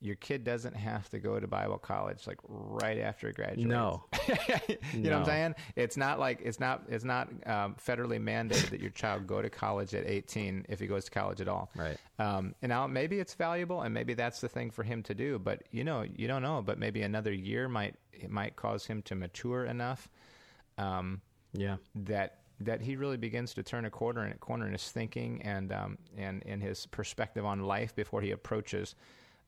your 0.00 0.14
kid 0.16 0.44
doesn't 0.44 0.76
have 0.76 1.08
to 1.08 1.18
go 1.18 1.40
to 1.40 1.46
Bible 1.46 1.78
college 1.78 2.26
like 2.26 2.38
right 2.46 2.98
after 2.98 3.28
it 3.28 3.36
graduates. 3.36 3.66
No, 3.66 4.04
you 4.28 4.76
no. 4.94 5.10
know 5.10 5.10
what 5.10 5.18
I'm 5.20 5.24
saying? 5.24 5.54
It's 5.74 5.96
not 5.96 6.18
like 6.18 6.40
it's 6.42 6.60
not 6.60 6.82
it's 6.88 7.04
not 7.04 7.28
um, 7.46 7.76
federally 7.84 8.20
mandated 8.20 8.70
that 8.70 8.80
your 8.80 8.90
child 8.90 9.26
go 9.26 9.40
to 9.40 9.48
college 9.48 9.94
at 9.94 10.06
18 10.06 10.66
if 10.68 10.80
he 10.80 10.86
goes 10.86 11.06
to 11.06 11.10
college 11.10 11.40
at 11.40 11.48
all. 11.48 11.70
Right. 11.74 11.96
Um, 12.18 12.54
and 12.60 12.68
now 12.68 12.86
maybe 12.86 13.18
it's 13.18 13.34
valuable, 13.34 13.82
and 13.82 13.94
maybe 13.94 14.12
that's 14.12 14.40
the 14.40 14.48
thing 14.48 14.70
for 14.70 14.82
him 14.82 15.02
to 15.04 15.14
do. 15.14 15.38
But 15.38 15.62
you 15.70 15.82
know, 15.82 16.04
you 16.14 16.28
don't 16.28 16.42
know. 16.42 16.62
But 16.62 16.78
maybe 16.78 17.02
another 17.02 17.32
year 17.32 17.68
might 17.68 17.94
it 18.12 18.30
might 18.30 18.54
cause 18.56 18.84
him 18.86 19.02
to 19.02 19.14
mature 19.14 19.64
enough. 19.64 20.08
Um, 20.76 21.22
yeah. 21.54 21.76
That 21.94 22.40
that 22.60 22.80
he 22.80 22.96
really 22.96 23.16
begins 23.16 23.54
to 23.54 23.62
turn 23.62 23.84
a 23.84 23.90
corner 23.90 24.24
in 24.26 24.32
a 24.32 24.36
corner 24.36 24.66
in 24.66 24.72
his 24.72 24.90
thinking 24.90 25.42
and 25.42 25.72
um, 25.72 25.98
and 26.16 26.42
in 26.42 26.60
his 26.60 26.86
perspective 26.86 27.44
on 27.44 27.60
life 27.60 27.94
before 27.94 28.20
he 28.20 28.30
approaches 28.30 28.94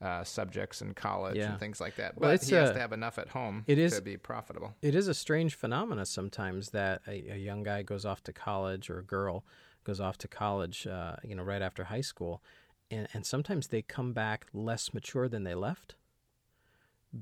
uh, 0.01 0.23
subjects 0.23 0.81
in 0.81 0.95
college 0.95 1.37
yeah. 1.37 1.51
and 1.51 1.61
things 1.61 1.81
like 1.81 1.97
that. 1.97 2.15
But 2.15 2.21
well, 2.21 2.31
he 2.31 2.55
has 2.55 2.71
to 2.73 2.79
have 2.79 2.93
enough 2.93 3.19
at 3.19 3.29
home 3.29 3.65
it 3.67 3.79
is, 3.79 3.95
to 3.95 4.03
be 4.03 4.17
profitable. 4.17 4.75
It 4.81 4.95
is 4.95 5.09
a 5.09 5.15
strange 5.15 5.55
phenomena 5.55 6.07
sometimes 6.07 6.71
that 6.71 7.03
a, 7.09 7.33
a 7.33 7.37
young 7.37 7.63
guy 7.63 7.83
goes 7.83 8.05
off 8.05 8.23
to 8.25 8.33
college 8.33 8.91
or 8.91 8.99
a 8.99 9.05
girl 9.05 9.45
goes 9.85 10.01
off 10.01 10.19
to 10.19 10.29
college, 10.29 10.87
uh, 10.87 11.17
you 11.25 11.35
know, 11.35 11.43
right 11.43 11.63
after 11.63 11.85
high 11.85 12.03
school, 12.03 12.43
and, 12.91 13.09
and 13.13 13.25
sometimes 13.25 13.69
they 13.69 13.83
come 13.83 14.13
back 14.13 14.47
less 14.53 14.93
mature 14.93 15.29
than 15.29 15.45
they 15.45 15.55
left. 15.55 15.95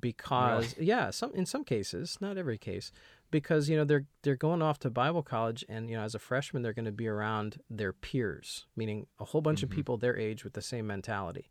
Because 0.01 0.75
really? 0.77 0.89
yeah, 0.89 1.11
some 1.11 1.33
in 1.33 1.47
some 1.47 1.63
cases, 1.63 2.19
not 2.21 2.37
every 2.37 2.59
case, 2.59 2.91
because 3.31 3.69
you 3.69 3.77
know 3.77 3.85
they're 3.85 4.07
they're 4.23 4.35
going 4.35 4.61
off 4.61 4.81
to 4.81 4.91
Bible 4.91 5.23
college, 5.23 5.65
and 5.69 5.89
you 5.89 5.97
know 5.97 6.03
as 6.03 6.17
a 6.17 6.19
freshman 6.19 6.63
they're 6.63 6.73
going 6.73 6.87
to 6.87 6.93
be 6.93 7.07
around 7.07 7.61
their 7.71 7.93
peers, 7.93 8.67
meaning 8.75 9.07
a 9.21 9.27
whole 9.27 9.41
bunch 9.41 9.61
mm-hmm. 9.61 9.71
of 9.71 9.77
people 9.77 9.97
their 9.97 10.17
age 10.19 10.43
with 10.43 10.55
the 10.55 10.61
same 10.61 10.89
mentality. 10.89 11.49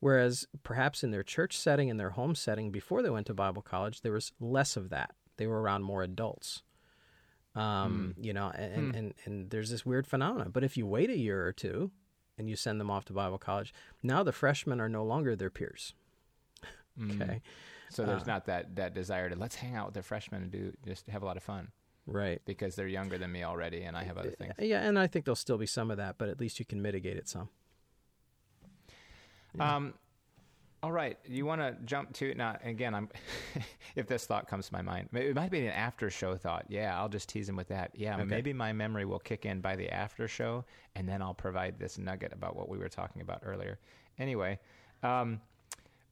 Whereas 0.00 0.46
perhaps 0.62 1.02
in 1.02 1.10
their 1.10 1.22
church 1.22 1.56
setting, 1.56 1.88
in 1.88 1.96
their 1.96 2.10
home 2.10 2.34
setting, 2.34 2.70
before 2.70 3.02
they 3.02 3.10
went 3.10 3.26
to 3.28 3.34
Bible 3.34 3.62
college, 3.62 4.02
there 4.02 4.12
was 4.12 4.32
less 4.38 4.76
of 4.76 4.90
that. 4.90 5.14
They 5.36 5.46
were 5.46 5.60
around 5.60 5.82
more 5.82 6.02
adults. 6.02 6.62
Um, 7.54 8.14
mm. 8.18 8.24
You 8.24 8.32
know, 8.32 8.50
and, 8.54 8.92
mm. 8.92 8.98
and, 8.98 9.14
and 9.24 9.50
there's 9.50 9.70
this 9.70 9.86
weird 9.86 10.06
phenomenon. 10.06 10.50
But 10.52 10.64
if 10.64 10.76
you 10.76 10.86
wait 10.86 11.10
a 11.10 11.16
year 11.16 11.46
or 11.46 11.52
two 11.52 11.90
and 12.36 12.50
you 12.50 12.56
send 12.56 12.80
them 12.80 12.90
off 12.90 13.04
to 13.06 13.12
Bible 13.12 13.38
college, 13.38 13.72
now 14.02 14.22
the 14.22 14.32
freshmen 14.32 14.80
are 14.80 14.88
no 14.88 15.04
longer 15.04 15.36
their 15.36 15.50
peers. 15.50 15.94
Mm. 16.96 17.20
okay. 17.20 17.42
So 17.90 18.04
there's 18.04 18.22
uh, 18.22 18.26
not 18.26 18.46
that, 18.46 18.76
that 18.76 18.94
desire 18.94 19.28
to 19.28 19.34
let's 19.34 19.56
hang 19.56 19.74
out 19.74 19.86
with 19.86 19.94
the 19.94 20.02
freshmen 20.04 20.42
and 20.42 20.52
do 20.52 20.72
just 20.86 21.08
have 21.08 21.24
a 21.24 21.26
lot 21.26 21.36
of 21.36 21.42
fun. 21.42 21.72
Right. 22.06 22.40
Because 22.44 22.76
they're 22.76 22.86
younger 22.86 23.18
than 23.18 23.32
me 23.32 23.42
already 23.42 23.82
and 23.82 23.96
I 23.96 24.04
have 24.04 24.16
other 24.16 24.30
things. 24.30 24.54
Yeah, 24.60 24.80
and 24.80 24.96
I 24.96 25.08
think 25.08 25.24
there'll 25.24 25.34
still 25.34 25.58
be 25.58 25.66
some 25.66 25.90
of 25.90 25.96
that, 25.96 26.18
but 26.18 26.28
at 26.28 26.38
least 26.38 26.60
you 26.60 26.64
can 26.64 26.80
mitigate 26.80 27.16
it 27.16 27.28
some. 27.28 27.48
Yeah. 29.56 29.76
Um, 29.76 29.94
all 30.84 30.92
right, 30.92 31.18
you 31.24 31.46
want 31.46 31.62
to 31.62 31.74
jump 31.86 32.12
to 32.16 32.34
now? 32.34 32.58
Again, 32.62 32.94
I'm. 32.94 33.08
if 33.96 34.06
this 34.06 34.26
thought 34.26 34.46
comes 34.46 34.66
to 34.66 34.72
my 34.74 34.82
mind, 34.82 35.08
it 35.14 35.34
might 35.34 35.50
be 35.50 35.66
an 35.66 35.72
after 35.72 36.10
show 36.10 36.36
thought. 36.36 36.66
Yeah, 36.68 37.00
I'll 37.00 37.08
just 37.08 37.26
tease 37.26 37.48
him 37.48 37.56
with 37.56 37.68
that. 37.68 37.92
Yeah, 37.94 38.16
okay. 38.16 38.24
maybe 38.24 38.52
my 38.52 38.74
memory 38.74 39.06
will 39.06 39.18
kick 39.18 39.46
in 39.46 39.62
by 39.62 39.76
the 39.76 39.88
after 39.88 40.28
show, 40.28 40.62
and 40.94 41.08
then 41.08 41.22
I'll 41.22 41.32
provide 41.32 41.78
this 41.78 41.96
nugget 41.96 42.34
about 42.34 42.54
what 42.54 42.68
we 42.68 42.76
were 42.76 42.90
talking 42.90 43.22
about 43.22 43.40
earlier. 43.46 43.78
Anyway, 44.18 44.58
um, 45.02 45.40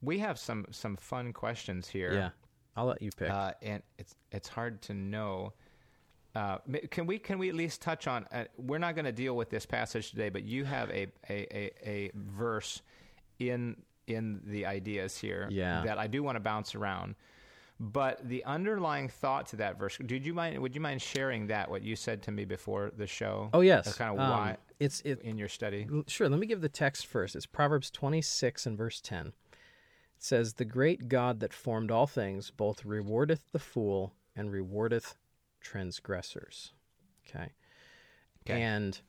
we 0.01 0.19
have 0.21 0.39
some 0.39 0.65
some 0.71 0.97
fun 0.97 1.35
questions 1.35 1.87
here. 1.87 2.15
Yeah, 2.15 2.31
I'll 2.75 2.87
let 2.87 3.03
you 3.03 3.11
pick. 3.15 3.29
Uh, 3.29 3.53
and 3.61 3.83
it's 3.99 4.15
it's 4.31 4.49
hard 4.49 4.81
to 4.83 4.95
know. 4.95 5.53
Uh, 6.35 6.57
can 6.91 7.05
we 7.05 7.19
can 7.19 7.39
we 7.39 7.51
at 7.51 7.55
least 7.55 7.83
touch 7.83 8.07
on? 8.07 8.27
Uh, 8.33 8.45
we're 8.57 8.79
not 8.79 8.95
going 8.95 9.05
to 9.05 9.13
deal 9.13 9.37
with 9.37 9.51
this 9.51 9.67
passage 9.67 10.13
today, 10.13 10.31
but 10.31 10.45
you 10.45 10.65
have 10.65 10.89
a 10.89 11.09
a, 11.29 11.47
a, 11.55 11.71
a 11.85 12.11
verse 12.15 12.81
in 13.51 13.77
in 14.07 14.41
the 14.45 14.67
ideas 14.67 15.17
here 15.17 15.49
yeah. 15.51 15.83
that 15.85 15.99
I 15.99 16.07
do 16.07 16.23
want 16.23 16.37
to 16.37 16.41
bounce 16.41 16.75
around. 16.75 17.15
But 17.81 18.29
the 18.29 18.45
underlying 18.45 19.09
thought 19.09 19.47
to 19.49 19.57
that 19.57 19.79
verse, 19.79 19.99
did 20.07 20.25
you 20.25 20.35
mind? 20.35 20.61
Would 20.61 20.75
you 20.75 20.81
mind 20.81 21.03
sharing 21.03 21.49
that? 21.49 21.69
What 21.69 21.83
you 21.83 21.97
said 21.97 22.23
to 22.23 22.31
me 22.31 22.45
before 22.45 22.93
the 22.97 23.07
show? 23.07 23.51
Oh 23.53 23.61
yes, 23.61 23.97
kind 23.97 24.15
of 24.15 24.21
um, 24.21 24.31
why 24.31 24.57
it's 24.79 25.01
it, 25.01 25.21
in 25.23 25.37
your 25.37 25.49
study. 25.49 25.89
Sure. 26.07 26.29
Let 26.29 26.39
me 26.39 26.47
give 26.47 26.61
the 26.61 26.69
text 26.69 27.07
first. 27.07 27.35
It's 27.35 27.47
Proverbs 27.47 27.91
twenty 27.91 28.23
six 28.23 28.67
and 28.67 28.79
verse 28.79 29.01
ten. 29.01 29.29
It 29.29 30.23
says, 30.23 30.55
"The 30.55 30.65
great 30.65 31.09
God 31.09 31.41
that 31.41 31.53
formed 31.53 31.91
all 31.91 32.07
things 32.07 32.53
both 32.53 32.85
rewardeth 32.85 33.51
the 33.51 33.59
fool 33.59 34.15
and 34.37 34.51
rewardeth 34.51 35.17
transgressors." 35.61 36.73
Okay. 37.29 37.51
okay. 38.47 38.63
And 38.63 39.01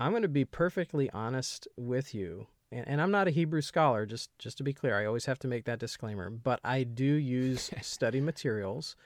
I'm 0.00 0.12
going 0.12 0.22
to 0.22 0.28
be 0.28 0.46
perfectly 0.46 1.10
honest 1.10 1.68
with 1.76 2.14
you 2.14 2.46
and, 2.72 2.88
and 2.88 3.02
I'm 3.02 3.10
not 3.10 3.28
a 3.28 3.30
Hebrew 3.30 3.60
scholar, 3.60 4.06
just 4.06 4.36
just 4.38 4.56
to 4.58 4.64
be 4.64 4.72
clear. 4.72 4.98
I 4.98 5.04
always 5.04 5.26
have 5.26 5.38
to 5.40 5.48
make 5.48 5.64
that 5.66 5.78
disclaimer. 5.78 6.30
But 6.30 6.60
I 6.64 6.82
do 6.82 7.04
use 7.04 7.70
study 7.82 8.20
materials 8.20 8.96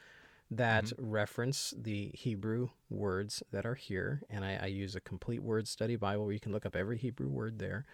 that 0.51 0.85
mm-hmm. 0.85 1.11
reference 1.11 1.75
the 1.77 2.11
Hebrew 2.15 2.71
words 2.89 3.43
that 3.51 3.67
are 3.67 3.75
here, 3.75 4.23
and 4.31 4.45
I, 4.45 4.61
I, 4.63 4.67
use 4.67 4.95
a 4.95 5.01
complete 5.01 5.43
word 5.43 5.67
study 5.67 5.97
Bible 5.97 6.23
where 6.25 6.33
you 6.33 6.39
can 6.39 6.53
look 6.53 6.65
up 6.65 6.77
every 6.77 6.99
Hebrew 6.99 7.27
word 7.27 7.59
there. 7.59 7.85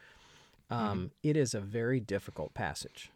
Um, 0.71 0.99
mm-hmm. 0.99 1.07
it 1.23 1.37
is 1.39 1.55
a 1.55 1.61
very 1.61 1.99
difficult 1.99 2.53
passage, 2.53 3.11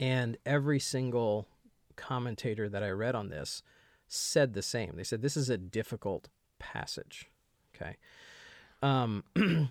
and 0.00 0.36
every 0.44 0.80
single 0.80 1.46
commentator 1.94 2.68
that 2.68 2.82
I 2.82 2.90
read 2.90 3.14
on 3.14 3.28
this 3.28 3.62
said 4.08 4.54
the 4.54 4.62
same. 4.62 4.94
They 4.96 5.04
said 5.04 5.22
this 5.22 5.36
is 5.36 5.48
a 5.48 5.56
difficult 5.56 6.28
passage. 6.58 7.30
Okay. 7.74 7.96
Um, 8.82 9.22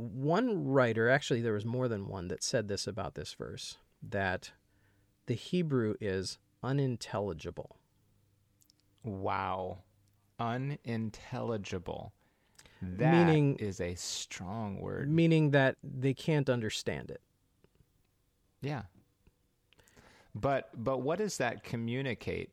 one 0.00 0.66
writer, 0.66 1.08
actually, 1.08 1.40
there 1.40 1.52
was 1.52 1.64
more 1.64 1.88
than 1.88 2.08
one 2.08 2.28
that 2.28 2.42
said 2.42 2.68
this 2.68 2.86
about 2.86 3.14
this 3.14 3.34
verse 3.34 3.76
that 4.02 4.52
the 5.26 5.34
Hebrew 5.34 5.94
is 6.00 6.38
unintelligible. 6.62 7.76
Wow. 9.04 9.78
Unintelligible. 10.38 12.12
That 12.82 13.26
meaning, 13.26 13.56
is 13.56 13.80
a 13.80 13.94
strong 13.94 14.80
word. 14.80 15.10
Meaning 15.10 15.50
that 15.50 15.76
they 15.82 16.14
can't 16.14 16.48
understand 16.48 17.10
it. 17.10 17.20
Yeah. 18.62 18.82
But 20.34 20.70
but 20.82 21.02
what 21.02 21.18
does 21.18 21.36
that 21.38 21.62
communicate 21.62 22.50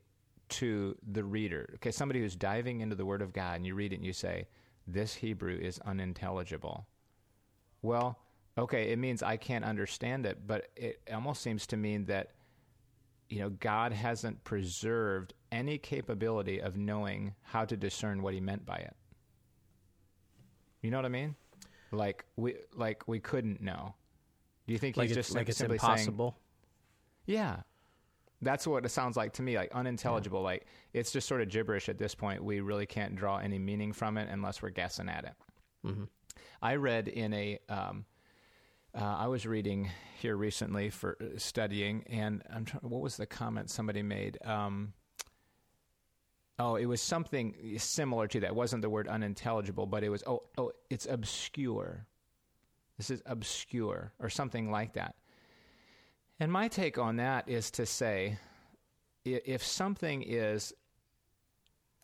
to 0.49 0.97
the 1.09 1.23
reader? 1.23 1.69
Okay, 1.75 1.91
somebody 1.91 2.19
who's 2.19 2.35
diving 2.35 2.81
into 2.81 2.95
the 2.95 3.05
word 3.05 3.21
of 3.21 3.31
God 3.31 3.55
and 3.55 3.65
you 3.65 3.73
read 3.75 3.93
it 3.93 3.97
and 3.97 4.05
you 4.05 4.13
say, 4.13 4.47
This 4.85 5.15
Hebrew 5.15 5.57
is 5.57 5.79
unintelligible. 5.85 6.85
Well, 7.87 8.19
okay, 8.57 8.91
it 8.91 8.99
means 8.99 9.23
I 9.23 9.37
can't 9.37 9.63
understand 9.63 10.25
it, 10.25 10.45
but 10.45 10.67
it 10.75 10.99
almost 11.13 11.41
seems 11.41 11.65
to 11.67 11.77
mean 11.77 12.03
that 12.05 12.31
you 13.29 13.39
know 13.39 13.49
God 13.49 13.93
hasn't 13.93 14.43
preserved 14.43 15.33
any 15.53 15.77
capability 15.77 16.59
of 16.59 16.75
knowing 16.75 17.33
how 17.43 17.63
to 17.63 17.77
discern 17.77 18.21
what 18.21 18.33
he 18.33 18.41
meant 18.41 18.65
by 18.65 18.75
it. 18.75 18.93
You 20.81 20.91
know 20.91 20.97
what 20.97 21.05
I 21.05 21.09
mean? 21.09 21.35
Like 21.91 22.25
we 22.35 22.55
like 22.75 23.07
we 23.07 23.21
couldn't 23.21 23.61
know. 23.61 23.95
Do 24.67 24.73
you 24.73 24.79
think 24.79 24.95
he's 24.95 25.09
like 25.09 25.13
just 25.13 25.33
like 25.33 25.47
it's 25.47 25.61
impossible? 25.61 26.37
Saying, 27.25 27.37
yeah. 27.39 27.55
That's 28.41 28.67
what 28.67 28.85
it 28.85 28.89
sounds 28.89 29.15
like 29.15 29.31
to 29.33 29.41
me, 29.41 29.55
like 29.55 29.71
unintelligible. 29.71 30.41
Yeah. 30.41 30.45
Like 30.45 30.65
it's 30.91 31.11
just 31.11 31.25
sort 31.27 31.41
of 31.41 31.47
gibberish 31.47 31.87
at 31.87 31.97
this 31.97 32.13
point. 32.13 32.43
We 32.43 32.59
really 32.59 32.85
can't 32.85 33.15
draw 33.15 33.37
any 33.37 33.57
meaning 33.57 33.93
from 33.93 34.17
it 34.17 34.27
unless 34.29 34.61
we're 34.61 34.71
guessing 34.71 35.07
at 35.07 35.23
it. 35.23 35.33
Mm-hmm. 35.85 36.03
I 36.61 36.75
read 36.75 37.07
in 37.07 37.33
a. 37.33 37.59
Um, 37.69 38.05
uh, 38.95 39.03
I 39.03 39.27
was 39.27 39.45
reading 39.45 39.89
here 40.19 40.35
recently 40.35 40.89
for 40.89 41.17
uh, 41.21 41.37
studying, 41.37 42.03
and 42.09 42.41
I'm 42.51 42.65
trying. 42.65 42.81
What 42.81 43.01
was 43.01 43.17
the 43.17 43.25
comment 43.25 43.69
somebody 43.69 44.01
made? 44.01 44.37
Um, 44.43 44.93
oh, 46.57 46.75
it 46.75 46.85
was 46.85 47.01
something 47.01 47.77
similar 47.77 48.27
to 48.27 48.39
that. 48.39 48.47
It 48.47 48.55
wasn't 48.55 48.81
the 48.81 48.89
word 48.89 49.07
unintelligible, 49.07 49.85
but 49.85 50.03
it 50.03 50.09
was 50.09 50.23
oh 50.25 50.43
oh 50.57 50.71
it's 50.89 51.05
obscure. 51.05 52.05
This 52.97 53.11
is 53.11 53.21
obscure 53.25 54.11
or 54.19 54.29
something 54.29 54.71
like 54.71 54.93
that. 54.93 55.15
And 56.39 56.51
my 56.51 56.67
take 56.67 56.97
on 56.97 57.17
that 57.17 57.49
is 57.49 57.71
to 57.71 57.85
say, 57.85 58.37
if 59.25 59.63
something 59.63 60.23
is 60.23 60.73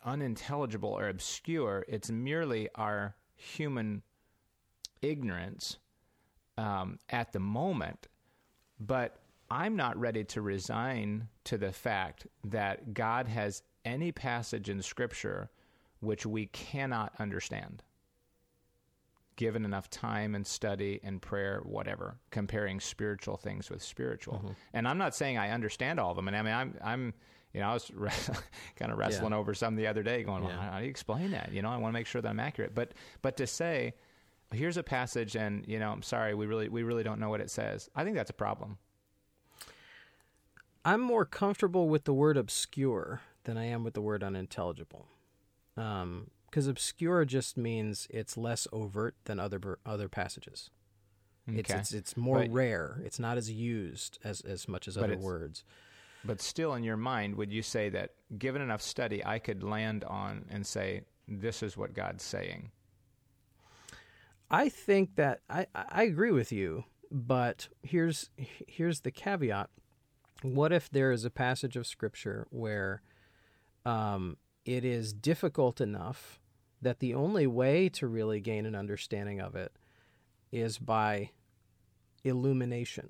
unintelligible 0.05 0.89
or 0.89 1.07
obscure, 1.07 1.85
it's 1.87 2.09
merely 2.09 2.69
our 2.75 3.15
human 3.35 4.01
ignorance 5.03 5.77
um, 6.57 6.99
at 7.09 7.31
the 7.33 7.39
moment, 7.39 8.07
but 8.79 9.17
I'm 9.51 9.75
not 9.75 9.97
ready 9.99 10.23
to 10.25 10.41
resign 10.41 11.27
to 11.45 11.57
the 11.57 11.71
fact 11.71 12.25
that 12.45 12.93
God 12.93 13.27
has 13.27 13.61
any 13.85 14.11
passage 14.11 14.69
in 14.69 14.81
Scripture 14.81 15.49
which 15.99 16.25
we 16.25 16.47
cannot 16.47 17.13
understand. 17.19 17.83
given 19.35 19.65
enough 19.65 19.89
time 19.89 20.35
and 20.35 20.45
study 20.45 20.99
and 21.03 21.21
prayer, 21.21 21.61
whatever, 21.65 22.17
comparing 22.29 22.79
spiritual 22.79 23.35
things 23.35 23.69
with 23.69 23.81
spiritual. 23.81 24.35
Mm-hmm. 24.35 24.51
And 24.73 24.87
I'm 24.87 24.97
not 24.99 25.15
saying 25.15 25.37
I 25.37 25.49
understand 25.49 25.99
all 25.99 26.11
of 26.11 26.15
them. 26.15 26.27
And 26.27 26.37
I 26.37 26.41
mean, 26.43 26.53
I'm, 26.53 26.75
I'm, 26.83 27.13
you 27.51 27.59
know, 27.59 27.69
I 27.69 27.73
was 27.73 27.91
kind 28.75 28.91
of 28.91 28.97
wrestling 28.97 29.31
yeah. 29.31 29.37
over 29.37 29.53
some 29.55 29.75
the 29.75 29.87
other 29.87 30.03
day, 30.03 30.23
going, 30.23 30.43
well, 30.43 30.55
how 30.55 30.77
do 30.77 30.83
you 30.85 30.89
explain 30.89 31.31
that? 31.31 31.51
You 31.51 31.61
know, 31.63 31.69
I 31.69 31.77
want 31.77 31.91
to 31.93 31.99
make 31.99 32.05
sure 32.07 32.21
that 32.21 32.29
I'm 32.29 32.39
accurate. 32.39 32.75
But, 32.75 32.93
but 33.23 33.37
to 33.37 33.47
say, 33.47 33.95
here's 34.53 34.77
a 34.77 34.83
passage, 34.83 35.35
and 35.35 35.65
you 35.67 35.79
know, 35.79 35.91
I'm 35.91 36.01
sorry, 36.01 36.33
we 36.33 36.45
really, 36.45 36.69
we 36.69 36.83
really 36.83 37.03
don't 37.03 37.19
know 37.19 37.29
what 37.29 37.41
it 37.41 37.49
says. 37.49 37.89
I 37.95 38.03
think 38.03 38.15
that's 38.15 38.29
a 38.29 38.33
problem. 38.33 38.77
I'm 40.85 41.01
more 41.01 41.25
comfortable 41.25 41.87
with 41.87 42.03
the 42.03 42.13
word 42.13 42.37
obscure 42.37 43.21
than 43.45 43.57
I 43.57 43.65
am 43.65 43.83
with 43.83 43.93
the 43.93 44.01
word 44.01 44.23
unintelligible. 44.23 45.07
Um, 45.77 46.27
because 46.49 46.67
obscure 46.67 47.25
just 47.25 47.57
means 47.57 48.07
it's 48.11 48.37
less 48.37 48.67
overt 48.71 49.15
than 49.25 49.39
other 49.39 49.79
other 49.87 50.07
passages. 50.07 50.69
Okay. 51.49 51.59
It's, 51.59 51.71
it's 51.71 51.93
it's 51.93 52.17
more 52.17 52.41
but, 52.41 52.51
rare. 52.51 53.01
It's 53.03 53.17
not 53.17 53.37
as 53.37 53.49
used 53.49 54.19
as 54.23 54.41
as 54.41 54.67
much 54.67 54.87
as 54.87 54.95
other 54.95 55.17
words. 55.17 55.63
But 56.23 56.41
still, 56.41 56.75
in 56.75 56.83
your 56.83 56.95
mind, 56.95 57.35
would 57.35 57.51
you 57.51 57.63
say 57.63 57.89
that 57.89 58.11
given 58.37 58.61
enough 58.61 58.81
study, 58.81 59.25
I 59.25 59.39
could 59.39 59.63
land 59.63 60.03
on 60.05 60.45
and 60.49 60.65
say 60.65 61.01
this 61.27 61.63
is 61.63 61.75
what 61.75 61.93
God's 61.93 62.23
saying? 62.23 62.71
I 64.49 64.69
think 64.69 65.15
that 65.15 65.39
I 65.49 65.67
I 65.75 66.03
agree 66.03 66.31
with 66.31 66.51
you, 66.51 66.85
but 67.11 67.69
here's 67.81 68.29
here's 68.37 69.01
the 69.01 69.11
caveat. 69.11 69.69
What 70.41 70.73
if 70.73 70.89
there 70.89 71.11
is 71.11 71.25
a 71.25 71.29
passage 71.29 71.75
of 71.75 71.87
scripture 71.87 72.47
where 72.49 73.01
um, 73.85 74.37
it 74.65 74.85
is 74.85 75.13
difficult 75.13 75.81
enough 75.81 76.39
that 76.81 76.99
the 76.99 77.13
only 77.13 77.47
way 77.47 77.89
to 77.89 78.07
really 78.07 78.39
gain 78.39 78.65
an 78.65 78.75
understanding 78.75 79.39
of 79.39 79.55
it 79.55 79.71
is 80.51 80.77
by 80.77 81.31
illumination. 82.23 83.09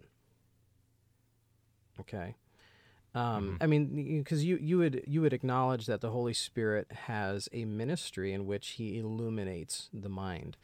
Okay. 1.99 2.35
Um, 3.15 3.43
mm-hmm. 3.43 3.55
I 3.61 3.67
mean, 3.67 4.19
because 4.19 4.43
you, 4.43 4.57
you 4.57 4.77
would 4.79 5.03
you 5.05 5.21
would 5.21 5.33
acknowledge 5.33 5.85
that 5.85 6.01
the 6.01 6.09
Holy 6.09 6.33
Spirit 6.33 6.91
has 6.91 7.47
a 7.51 7.65
ministry 7.65 8.33
in 8.33 8.47
which 8.47 8.69
He 8.69 8.97
illuminates 8.97 9.89
the 9.93 10.09
mind, 10.09 10.57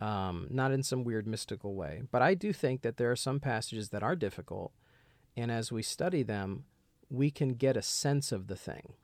um, 0.00 0.46
not 0.50 0.72
in 0.72 0.82
some 0.82 1.04
weird 1.04 1.26
mystical 1.26 1.74
way. 1.74 2.02
But 2.10 2.22
I 2.22 2.34
do 2.34 2.52
think 2.52 2.82
that 2.82 2.96
there 2.96 3.10
are 3.10 3.16
some 3.16 3.40
passages 3.40 3.90
that 3.90 4.02
are 4.02 4.16
difficult, 4.16 4.72
and 5.36 5.50
as 5.50 5.70
we 5.70 5.82
study 5.82 6.22
them, 6.22 6.64
we 7.10 7.30
can 7.30 7.54
get 7.54 7.76
a 7.76 7.82
sense 7.82 8.32
of 8.32 8.46
the 8.46 8.56
thing. 8.56 8.94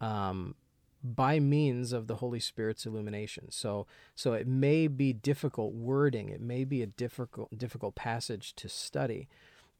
Um, 0.00 0.54
by 1.02 1.40
means 1.40 1.92
of 1.92 2.06
the 2.06 2.16
Holy 2.16 2.38
Spirit's 2.38 2.86
illumination. 2.86 3.50
So 3.50 3.86
so 4.14 4.34
it 4.34 4.46
may 4.46 4.86
be 4.86 5.12
difficult 5.12 5.74
wording, 5.74 6.28
it 6.28 6.40
may 6.40 6.64
be 6.64 6.82
a 6.82 6.86
difficult 6.86 7.56
difficult 7.56 7.94
passage 7.94 8.54
to 8.56 8.68
study, 8.68 9.28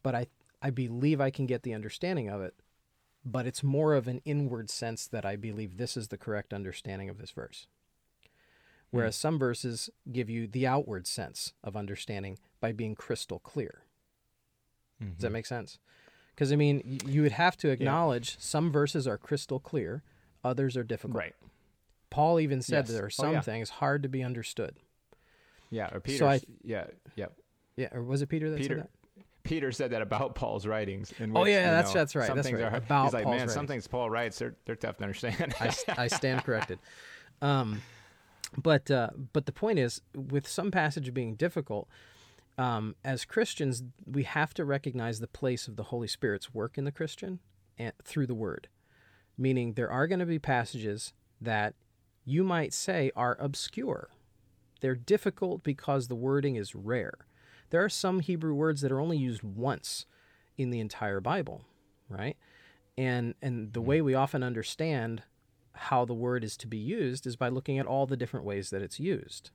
but 0.02 0.14
I 0.14 0.26
I 0.60 0.70
believe 0.70 1.20
I 1.20 1.30
can 1.30 1.46
get 1.46 1.62
the 1.62 1.74
understanding 1.74 2.28
of 2.28 2.40
it. 2.40 2.54
But 3.24 3.46
it's 3.46 3.62
more 3.62 3.94
of 3.94 4.08
an 4.08 4.20
inward 4.24 4.68
sense 4.68 5.06
that 5.06 5.24
I 5.24 5.36
believe 5.36 5.76
this 5.76 5.96
is 5.96 6.08
the 6.08 6.18
correct 6.18 6.52
understanding 6.52 7.08
of 7.08 7.18
this 7.18 7.30
verse. 7.30 7.68
Whereas 8.92 9.16
mm. 9.16 9.20
some 9.20 9.38
verses 9.38 9.90
give 10.10 10.30
you 10.30 10.46
the 10.46 10.66
outward 10.66 11.06
sense 11.06 11.54
of 11.64 11.76
understanding 11.76 12.38
by 12.60 12.72
being 12.72 12.94
crystal 12.94 13.40
clear. 13.40 13.82
Mm-hmm. 15.02 15.14
Does 15.14 15.22
that 15.22 15.26
mm-hmm. 15.26 15.32
make 15.32 15.46
sense? 15.46 15.78
Because 16.34 16.52
I 16.52 16.56
mean, 16.56 17.00
you 17.04 17.22
would 17.22 17.32
have 17.32 17.56
to 17.58 17.70
acknowledge 17.70 18.30
yeah. 18.30 18.36
some 18.38 18.70
verses 18.70 19.08
are 19.08 19.18
crystal 19.18 19.58
clear, 19.58 20.02
Others 20.44 20.76
are 20.76 20.84
difficult. 20.84 21.18
Right. 21.18 21.34
Paul 22.10 22.40
even 22.40 22.62
said 22.62 22.86
yes. 22.86 22.88
there 22.88 23.04
are 23.04 23.06
oh, 23.06 23.10
some 23.10 23.28
oh, 23.28 23.32
yeah. 23.32 23.40
things 23.40 23.70
hard 23.70 24.02
to 24.02 24.08
be 24.08 24.22
understood. 24.22 24.76
Yeah, 25.70 25.88
or 25.92 26.00
Peter. 26.00 26.18
So 26.18 26.28
I, 26.28 26.40
yeah, 26.62 26.86
yeah. 27.16 27.26
Yeah, 27.76 27.88
or 27.92 28.02
was 28.02 28.20
it 28.20 28.26
Peter 28.28 28.50
that 28.50 28.58
Peter, 28.58 28.74
said 28.74 28.84
that? 28.84 29.24
Peter 29.44 29.72
said 29.72 29.92
that 29.92 30.02
about 30.02 30.34
Paul's 30.34 30.66
writings. 30.66 31.12
In 31.18 31.34
oh, 31.34 31.40
which, 31.40 31.48
oh 31.48 31.50
yeah, 31.52 31.70
that's 31.70 31.94
know, 31.94 32.00
that's 32.00 32.14
right. 32.14 32.26
Some 32.26 32.36
that's 32.36 32.48
things 32.48 32.60
right. 32.60 32.72
Are, 32.72 32.76
about 32.76 33.04
he's 33.04 33.14
like, 33.14 33.24
Paul's 33.24 33.32
man, 33.32 33.40
writings. 33.40 33.54
some 33.54 33.66
things 33.66 33.86
Paul 33.86 34.10
writes, 34.10 34.38
they're 34.38 34.54
they're 34.66 34.76
tough 34.76 34.98
to 34.98 35.04
understand. 35.04 35.54
I, 35.58 35.74
I 35.96 36.06
stand 36.08 36.44
corrected. 36.44 36.78
Um, 37.40 37.82
but 38.56 38.90
uh, 38.90 39.10
but 39.32 39.46
the 39.46 39.52
point 39.52 39.78
is, 39.78 40.02
with 40.14 40.46
some 40.48 40.70
passage 40.70 41.12
being 41.14 41.34
difficult, 41.36 41.88
um, 42.58 42.96
as 43.04 43.24
Christians, 43.24 43.82
we 44.06 44.24
have 44.24 44.54
to 44.54 44.64
recognize 44.64 45.20
the 45.20 45.26
place 45.26 45.68
of 45.68 45.76
the 45.76 45.84
Holy 45.84 46.08
Spirit's 46.08 46.52
work 46.52 46.76
in 46.76 46.84
the 46.84 46.92
Christian 46.92 47.40
and 47.78 47.92
through 48.04 48.26
the 48.26 48.34
Word 48.34 48.68
meaning 49.38 49.72
there 49.72 49.90
are 49.90 50.06
going 50.06 50.20
to 50.20 50.26
be 50.26 50.38
passages 50.38 51.12
that 51.40 51.74
you 52.24 52.44
might 52.44 52.72
say 52.72 53.10
are 53.16 53.36
obscure. 53.40 54.10
They're 54.80 54.94
difficult 54.94 55.62
because 55.62 56.08
the 56.08 56.14
wording 56.14 56.56
is 56.56 56.74
rare. 56.74 57.26
There 57.70 57.84
are 57.84 57.88
some 57.88 58.20
Hebrew 58.20 58.54
words 58.54 58.80
that 58.80 58.92
are 58.92 59.00
only 59.00 59.16
used 59.16 59.42
once 59.42 60.06
in 60.56 60.70
the 60.70 60.80
entire 60.80 61.20
Bible, 61.20 61.62
right? 62.08 62.36
And 62.98 63.34
and 63.40 63.72
the 63.72 63.80
way 63.80 64.02
we 64.02 64.14
often 64.14 64.42
understand 64.42 65.22
how 65.74 66.04
the 66.04 66.14
word 66.14 66.44
is 66.44 66.56
to 66.58 66.66
be 66.66 66.76
used 66.78 67.26
is 67.26 67.36
by 67.36 67.48
looking 67.48 67.78
at 67.78 67.86
all 67.86 68.06
the 68.06 68.16
different 68.16 68.46
ways 68.46 68.70
that 68.70 68.82
it's 68.82 69.00
used. 69.00 69.50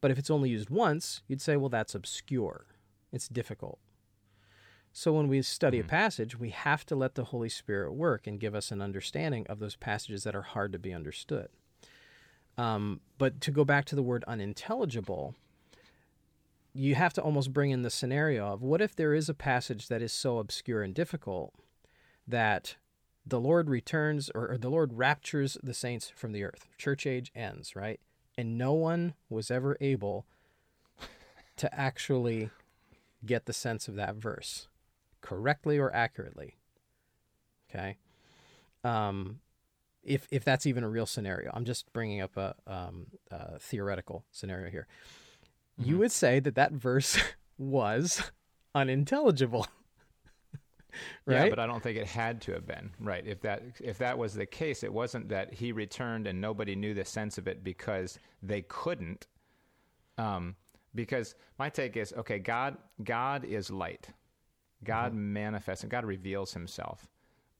But 0.00 0.10
if 0.10 0.18
it's 0.18 0.30
only 0.30 0.50
used 0.50 0.70
once, 0.70 1.22
you'd 1.26 1.40
say, 1.40 1.56
well, 1.56 1.68
that's 1.68 1.94
obscure. 1.94 2.66
It's 3.12 3.28
difficult. 3.28 3.78
So 4.92 5.12
when 5.12 5.28
we 5.28 5.42
study 5.42 5.78
mm-hmm. 5.78 5.88
a 5.88 5.90
passage, 5.90 6.38
we 6.38 6.50
have 6.50 6.86
to 6.86 6.96
let 6.96 7.16
the 7.16 7.24
Holy 7.24 7.48
Spirit 7.48 7.92
work 7.92 8.26
and 8.26 8.40
give 8.40 8.54
us 8.54 8.70
an 8.70 8.80
understanding 8.80 9.46
of 9.48 9.58
those 9.58 9.76
passages 9.76 10.24
that 10.24 10.34
are 10.34 10.42
hard 10.42 10.72
to 10.72 10.78
be 10.78 10.94
understood. 10.94 11.48
Um, 12.56 13.00
but 13.18 13.40
to 13.42 13.50
go 13.50 13.64
back 13.64 13.84
to 13.86 13.94
the 13.94 14.02
word 14.02 14.24
unintelligible, 14.26 15.34
you 16.72 16.94
have 16.94 17.12
to 17.14 17.22
almost 17.22 17.52
bring 17.52 17.70
in 17.70 17.82
the 17.82 17.90
scenario 17.90 18.46
of 18.46 18.62
what 18.62 18.80
if 18.80 18.96
there 18.96 19.14
is 19.14 19.28
a 19.28 19.34
passage 19.34 19.88
that 19.88 20.02
is 20.02 20.12
so 20.12 20.38
obscure 20.38 20.82
and 20.82 20.94
difficult 20.94 21.54
that 22.26 22.76
the 23.26 23.40
Lord 23.40 23.68
returns 23.68 24.30
or, 24.34 24.52
or 24.52 24.58
the 24.58 24.70
Lord 24.70 24.92
raptures 24.94 25.58
the 25.62 25.74
saints 25.74 26.12
from 26.14 26.32
the 26.32 26.44
earth, 26.44 26.68
church 26.78 27.06
age 27.06 27.32
ends, 27.34 27.74
right? 27.74 28.00
And 28.38 28.56
no 28.56 28.72
one 28.72 29.14
was 29.28 29.50
ever 29.50 29.76
able 29.80 30.26
to 31.56 31.74
actually 31.78 32.50
get 33.24 33.46
the 33.46 33.52
sense 33.52 33.88
of 33.88 33.96
that 33.96 34.16
verse 34.16 34.68
correctly 35.20 35.78
or 35.78 35.92
accurately. 35.94 36.54
Okay. 37.68 37.96
Um, 38.84 39.40
if 40.04 40.28
if 40.30 40.44
that's 40.44 40.66
even 40.66 40.84
a 40.84 40.88
real 40.88 41.06
scenario, 41.06 41.50
I'm 41.52 41.64
just 41.64 41.92
bringing 41.92 42.20
up 42.20 42.36
a, 42.36 42.54
um, 42.66 43.06
a 43.30 43.58
theoretical 43.58 44.24
scenario 44.30 44.70
here. 44.70 44.86
Mm-hmm. 45.80 45.90
You 45.90 45.98
would 45.98 46.12
say 46.12 46.38
that 46.40 46.54
that 46.54 46.72
verse 46.72 47.18
was 47.58 48.30
unintelligible. 48.74 49.66
right? 51.26 51.44
Yeah, 51.44 51.48
but 51.50 51.58
I 51.58 51.66
don't 51.66 51.82
think 51.82 51.98
it 51.98 52.06
had 52.06 52.40
to 52.42 52.52
have 52.52 52.66
been 52.66 52.90
right. 53.00 53.26
If 53.26 53.40
that 53.42 53.62
if 53.82 53.98
that 53.98 54.16
was 54.16 54.34
the 54.34 54.46
case, 54.46 54.82
it 54.82 54.92
wasn't 54.92 55.28
that 55.28 55.54
he 55.54 55.72
returned 55.72 56.26
and 56.26 56.40
nobody 56.40 56.74
knew 56.74 56.94
the 56.94 57.04
sense 57.04 57.38
of 57.38 57.48
it 57.48 57.62
because 57.64 58.18
they 58.42 58.62
couldn't. 58.62 59.26
Um, 60.18 60.56
because 60.94 61.34
my 61.58 61.68
take 61.68 61.96
is 61.96 62.12
okay. 62.16 62.38
God 62.38 62.76
God 63.04 63.44
is 63.44 63.70
light, 63.70 64.08
God 64.84 65.12
mm-hmm. 65.12 65.32
manifests 65.32 65.84
and 65.84 65.90
God 65.90 66.04
reveals 66.04 66.52
himself. 66.52 67.08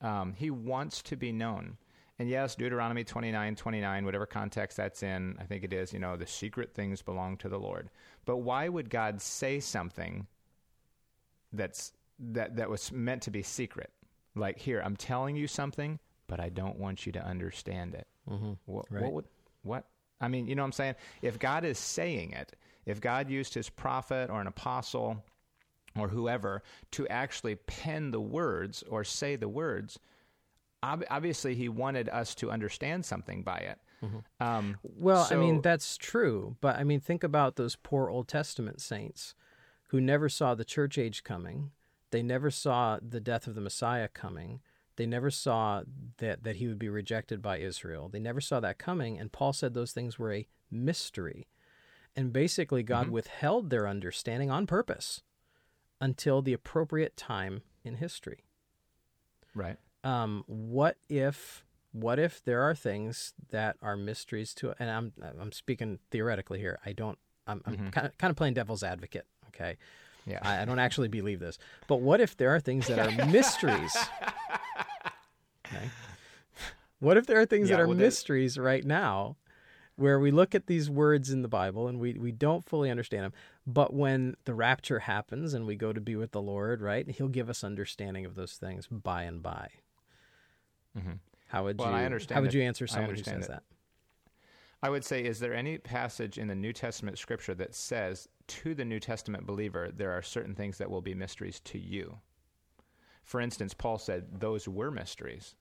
Um, 0.00 0.34
he 0.34 0.50
wants 0.50 1.02
to 1.02 1.16
be 1.16 1.32
known. 1.32 1.76
And 2.18 2.30
yes, 2.30 2.54
Deuteronomy 2.54 3.04
29, 3.04 3.56
29, 3.56 4.04
whatever 4.04 4.24
context 4.24 4.76
that's 4.78 5.02
in, 5.02 5.36
I 5.38 5.44
think 5.44 5.64
it 5.64 5.72
is, 5.72 5.92
you 5.92 5.98
know, 5.98 6.16
the 6.16 6.26
secret 6.26 6.72
things 6.74 7.02
belong 7.02 7.36
to 7.38 7.48
the 7.48 7.58
Lord. 7.58 7.90
But 8.24 8.38
why 8.38 8.68
would 8.68 8.88
God 8.88 9.20
say 9.20 9.60
something 9.60 10.26
that's 11.52 11.92
that 12.18 12.56
that 12.56 12.70
was 12.70 12.92
meant 12.92 13.22
to 13.22 13.30
be 13.30 13.42
secret? 13.42 13.90
Like, 14.34 14.58
here, 14.58 14.82
I'm 14.84 14.96
telling 14.96 15.36
you 15.36 15.46
something, 15.48 15.98
but 16.26 16.40
I 16.40 16.50
don't 16.50 16.78
want 16.78 17.06
you 17.06 17.12
to 17.12 17.24
understand 17.24 17.94
it. 17.94 18.06
Mm-hmm. 18.28 18.52
What, 18.66 18.86
right. 18.90 19.02
what 19.02 19.12
would 19.12 19.24
what? 19.62 19.84
I 20.20 20.28
mean, 20.28 20.46
you 20.46 20.54
know 20.54 20.62
what 20.62 20.66
I'm 20.66 20.72
saying? 20.72 20.94
If 21.22 21.38
God 21.38 21.64
is 21.64 21.78
saying 21.78 22.32
it, 22.32 22.54
if 22.86 23.00
God 23.00 23.28
used 23.28 23.54
his 23.54 23.68
prophet 23.68 24.30
or 24.30 24.40
an 24.40 24.46
apostle 24.46 25.22
or 25.98 26.08
whoever 26.08 26.62
to 26.92 27.06
actually 27.08 27.56
pen 27.56 28.10
the 28.10 28.20
words 28.20 28.82
or 28.88 29.04
say 29.04 29.36
the 29.36 29.48
words, 29.48 29.98
ob- 30.82 31.04
obviously 31.10 31.54
he 31.54 31.68
wanted 31.68 32.08
us 32.08 32.34
to 32.36 32.50
understand 32.50 33.04
something 33.04 33.42
by 33.42 33.58
it. 33.58 33.78
Mm-hmm. 34.02 34.46
Um, 34.46 34.76
well, 34.82 35.24
so, 35.24 35.36
I 35.36 35.38
mean, 35.38 35.60
that's 35.62 35.96
true. 35.96 36.56
But 36.60 36.76
I 36.76 36.84
mean, 36.84 37.00
think 37.00 37.24
about 37.24 37.56
those 37.56 37.76
poor 37.76 38.08
Old 38.08 38.28
Testament 38.28 38.80
saints 38.80 39.34
who 39.88 40.00
never 40.00 40.28
saw 40.28 40.54
the 40.54 40.64
church 40.64 40.98
age 40.98 41.24
coming. 41.24 41.70
They 42.10 42.22
never 42.22 42.50
saw 42.50 42.98
the 43.06 43.20
death 43.20 43.46
of 43.46 43.54
the 43.54 43.60
Messiah 43.60 44.08
coming. 44.08 44.60
They 44.96 45.06
never 45.06 45.30
saw 45.30 45.82
that, 46.18 46.44
that 46.44 46.56
he 46.56 46.66
would 46.66 46.78
be 46.78 46.88
rejected 46.88 47.42
by 47.42 47.58
Israel. 47.58 48.08
They 48.08 48.18
never 48.18 48.40
saw 48.40 48.60
that 48.60 48.78
coming. 48.78 49.18
And 49.18 49.32
Paul 49.32 49.52
said 49.52 49.74
those 49.74 49.92
things 49.92 50.18
were 50.18 50.32
a 50.32 50.48
mystery. 50.70 51.48
And 52.14 52.32
basically, 52.32 52.82
God 52.82 53.04
mm-hmm. 53.04 53.12
withheld 53.12 53.70
their 53.70 53.86
understanding 53.86 54.50
on 54.50 54.66
purpose 54.66 55.22
until 56.00 56.40
the 56.40 56.52
appropriate 56.52 57.16
time 57.16 57.62
in 57.84 57.96
history. 57.96 58.44
Right. 59.54 59.76
Um, 60.04 60.44
what 60.46 60.98
if 61.08 61.64
what 61.92 62.18
if 62.18 62.44
there 62.44 62.62
are 62.62 62.74
things 62.74 63.32
that 63.50 63.76
are 63.80 63.96
mysteries 63.96 64.52
to 64.54 64.74
and 64.78 64.90
I'm 64.90 65.12
I'm 65.40 65.52
speaking 65.52 65.98
theoretically 66.10 66.58
here. 66.58 66.78
I 66.84 66.92
don't 66.92 67.18
I'm, 67.46 67.62
I'm 67.64 67.74
mm-hmm. 67.74 67.88
kind 67.88 68.06
of 68.06 68.18
kind 68.18 68.30
of 68.30 68.36
playing 68.36 68.54
devil's 68.54 68.82
advocate, 68.82 69.26
okay? 69.48 69.76
Yeah. 70.26 70.40
I, 70.42 70.62
I 70.62 70.64
don't 70.64 70.78
actually 70.78 71.08
believe 71.08 71.40
this. 71.40 71.58
But 71.86 72.00
what 72.00 72.20
if 72.20 72.36
there 72.36 72.54
are 72.54 72.60
things 72.60 72.88
that 72.88 72.98
are 72.98 73.26
mysteries? 73.30 73.96
Okay. 75.66 75.90
What 76.98 77.16
if 77.16 77.26
there 77.26 77.40
are 77.40 77.46
things 77.46 77.70
yeah, 77.70 77.76
that 77.76 77.82
are 77.82 77.88
well, 77.88 77.96
mysteries 77.96 78.58
right 78.58 78.84
now 78.84 79.36
where 79.96 80.20
we 80.20 80.30
look 80.30 80.54
at 80.54 80.66
these 80.66 80.90
words 80.90 81.30
in 81.30 81.42
the 81.42 81.48
Bible 81.48 81.88
and 81.88 81.98
we, 81.98 82.14
we 82.14 82.30
don't 82.30 82.64
fully 82.64 82.90
understand 82.90 83.24
them. 83.24 83.32
But 83.66 83.94
when 83.94 84.36
the 84.44 84.54
rapture 84.54 85.00
happens 85.00 85.54
and 85.54 85.66
we 85.66 85.74
go 85.74 85.92
to 85.92 86.00
be 86.00 86.16
with 86.16 86.32
the 86.32 86.42
Lord, 86.42 86.82
right, 86.82 87.08
He'll 87.08 87.28
give 87.28 87.48
us 87.48 87.64
understanding 87.64 88.24
of 88.24 88.34
those 88.34 88.54
things 88.54 88.86
by 88.86 89.22
and 89.22 89.42
by. 89.42 89.70
Mm-hmm. 90.96 91.12
How 91.48 91.64
would 91.64 91.78
well, 91.78 91.90
you? 91.90 91.96
I 91.96 92.04
understand 92.04 92.36
how 92.36 92.42
would 92.42 92.54
you 92.54 92.62
answer 92.62 92.86
someone 92.86 93.14
who 93.14 93.22
says 93.22 93.46
that. 93.46 93.48
that? 93.48 93.62
I 94.82 94.90
would 94.90 95.04
say, 95.04 95.24
is 95.24 95.40
there 95.40 95.54
any 95.54 95.78
passage 95.78 96.38
in 96.38 96.48
the 96.48 96.54
New 96.54 96.72
Testament 96.72 97.18
Scripture 97.18 97.54
that 97.54 97.74
says 97.74 98.28
to 98.48 98.74
the 98.74 98.84
New 98.84 99.00
Testament 99.00 99.46
believer 99.46 99.90
there 99.94 100.12
are 100.12 100.22
certain 100.22 100.54
things 100.54 100.78
that 100.78 100.90
will 100.90 101.02
be 101.02 101.14
mysteries 101.14 101.60
to 101.60 101.78
you? 101.78 102.18
For 103.22 103.40
instance, 103.40 103.74
Paul 103.74 103.98
said 103.98 104.40
those 104.40 104.68
were 104.68 104.90
mysteries. 104.90 105.56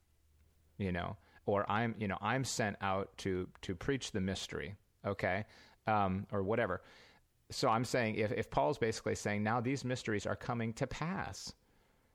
You 0.77 0.91
know, 0.91 1.17
or 1.45 1.69
I'm 1.69 1.95
you 1.97 2.07
know 2.07 2.17
I'm 2.21 2.43
sent 2.43 2.77
out 2.81 3.17
to 3.19 3.47
to 3.61 3.75
preach 3.75 4.11
the 4.11 4.21
mystery, 4.21 4.75
okay, 5.05 5.45
um, 5.87 6.27
or 6.31 6.43
whatever. 6.43 6.81
So 7.51 7.69
I'm 7.69 7.85
saying 7.85 8.15
if 8.15 8.31
if 8.31 8.49
Paul's 8.49 8.77
basically 8.77 9.15
saying 9.15 9.43
now 9.43 9.61
these 9.61 9.85
mysteries 9.85 10.25
are 10.25 10.35
coming 10.35 10.73
to 10.73 10.87
pass. 10.87 11.53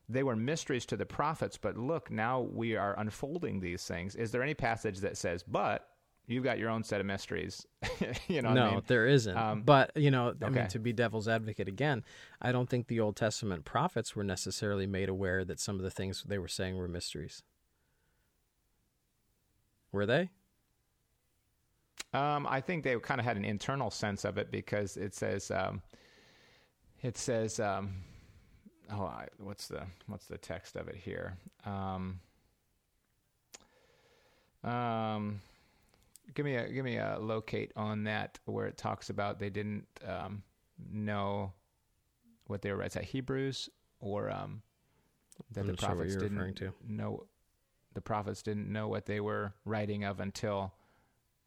They 0.09 0.25
were 0.25 0.35
mysteries 0.35 0.87
to 0.87 0.97
the 0.97 1.07
prophets, 1.07 1.57
but 1.57 1.77
look, 1.77 2.11
now 2.11 2.41
we 2.41 2.75
are 2.75 2.99
unfolding 2.99 3.61
these 3.61 3.85
things. 3.85 4.17
Is 4.17 4.33
there 4.33 4.43
any 4.43 4.55
passage 4.55 4.99
that 4.99 5.17
says, 5.17 5.45
but 5.45 5.89
you've 6.31 6.45
got 6.45 6.59
your 6.59 6.71
own 6.71 6.85
set 6.85 7.01
of 7.01 7.07
mysteries. 7.07 7.67
you 8.29 8.41
know, 8.41 8.53
no, 8.53 8.67
I 8.67 8.71
mean? 8.73 8.83
there 8.87 9.07
isn't. 9.07 9.37
Um, 9.37 9.63
but 9.63 9.91
you 9.97 10.11
know, 10.11 10.35
I 10.43 10.49
mean, 10.49 10.69
to 10.69 10.79
be 10.79 10.93
devil's 10.93 11.29
advocate 11.29 11.69
again, 11.69 12.05
I 12.41 12.53
don't 12.53 12.69
think 12.69 12.87
the 12.87 13.01
Old 13.01 13.17
Testament 13.17 13.65
prophets 13.65 14.15
were 14.15 14.25
necessarily 14.25 14.87
made 14.87 15.09
aware 15.09 15.45
that 15.45 15.59
some 15.59 15.77
of 15.77 15.83
the 15.83 15.91
things 15.91 16.25
they 16.27 16.39
were 16.39 16.49
saying 16.49 16.77
were 16.77 16.89
mysteries. 16.89 17.43
Were 19.93 20.07
they? 20.07 20.31
Um, 22.13 22.47
I 22.49 22.61
think 22.61 22.85
they 22.85 22.97
kind 22.99 23.21
of 23.21 23.25
had 23.25 23.37
an 23.37 23.45
internal 23.45 23.91
sense 23.91 24.25
of 24.25 24.39
it 24.39 24.51
because 24.51 24.97
it 24.97 25.15
says, 25.15 25.51
um, 25.51 25.83
it 27.03 27.17
says, 27.17 27.61
um, 27.61 27.95
oh, 28.93 29.05
I, 29.05 29.29
what's 29.39 29.69
the 29.69 29.83
what's 30.07 30.27
the 30.27 30.39
text 30.39 30.77
of 30.77 30.89
it 30.89 30.97
here? 30.97 31.37
Um, 31.65 32.21
um, 34.65 35.41
give 36.35 36.45
me 36.45 36.57
a 36.57 36.69
give 36.69 36.85
me 36.85 36.97
a 36.97 37.19
locate 37.21 37.73
on 37.77 38.05
that 38.05 38.39
where 38.45 38.67
it 38.67 38.77
talks 38.77 39.11
about 39.11 39.39
they 39.39 39.51
didn't 39.51 39.87
um, 40.07 40.43
know 40.93 41.53
what 42.47 42.63
they 42.63 42.73
were. 42.73 42.83
Is 42.83 42.95
that 42.95 43.05
Hebrews 43.05 43.69
or 44.01 44.31
um, 44.31 44.63
that 45.53 45.61
I'm 45.61 45.67
the 45.69 45.75
prophets 45.75 46.13
sure 46.13 46.23
didn't 46.23 46.75
know 46.89 47.27
the 47.95 48.01
prophets 48.01 48.43
didn't 48.43 48.71
know 48.71 48.89
what 48.89 49.07
they 49.07 49.21
were 49.21 49.53
writing 49.65 50.05
of 50.05 50.21
until 50.21 50.73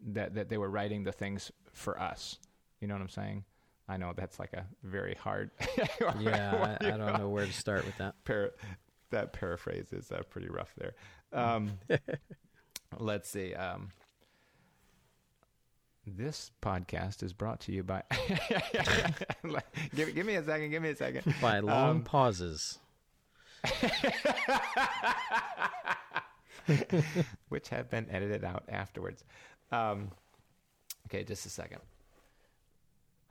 that 0.07 0.35
that 0.35 0.49
they 0.49 0.57
were 0.57 0.69
writing 0.69 1.03
the 1.03 1.11
things 1.11 1.51
for 1.71 1.99
us. 1.99 2.37
You 2.79 2.87
know 2.87 2.95
what 2.95 3.01
I'm 3.01 3.09
saying? 3.09 3.43
I 3.87 3.97
know 3.97 4.13
that's 4.15 4.39
like 4.39 4.53
a 4.53 4.65
very 4.83 5.15
hard. 5.15 5.51
yeah, 6.19 6.77
I, 6.81 6.87
I, 6.87 6.97
don't 6.97 7.17
know 7.19 7.29
where 7.29 7.45
to 7.45 7.51
start 7.51 7.85
with 7.85 7.97
that. 7.97 8.15
Par- 8.23 8.53
that 9.11 9.33
paraphrase 9.33 9.91
is 9.91 10.11
uh, 10.11 10.21
pretty 10.29 10.47
rough 10.47 10.73
there. 10.77 10.93
Um, 11.33 11.79
let's 12.99 13.29
see. 13.29 13.53
Um, 13.53 13.91
this 16.05 16.51
podcast 16.61 17.23
is 17.23 17.33
brought 17.33 17.59
to 17.61 17.71
you 17.71 17.83
by. 17.83 18.03
give, 19.95 20.13
give 20.13 20.25
me 20.25 20.35
a 20.35 20.43
second. 20.43 20.69
Give 20.71 20.83
me 20.83 20.89
a 20.89 20.95
second. 20.95 21.33
By 21.41 21.59
long 21.59 21.89
um, 21.89 22.01
pauses. 22.03 22.79
which 27.49 27.69
have 27.69 27.89
been 27.89 28.09
edited 28.09 28.43
out 28.43 28.63
afterwards. 28.69 29.23
Um, 29.71 30.11
okay, 31.07 31.23
just 31.23 31.45
a 31.45 31.49
second. 31.49 31.79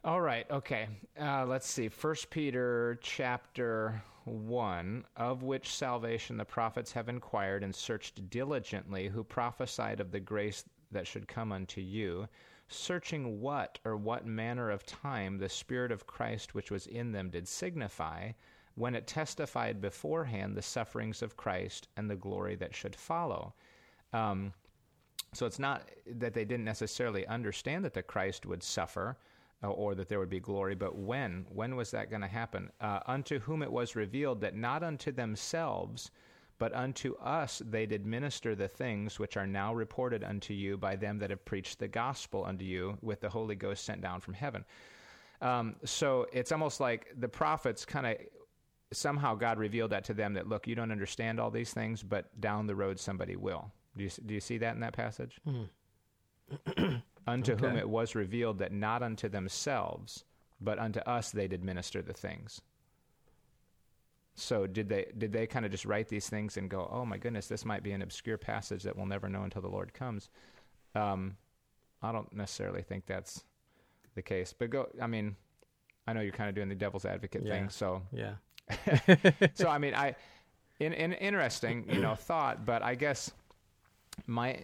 All 0.04 0.20
right. 0.20 0.50
Okay. 0.50 0.88
Uh, 1.20 1.46
let's 1.46 1.70
see. 1.70 1.88
First 1.88 2.30
Peter 2.30 2.98
chapter 3.02 4.02
one, 4.24 5.04
of 5.16 5.42
which 5.42 5.74
salvation 5.74 6.36
the 6.36 6.44
prophets 6.44 6.92
have 6.92 7.08
inquired 7.08 7.62
and 7.62 7.74
searched 7.74 8.28
diligently, 8.30 9.08
who 9.08 9.22
prophesied 9.22 10.00
of 10.00 10.10
the 10.10 10.20
grace 10.20 10.64
that 10.90 11.06
should 11.06 11.28
come 11.28 11.52
unto 11.52 11.80
you, 11.80 12.28
searching 12.72 13.40
what 13.40 13.78
or 13.84 13.96
what 13.96 14.26
manner 14.26 14.70
of 14.70 14.84
time 14.86 15.38
the 15.38 15.48
Spirit 15.48 15.92
of 15.92 16.06
Christ 16.06 16.54
which 16.54 16.70
was 16.70 16.86
in 16.86 17.12
them 17.12 17.30
did 17.30 17.46
signify 17.46 18.32
when 18.74 18.94
it 18.94 19.06
testified 19.06 19.80
beforehand 19.80 20.56
the 20.56 20.62
sufferings 20.62 21.22
of 21.22 21.36
Christ 21.36 21.88
and 21.96 22.08
the 22.08 22.16
glory 22.16 22.54
that 22.56 22.74
should 22.74 22.96
follow. 22.96 23.54
Um, 24.12 24.52
so 25.34 25.46
it's 25.46 25.58
not 25.58 25.88
that 26.06 26.34
they 26.34 26.44
didn't 26.44 26.64
necessarily 26.64 27.26
understand 27.26 27.84
that 27.84 27.94
the 27.94 28.02
Christ 28.02 28.46
would 28.46 28.62
suffer 28.62 29.16
uh, 29.62 29.68
or 29.68 29.94
that 29.94 30.08
there 30.08 30.18
would 30.18 30.28
be 30.28 30.40
glory, 30.40 30.74
but 30.74 30.96
when? 30.96 31.46
When 31.48 31.76
was 31.76 31.90
that 31.92 32.10
going 32.10 32.22
to 32.22 32.28
happen? 32.28 32.70
Uh, 32.80 33.00
unto 33.06 33.38
whom 33.38 33.62
it 33.62 33.72
was 33.72 33.96
revealed 33.96 34.40
that 34.40 34.56
not 34.56 34.82
unto 34.82 35.12
themselves, 35.12 36.10
but 36.62 36.72
unto 36.76 37.16
us 37.16 37.60
they 37.68 37.86
did 37.86 38.06
minister 38.06 38.54
the 38.54 38.68
things 38.68 39.18
which 39.18 39.36
are 39.36 39.48
now 39.48 39.74
reported 39.74 40.22
unto 40.22 40.54
you 40.54 40.78
by 40.78 40.94
them 40.94 41.18
that 41.18 41.28
have 41.28 41.44
preached 41.44 41.80
the 41.80 41.88
gospel 41.88 42.44
unto 42.44 42.64
you 42.64 42.96
with 43.02 43.20
the 43.20 43.28
Holy 43.28 43.56
Ghost 43.56 43.84
sent 43.84 44.00
down 44.00 44.20
from 44.20 44.34
heaven. 44.34 44.64
Um, 45.40 45.74
so 45.84 46.28
it's 46.32 46.52
almost 46.52 46.78
like 46.78 47.08
the 47.18 47.26
prophets 47.26 47.84
kind 47.84 48.06
of 48.06 48.16
somehow 48.92 49.34
God 49.34 49.58
revealed 49.58 49.90
that 49.90 50.04
to 50.04 50.14
them 50.14 50.34
that 50.34 50.48
look, 50.48 50.68
you 50.68 50.76
don't 50.76 50.92
understand 50.92 51.40
all 51.40 51.50
these 51.50 51.74
things, 51.74 52.00
but 52.00 52.40
down 52.40 52.68
the 52.68 52.76
road 52.76 53.00
somebody 53.00 53.34
will. 53.34 53.72
Do 53.96 54.04
you 54.04 54.10
do 54.24 54.32
you 54.32 54.40
see 54.40 54.58
that 54.58 54.76
in 54.76 54.80
that 54.82 54.92
passage? 54.92 55.40
Mm. 55.44 57.02
unto 57.26 57.54
okay. 57.54 57.66
whom 57.66 57.76
it 57.76 57.88
was 57.88 58.14
revealed 58.14 58.60
that 58.60 58.70
not 58.70 59.02
unto 59.02 59.28
themselves, 59.28 60.22
but 60.60 60.78
unto 60.78 61.00
us 61.00 61.32
they 61.32 61.48
did 61.48 61.64
minister 61.64 62.02
the 62.02 62.12
things. 62.12 62.60
So 64.34 64.66
did 64.66 64.88
they 64.88 65.06
did 65.18 65.32
they 65.32 65.46
kind 65.46 65.64
of 65.64 65.70
just 65.70 65.84
write 65.84 66.08
these 66.08 66.28
things 66.28 66.56
and 66.56 66.70
go, 66.70 66.88
oh 66.90 67.04
my 67.04 67.18
goodness, 67.18 67.48
this 67.48 67.64
might 67.64 67.82
be 67.82 67.92
an 67.92 68.02
obscure 68.02 68.38
passage 68.38 68.82
that 68.84 68.96
we'll 68.96 69.06
never 69.06 69.28
know 69.28 69.42
until 69.42 69.62
the 69.62 69.68
Lord 69.68 69.92
comes? 69.92 70.30
Um, 70.94 71.36
I 72.02 72.12
don't 72.12 72.32
necessarily 72.32 72.82
think 72.82 73.06
that's 73.06 73.44
the 74.14 74.22
case. 74.22 74.54
But 74.56 74.70
go, 74.70 74.88
I 75.00 75.06
mean, 75.06 75.36
I 76.06 76.12
know 76.12 76.20
you're 76.20 76.32
kind 76.32 76.48
of 76.48 76.54
doing 76.54 76.68
the 76.68 76.74
devil's 76.74 77.04
advocate 77.04 77.42
yeah. 77.44 77.52
thing, 77.52 77.68
so 77.68 78.02
yeah. 78.12 78.34
so 79.54 79.68
I 79.68 79.78
mean, 79.78 79.94
I 79.94 80.16
in, 80.80 80.92
in 80.92 81.12
interesting, 81.12 81.84
you 81.88 82.00
know, 82.00 82.14
thought, 82.14 82.64
but 82.64 82.82
I 82.82 82.94
guess 82.94 83.30
my, 84.26 84.60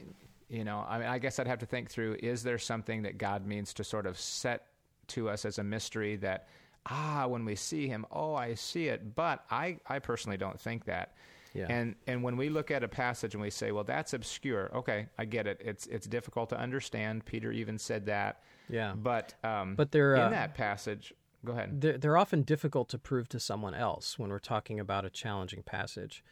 you 0.49 0.65
know, 0.65 0.85
I 0.89 0.99
mean, 0.99 1.09
I 1.09 1.19
guess 1.19 1.39
I'd 1.39 1.47
have 1.47 1.61
to 1.61 1.67
think 1.67 1.91
through: 1.91 2.17
is 2.23 2.43
there 2.43 2.59
something 2.59 3.03
that 3.03 3.19
God 3.19 3.47
means 3.47 3.73
to 3.75 3.85
sort 3.85 4.07
of 4.07 4.19
set 4.19 4.67
to 5.09 5.29
us 5.29 5.45
as 5.45 5.59
a 5.59 5.65
mystery 5.65 6.17
that, 6.17 6.49
ah, 6.89 7.27
when 7.29 7.45
we 7.45 7.55
see 7.55 7.89
Him, 7.89 8.07
oh, 8.11 8.35
I 8.35 8.55
see 8.55 8.89
it. 8.89 9.15
But 9.15 9.45
I, 9.51 9.79
I 9.87 9.99
personally 9.99 10.39
don't 10.39 10.61
think 10.61 10.85
that. 10.87 11.15
Yeah. 11.55 11.67
And 11.71 11.97
and 12.07 12.23
when 12.23 12.37
we 12.37 12.51
look 12.51 12.71
at 12.71 12.85
a 12.85 12.89
passage 12.89 13.35
and 13.35 13.43
we 13.43 13.51
say, 13.51 13.73
well, 13.73 13.85
that's 13.85 14.13
obscure. 14.13 14.71
Okay, 14.75 15.07
I 15.19 15.25
get 15.25 15.47
it. 15.47 15.61
It's 15.65 15.87
it's 15.87 16.07
difficult 16.07 16.51
to 16.51 16.59
understand. 16.59 17.25
Peter 17.25 17.51
even 17.51 17.79
said 17.79 18.07
that. 18.07 18.43
Yeah. 18.69 18.93
But 18.95 19.35
um, 19.43 19.75
but 19.75 19.91
there 19.91 20.15
in 20.15 20.21
uh, 20.21 20.29
that 20.31 20.55
passage, 20.55 21.15
Go 21.45 21.53
ahead. 21.53 21.81
They're, 21.81 21.99
they're 21.99 22.17
often 22.17 22.43
difficult 22.43 22.89
to 22.91 22.99
prove 22.99 23.29
to 23.31 23.41
someone 23.41 23.75
else 23.75 24.19
when 24.19 24.31
we're 24.31 24.39
talking 24.39 24.81
about 24.81 25.05
a 25.05 25.11
challenging 25.11 25.63
passage, 25.63 26.25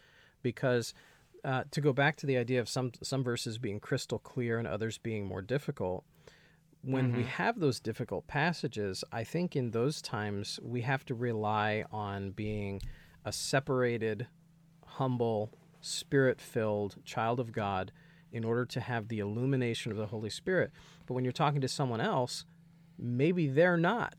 because 0.42 0.94
uh, 1.44 1.64
to 1.70 1.80
go 1.80 1.92
back 1.92 2.16
to 2.16 2.26
the 2.26 2.36
idea 2.36 2.60
of 2.60 2.68
some 2.68 2.90
some 3.02 3.22
verses 3.22 3.58
being 3.58 3.78
crystal 3.78 4.18
clear 4.18 4.58
and 4.58 4.66
others 4.66 4.98
being 4.98 5.24
more 5.24 5.42
difficult, 5.42 6.04
when 6.86 7.08
mm-hmm. 7.08 7.16
we 7.16 7.24
have 7.24 7.58
those 7.58 7.80
difficult 7.80 8.28
passages, 8.28 9.02
I 9.10 9.24
think 9.24 9.56
in 9.56 9.72
those 9.72 10.00
times 10.00 10.60
we 10.62 10.82
have 10.82 11.04
to 11.06 11.14
rely 11.14 11.84
on 11.90 12.30
being 12.30 12.80
a 13.24 13.32
separated, 13.32 14.28
humble, 14.84 15.52
spirit 15.80 16.40
filled 16.40 16.96
child 17.04 17.40
of 17.40 17.50
God 17.50 17.90
in 18.30 18.44
order 18.44 18.64
to 18.66 18.80
have 18.80 19.08
the 19.08 19.18
illumination 19.18 19.90
of 19.90 19.98
the 19.98 20.06
Holy 20.06 20.30
Spirit. 20.30 20.70
But 21.06 21.14
when 21.14 21.24
you're 21.24 21.32
talking 21.32 21.60
to 21.60 21.68
someone 21.68 22.00
else, 22.00 22.44
maybe 22.96 23.48
they're 23.48 23.76
not. 23.76 24.14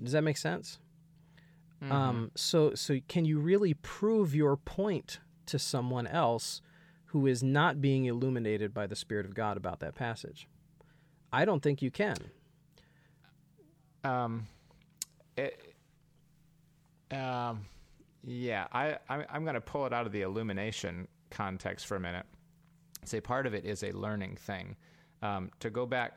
Does 0.00 0.12
that 0.12 0.22
make 0.22 0.36
sense? 0.36 0.78
Mm-hmm. 1.82 1.92
Um, 1.92 2.30
so, 2.36 2.74
so 2.74 2.98
can 3.08 3.24
you 3.24 3.40
really 3.40 3.74
prove 3.74 4.32
your 4.34 4.56
point 4.56 5.18
to 5.46 5.58
someone 5.58 6.06
else 6.06 6.62
who 7.10 7.26
is 7.26 7.42
not 7.42 7.80
being 7.80 8.04
illuminated 8.04 8.72
by 8.72 8.86
the 8.86 8.94
Spirit 8.94 9.26
of 9.26 9.34
God 9.34 9.56
about 9.56 9.80
that 9.80 9.96
passage? 9.96 10.46
I 11.32 11.44
don't 11.44 11.60
think 11.60 11.82
you 11.82 11.90
can. 11.90 12.16
Um, 14.04 14.46
it, 15.36 15.74
um, 17.10 17.66
yeah, 18.24 18.68
I, 18.72 18.98
I 19.08 19.24
I'm 19.28 19.42
going 19.42 19.54
to 19.54 19.60
pull 19.60 19.86
it 19.86 19.92
out 19.92 20.06
of 20.06 20.12
the 20.12 20.22
illumination 20.22 21.08
context 21.30 21.86
for 21.86 21.96
a 21.96 22.00
minute. 22.00 22.26
Say 23.04 23.20
part 23.20 23.46
of 23.46 23.54
it 23.54 23.64
is 23.64 23.82
a 23.82 23.90
learning 23.90 24.36
thing. 24.36 24.76
Um, 25.20 25.50
to 25.60 25.68
go 25.68 25.86
back 25.86 26.16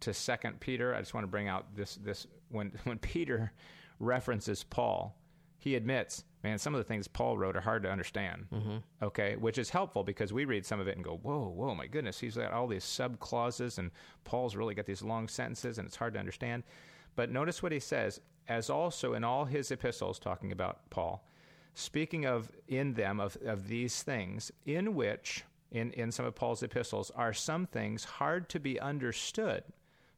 to 0.00 0.14
Second 0.14 0.60
Peter, 0.60 0.94
I 0.94 1.00
just 1.00 1.12
want 1.12 1.24
to 1.24 1.30
bring 1.30 1.48
out 1.48 1.74
this 1.74 1.96
this 1.96 2.28
when 2.50 2.70
when 2.84 2.98
Peter 2.98 3.52
references 3.98 4.62
Paul, 4.62 5.16
he 5.64 5.76
admits, 5.76 6.24
man, 6.42 6.58
some 6.58 6.74
of 6.74 6.78
the 6.78 6.84
things 6.84 7.08
Paul 7.08 7.38
wrote 7.38 7.56
are 7.56 7.60
hard 7.62 7.84
to 7.84 7.90
understand. 7.90 8.44
Mm-hmm. 8.52 8.76
Okay, 9.02 9.36
which 9.36 9.56
is 9.56 9.70
helpful 9.70 10.04
because 10.04 10.30
we 10.30 10.44
read 10.44 10.66
some 10.66 10.78
of 10.78 10.86
it 10.86 10.94
and 10.94 11.02
go, 11.02 11.18
whoa, 11.22 11.48
whoa, 11.48 11.74
my 11.74 11.86
goodness, 11.86 12.20
he's 12.20 12.36
got 12.36 12.52
all 12.52 12.66
these 12.66 12.84
sub 12.84 13.18
clauses, 13.18 13.78
and 13.78 13.90
Paul's 14.24 14.56
really 14.56 14.74
got 14.74 14.84
these 14.84 15.00
long 15.00 15.26
sentences, 15.26 15.78
and 15.78 15.86
it's 15.88 15.96
hard 15.96 16.12
to 16.12 16.20
understand. 16.20 16.64
But 17.16 17.30
notice 17.30 17.62
what 17.62 17.72
he 17.72 17.80
says, 17.80 18.20
as 18.46 18.68
also 18.68 19.14
in 19.14 19.24
all 19.24 19.46
his 19.46 19.70
epistles, 19.70 20.18
talking 20.18 20.52
about 20.52 20.90
Paul, 20.90 21.26
speaking 21.72 22.26
of 22.26 22.50
in 22.68 22.92
them 22.92 23.18
of, 23.18 23.38
of 23.46 23.66
these 23.66 24.02
things, 24.02 24.52
in 24.66 24.94
which 24.94 25.44
in, 25.72 25.92
in 25.92 26.12
some 26.12 26.26
of 26.26 26.34
Paul's 26.34 26.62
epistles 26.62 27.10
are 27.16 27.32
some 27.32 27.64
things 27.64 28.04
hard 28.04 28.50
to 28.50 28.60
be 28.60 28.78
understood. 28.78 29.64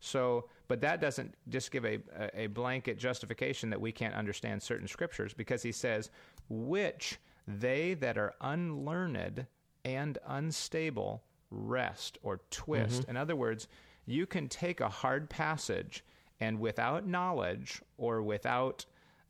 So 0.00 0.48
but 0.68 0.80
that 0.80 1.00
doesn't 1.00 1.34
just 1.48 1.70
give 1.70 1.84
a, 1.84 2.00
a 2.34 2.48
blanket 2.48 2.98
justification 2.98 3.70
that 3.70 3.80
we 3.80 3.92
can't 3.92 4.14
understand 4.14 4.62
certain 4.62 4.88
scriptures 4.88 5.32
because 5.32 5.62
he 5.62 5.72
says, 5.72 6.10
which 6.48 7.18
they 7.46 7.94
that 7.94 8.18
are 8.18 8.34
unlearned 8.40 9.46
and 9.84 10.18
unstable 10.26 11.22
wrest 11.50 12.18
or 12.22 12.40
twist. 12.50 13.02
Mm-hmm. 13.02 13.10
In 13.10 13.16
other 13.16 13.36
words, 13.36 13.68
you 14.06 14.26
can 14.26 14.48
take 14.48 14.80
a 14.80 14.88
hard 14.88 15.30
passage 15.30 16.04
and 16.40 16.58
without 16.58 17.06
knowledge 17.06 17.80
or 17.96 18.22
without 18.22 18.84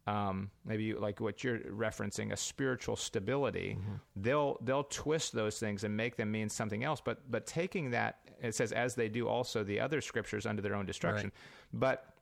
um, 0.07 0.51
maybe 0.65 0.95
like 0.95 1.21
what 1.21 1.43
you're 1.43 1.59
referencing, 1.59 2.33
a 2.33 2.37
spiritual 2.37 2.95
stability, 2.95 3.77
mm-hmm. 3.79 3.95
they'll 4.15 4.57
they'll 4.63 4.85
twist 4.85 5.33
those 5.33 5.59
things 5.59 5.83
and 5.83 5.97
make 5.97 6.17
them 6.17 6.31
mean 6.31 6.49
something 6.49 6.85
else. 6.85 7.01
But 7.05 7.29
but 7.31 7.45
taking 7.45 7.91
that, 7.91 8.21
it 8.41 8.55
says 8.55 8.73
as 8.73 8.95
they 8.95 9.09
do 9.09 9.29
also 9.29 9.65
the 9.65 9.81
other 9.81 10.01
scriptures 10.01 10.47
under 10.47 10.63
their 10.63 10.75
own 10.75 10.87
destruction. 10.87 11.27
Right. 11.27 11.81
But 11.81 12.13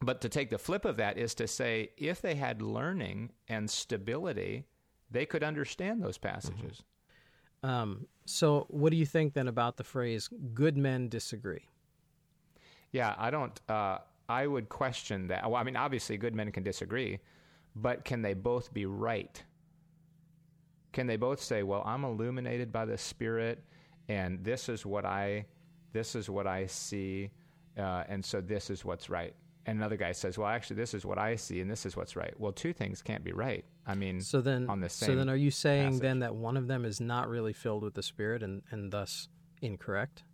but 0.00 0.20
to 0.22 0.28
take 0.28 0.50
the 0.50 0.58
flip 0.58 0.84
of 0.84 0.96
that 0.96 1.16
is 1.16 1.34
to 1.36 1.46
say 1.46 1.90
if 1.96 2.20
they 2.20 2.34
had 2.34 2.60
learning 2.60 3.30
and 3.48 3.70
stability, 3.70 4.64
they 5.10 5.24
could 5.24 5.44
understand 5.44 6.02
those 6.02 6.18
passages. 6.18 6.82
Mm-hmm. 7.64 7.70
Um, 7.70 8.06
so 8.24 8.66
what 8.68 8.90
do 8.90 8.96
you 8.96 9.06
think 9.06 9.34
then 9.34 9.48
about 9.48 9.76
the 9.76 9.84
phrase 9.84 10.28
"good 10.54 10.76
men 10.76 11.08
disagree"? 11.08 11.68
Yeah, 12.90 13.14
I 13.16 13.30
don't. 13.30 13.60
Uh, 13.68 13.98
I 14.28 14.46
would 14.46 14.68
question 14.68 15.28
that. 15.28 15.48
Well, 15.48 15.60
I 15.60 15.64
mean, 15.64 15.76
obviously, 15.76 16.16
good 16.16 16.34
men 16.34 16.50
can 16.52 16.62
disagree, 16.62 17.20
but 17.76 18.04
can 18.04 18.22
they 18.22 18.34
both 18.34 18.72
be 18.72 18.86
right? 18.86 19.42
Can 20.92 21.06
they 21.06 21.16
both 21.16 21.40
say, 21.40 21.62
"Well, 21.62 21.82
I'm 21.86 22.04
illuminated 22.04 22.72
by 22.72 22.84
the 22.84 22.98
Spirit, 22.98 23.64
and 24.08 24.42
this 24.44 24.68
is 24.68 24.84
what 24.84 25.04
I, 25.04 25.46
this 25.92 26.14
is 26.14 26.28
what 26.28 26.46
I 26.46 26.66
see, 26.66 27.30
uh, 27.78 28.04
and 28.08 28.24
so 28.24 28.40
this 28.40 28.70
is 28.70 28.84
what's 28.84 29.10
right." 29.10 29.34
And 29.66 29.78
another 29.78 29.96
guy 29.96 30.12
says, 30.12 30.38
"Well, 30.38 30.48
actually, 30.48 30.76
this 30.76 30.94
is 30.94 31.04
what 31.04 31.18
I 31.18 31.36
see, 31.36 31.60
and 31.60 31.70
this 31.70 31.86
is 31.86 31.96
what's 31.96 32.16
right." 32.16 32.34
Well, 32.38 32.52
two 32.52 32.72
things 32.72 33.02
can't 33.02 33.24
be 33.24 33.32
right. 33.32 33.64
I 33.86 33.94
mean, 33.94 34.20
so 34.20 34.40
then, 34.40 34.68
on 34.68 34.80
the 34.80 34.88
same. 34.88 35.08
So 35.08 35.14
then, 35.14 35.28
are 35.28 35.36
you 35.36 35.50
saying 35.50 35.88
passage. 35.88 36.02
then 36.02 36.18
that 36.20 36.34
one 36.34 36.56
of 36.56 36.66
them 36.66 36.84
is 36.84 37.00
not 37.00 37.28
really 37.28 37.52
filled 37.52 37.82
with 37.82 37.94
the 37.94 38.02
Spirit, 38.02 38.42
and 38.42 38.62
and 38.70 38.92
thus 38.92 39.28
incorrect? 39.60 40.24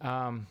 Um, 0.00 0.46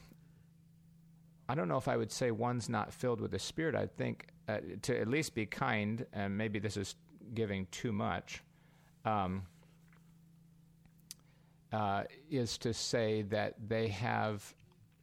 I 1.49 1.56
don't 1.56 1.68
know 1.68 1.78
if 1.78 1.88
I 1.88 1.97
would 1.97 2.12
say 2.12 2.32
one's 2.32 2.70
not 2.70 2.93
filled 2.93 3.20
with 3.20 3.32
the 3.32 3.39
Spirit. 3.39 3.76
I 3.76 3.86
think 3.86 4.28
uh, 4.47 4.60
to 4.84 4.99
at 4.99 5.08
least 5.08 5.36
be 5.36 5.45
kind, 5.45 6.06
and 6.14 6.38
maybe 6.38 6.60
this 6.60 6.78
is 6.78 6.95
giving 7.34 7.68
too 7.72 7.91
much, 7.91 8.41
um, 9.06 9.43
uh, 11.72 12.03
is 12.30 12.57
to 12.59 12.74
say 12.74 13.22
that 13.24 13.55
they 13.67 13.88
have 13.88 14.53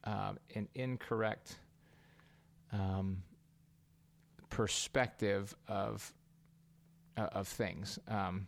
um, 0.04 0.38
an 0.54 0.68
incorrect 0.74 1.58
um, 2.72 3.22
perspective 4.50 5.54
of 5.66 6.12
uh, 7.16 7.28
of 7.32 7.48
things. 7.48 7.98
Um, 8.08 8.46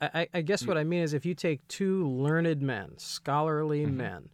I, 0.00 0.28
I, 0.32 0.40
guess 0.40 0.66
what 0.66 0.78
I 0.78 0.84
mean 0.84 1.02
is 1.02 1.12
if 1.12 1.26
you 1.26 1.34
take 1.34 1.66
two 1.68 2.08
learned 2.08 2.62
men, 2.62 2.92
scholarly 2.96 3.84
mm-hmm. 3.84 3.96
men, 3.98 4.28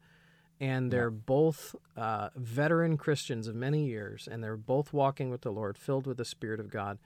and 0.60 0.90
they're 0.92 1.10
yep. 1.10 1.26
both 1.26 1.74
uh, 1.96 2.30
veteran 2.36 2.96
Christians 2.96 3.48
of 3.48 3.54
many 3.56 3.84
years, 3.86 4.28
and 4.30 4.42
they're 4.42 4.56
both 4.56 4.92
walking 4.92 5.28
with 5.28 5.42
the 5.42 5.50
Lord, 5.50 5.76
filled 5.76 6.06
with 6.06 6.18
the 6.18 6.24
Spirit 6.24 6.60
of 6.60 6.70
God. 6.70 6.98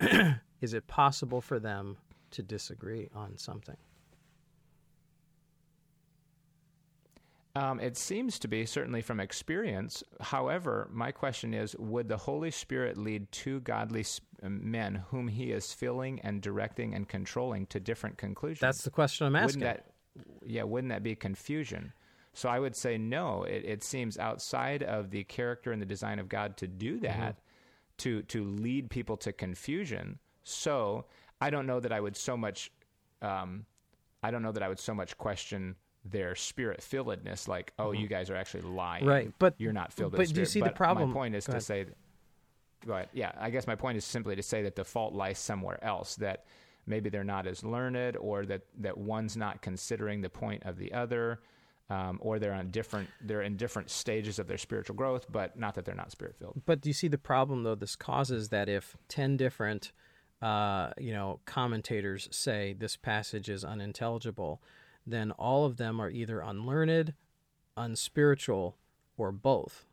Is 0.60 0.74
it 0.74 0.86
possible 0.86 1.40
for 1.40 1.58
them 1.58 1.98
to 2.32 2.42
disagree 2.42 3.08
on 3.14 3.36
something? 3.38 3.76
Um, 7.56 7.80
it 7.80 7.96
seems 7.96 8.38
to 8.40 8.48
be, 8.48 8.64
certainly 8.64 9.02
from 9.02 9.18
experience. 9.18 10.04
However, 10.20 10.88
my 10.92 11.10
question 11.10 11.52
is 11.52 11.74
would 11.76 12.08
the 12.08 12.16
Holy 12.16 12.50
Spirit 12.52 12.96
lead 12.96 13.30
two 13.32 13.60
godly 13.60 14.04
um, 14.42 14.70
men 14.70 15.02
whom 15.10 15.26
he 15.26 15.50
is 15.50 15.72
filling 15.72 16.20
and 16.20 16.40
directing 16.40 16.94
and 16.94 17.08
controlling 17.08 17.66
to 17.66 17.80
different 17.80 18.18
conclusions? 18.18 18.60
That's 18.60 18.84
the 18.84 18.90
question 18.90 19.26
I'm 19.26 19.34
asking. 19.34 19.62
Wouldn't 19.62 19.84
that, 19.84 20.46
yeah, 20.46 20.62
wouldn't 20.62 20.92
that 20.92 21.02
be 21.02 21.16
confusion? 21.16 21.92
So 22.32 22.48
I 22.48 22.60
would 22.60 22.76
say 22.76 22.96
no. 22.98 23.42
It, 23.42 23.64
it 23.64 23.82
seems 23.82 24.16
outside 24.16 24.84
of 24.84 25.10
the 25.10 25.24
character 25.24 25.72
and 25.72 25.82
the 25.82 25.86
design 25.86 26.20
of 26.20 26.28
God 26.28 26.56
to 26.58 26.68
do 26.68 26.94
mm-hmm. 26.94 27.04
that, 27.04 27.34
mm-hmm. 27.34 27.98
to 27.98 28.22
to 28.22 28.44
lead 28.44 28.90
people 28.90 29.16
to 29.18 29.32
confusion. 29.32 30.20
So 30.44 31.06
I 31.40 31.50
don't 31.50 31.66
know 31.66 31.80
that 31.80 31.92
I 31.92 32.00
would 32.00 32.16
so 32.16 32.36
much. 32.36 32.70
Um, 33.20 33.66
I 34.22 34.30
don't 34.30 34.42
know 34.42 34.52
that 34.52 34.62
I 34.62 34.68
would 34.68 34.78
so 34.78 34.94
much 34.94 35.18
question 35.18 35.74
their 36.04 36.34
spirit 36.34 36.80
filledness, 36.80 37.48
like, 37.48 37.72
oh, 37.78 37.88
mm-hmm. 37.88 38.02
you 38.02 38.08
guys 38.08 38.30
are 38.30 38.36
actually 38.36 38.62
lying, 38.62 39.04
right? 39.04 39.32
But 39.38 39.54
you're 39.58 39.72
not 39.72 39.92
filled. 39.92 40.12
But 40.12 40.32
do 40.32 40.40
you 40.40 40.46
see 40.46 40.60
but 40.60 40.68
the 40.68 40.74
problem? 40.74 41.10
My 41.10 41.14
point 41.14 41.34
is 41.34 41.44
to 41.46 41.60
say, 41.60 41.86
go 42.86 42.94
ahead. 42.94 43.08
Yeah, 43.12 43.32
I 43.38 43.50
guess 43.50 43.66
my 43.66 43.74
point 43.74 43.98
is 43.98 44.04
simply 44.04 44.36
to 44.36 44.42
say 44.42 44.62
that 44.62 44.76
the 44.76 44.84
fault 44.84 45.14
lies 45.14 45.38
somewhere 45.38 45.82
else. 45.84 46.16
That 46.16 46.44
maybe 46.86 47.10
they're 47.10 47.24
not 47.24 47.46
as 47.46 47.64
learned, 47.64 48.16
or 48.16 48.46
that 48.46 48.62
that 48.78 48.96
one's 48.96 49.36
not 49.36 49.62
considering 49.62 50.20
the 50.20 50.30
point 50.30 50.62
of 50.64 50.78
the 50.78 50.92
other 50.92 51.40
um, 51.90 52.18
or 52.22 52.38
they're 52.38 52.54
on 52.54 52.70
different 52.70 53.08
they're 53.20 53.42
in 53.42 53.56
different 53.56 53.90
stages 53.90 54.38
of 54.38 54.46
their 54.46 54.58
spiritual 54.58 54.94
growth, 54.94 55.26
but 55.30 55.58
not 55.58 55.74
that 55.74 55.84
they're 55.84 55.94
not 55.94 56.12
spirit 56.12 56.36
filled. 56.36 56.62
But 56.64 56.80
do 56.80 56.88
you 56.88 56.94
see 56.94 57.08
the 57.08 57.18
problem 57.18 57.64
though? 57.64 57.74
This 57.74 57.96
causes 57.96 58.48
that 58.50 58.68
if 58.68 58.96
ten 59.08 59.36
different 59.36 59.92
uh, 60.40 60.90
you 60.98 61.12
know 61.12 61.40
commentators 61.44 62.28
say 62.30 62.74
this 62.78 62.96
passage 62.96 63.50
is 63.50 63.64
unintelligible, 63.64 64.62
then 65.12 65.32
all 65.32 65.64
of 65.64 65.76
them 65.76 66.00
are 66.00 66.10
either 66.10 66.40
unlearned, 66.40 67.14
unspiritual, 67.76 68.76
or 69.16 69.32
both. 69.32 69.84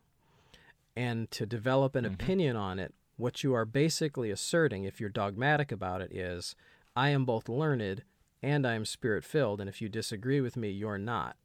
And 0.95 1.29
to 1.31 1.45
develop 1.45 1.95
an 1.95 2.05
mm-hmm. 2.05 2.13
opinion 2.13 2.55
on 2.55 2.79
it, 2.79 2.93
what 3.17 3.43
you 3.43 3.53
are 3.53 3.65
basically 3.65 4.31
asserting, 4.31 4.83
if 4.83 4.99
you're 4.99 5.09
dogmatic 5.09 5.71
about 5.71 6.01
it, 6.01 6.11
is 6.11 6.55
I 6.95 7.09
am 7.09 7.25
both 7.25 7.49
learned 7.49 8.03
and 8.43 8.65
I 8.65 8.73
am 8.73 8.85
spirit 8.85 9.23
filled, 9.23 9.59
and 9.59 9.69
if 9.69 9.81
you 9.81 9.89
disagree 9.89 10.41
with 10.41 10.55
me, 10.55 10.69
you're 10.69 10.97
not. 10.97 11.35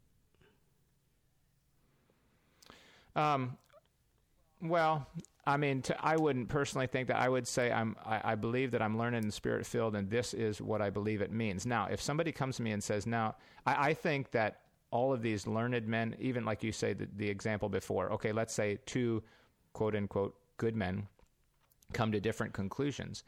Um, 3.17 3.59
well, 4.63 5.07
I 5.45 5.57
mean, 5.57 5.83
to, 5.83 6.05
I 6.05 6.17
wouldn't 6.17 6.49
personally 6.49 6.87
think 6.87 7.09
that. 7.09 7.17
I 7.17 7.29
would 7.29 7.49
say 7.49 7.73
I'm. 7.73 7.97
I, 8.05 8.33
I 8.33 8.35
believe 8.37 8.71
that 8.71 8.83
I'm 8.83 8.97
learning 8.97 9.25
and 9.25 9.35
spirit 9.35 9.67
filled, 9.67 9.97
and 9.97 10.09
this 10.09 10.35
is 10.35 10.63
what 10.63 10.81
I 10.81 10.89
believe 10.91 11.21
it 11.21 11.33
means. 11.33 11.67
Now, 11.67 11.89
if 11.91 12.01
somebody 12.01 12.31
comes 12.31 12.57
to 12.57 12.63
me 12.63 12.71
and 12.71 12.83
says, 12.83 13.07
"Now," 13.07 13.35
I, 13.67 13.89
I 13.89 13.95
think 13.95 14.31
that 14.31 14.61
all 14.93 15.13
of 15.13 15.21
these 15.21 15.47
learned 15.47 15.87
men, 15.89 16.15
even 16.21 16.45
like 16.45 16.63
you 16.63 16.71
say 16.71 16.93
the, 16.93 17.09
the 17.17 17.29
example 17.29 17.69
before. 17.69 18.13
Okay, 18.13 18.31
let's 18.31 18.55
say 18.55 18.79
two 18.87 19.23
quote 19.73 19.97
unquote 19.97 20.37
good 20.59 20.77
men 20.77 21.09
come 21.93 22.13
to 22.13 22.21
different 22.21 22.53
conclusions. 22.53 23.25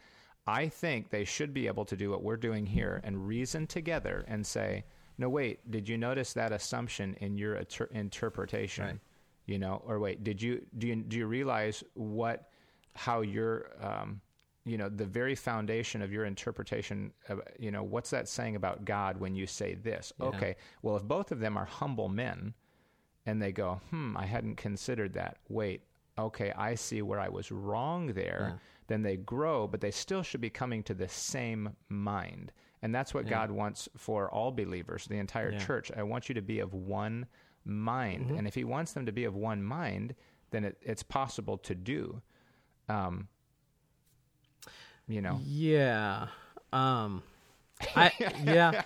I 0.46 0.68
think 0.68 1.10
they 1.10 1.24
should 1.24 1.52
be 1.52 1.66
able 1.66 1.84
to 1.86 1.96
do 1.96 2.10
what 2.10 2.22
we're 2.22 2.36
doing 2.36 2.66
here 2.66 3.00
and 3.02 3.26
reason 3.26 3.66
together 3.66 4.24
and 4.28 4.46
say, 4.46 4.84
"No, 5.18 5.28
wait, 5.28 5.68
did 5.68 5.88
you 5.88 5.98
notice 5.98 6.32
that 6.34 6.52
assumption 6.52 7.14
in 7.14 7.36
your 7.36 7.56
inter- 7.56 7.88
interpretation?" 7.90 8.84
Right 8.84 9.00
you 9.46 9.58
know 9.58 9.82
or 9.86 9.98
wait 9.98 10.24
did 10.24 10.40
you 10.40 10.64
do 10.78 10.86
you 10.86 10.96
do 10.96 11.16
you 11.16 11.26
realize 11.26 11.82
what 11.94 12.48
how 12.94 13.20
your 13.20 13.70
um, 13.80 14.20
you 14.64 14.78
know 14.78 14.88
the 14.88 15.04
very 15.04 15.34
foundation 15.34 16.00
of 16.00 16.12
your 16.12 16.24
interpretation 16.24 17.12
of, 17.28 17.40
you 17.58 17.70
know 17.70 17.82
what's 17.82 18.10
that 18.10 18.28
saying 18.28 18.56
about 18.56 18.84
god 18.84 19.18
when 19.18 19.34
you 19.34 19.46
say 19.46 19.74
this 19.74 20.12
yeah. 20.18 20.26
okay 20.26 20.56
well 20.82 20.96
if 20.96 21.02
both 21.02 21.32
of 21.32 21.40
them 21.40 21.56
are 21.56 21.66
humble 21.66 22.08
men 22.08 22.54
and 23.26 23.40
they 23.40 23.52
go 23.52 23.80
hmm 23.90 24.16
i 24.16 24.24
hadn't 24.24 24.56
considered 24.56 25.12
that 25.12 25.38
wait 25.48 25.82
okay 26.18 26.52
i 26.52 26.74
see 26.74 27.02
where 27.02 27.20
i 27.20 27.28
was 27.28 27.50
wrong 27.50 28.06
there 28.08 28.52
yeah. 28.52 28.58
then 28.86 29.02
they 29.02 29.16
grow 29.16 29.66
but 29.66 29.80
they 29.80 29.90
still 29.90 30.22
should 30.22 30.40
be 30.40 30.50
coming 30.50 30.82
to 30.82 30.94
the 30.94 31.08
same 31.08 31.70
mind 31.88 32.52
and 32.82 32.94
that's 32.94 33.12
what 33.12 33.24
yeah. 33.24 33.30
god 33.30 33.50
wants 33.50 33.88
for 33.96 34.30
all 34.30 34.50
believers 34.50 35.06
the 35.06 35.18
entire 35.18 35.58
church 35.58 35.90
i 35.96 36.02
want 36.02 36.28
you 36.28 36.34
to 36.34 36.42
be 36.42 36.60
of 36.60 36.72
one 36.72 37.26
mind. 37.64 38.26
Mm-hmm. 38.26 38.38
And 38.38 38.46
if 38.46 38.54
he 38.54 38.64
wants 38.64 38.92
them 38.92 39.06
to 39.06 39.12
be 39.12 39.24
of 39.24 39.34
one 39.34 39.62
mind, 39.62 40.14
then 40.50 40.64
it, 40.64 40.76
it's 40.82 41.02
possible 41.02 41.58
to 41.58 41.74
do. 41.74 42.20
Um, 42.88 43.28
you 45.08 45.20
know? 45.20 45.40
Yeah. 45.44 46.28
Um, 46.72 47.22
I 47.96 48.12
yeah, 48.44 48.82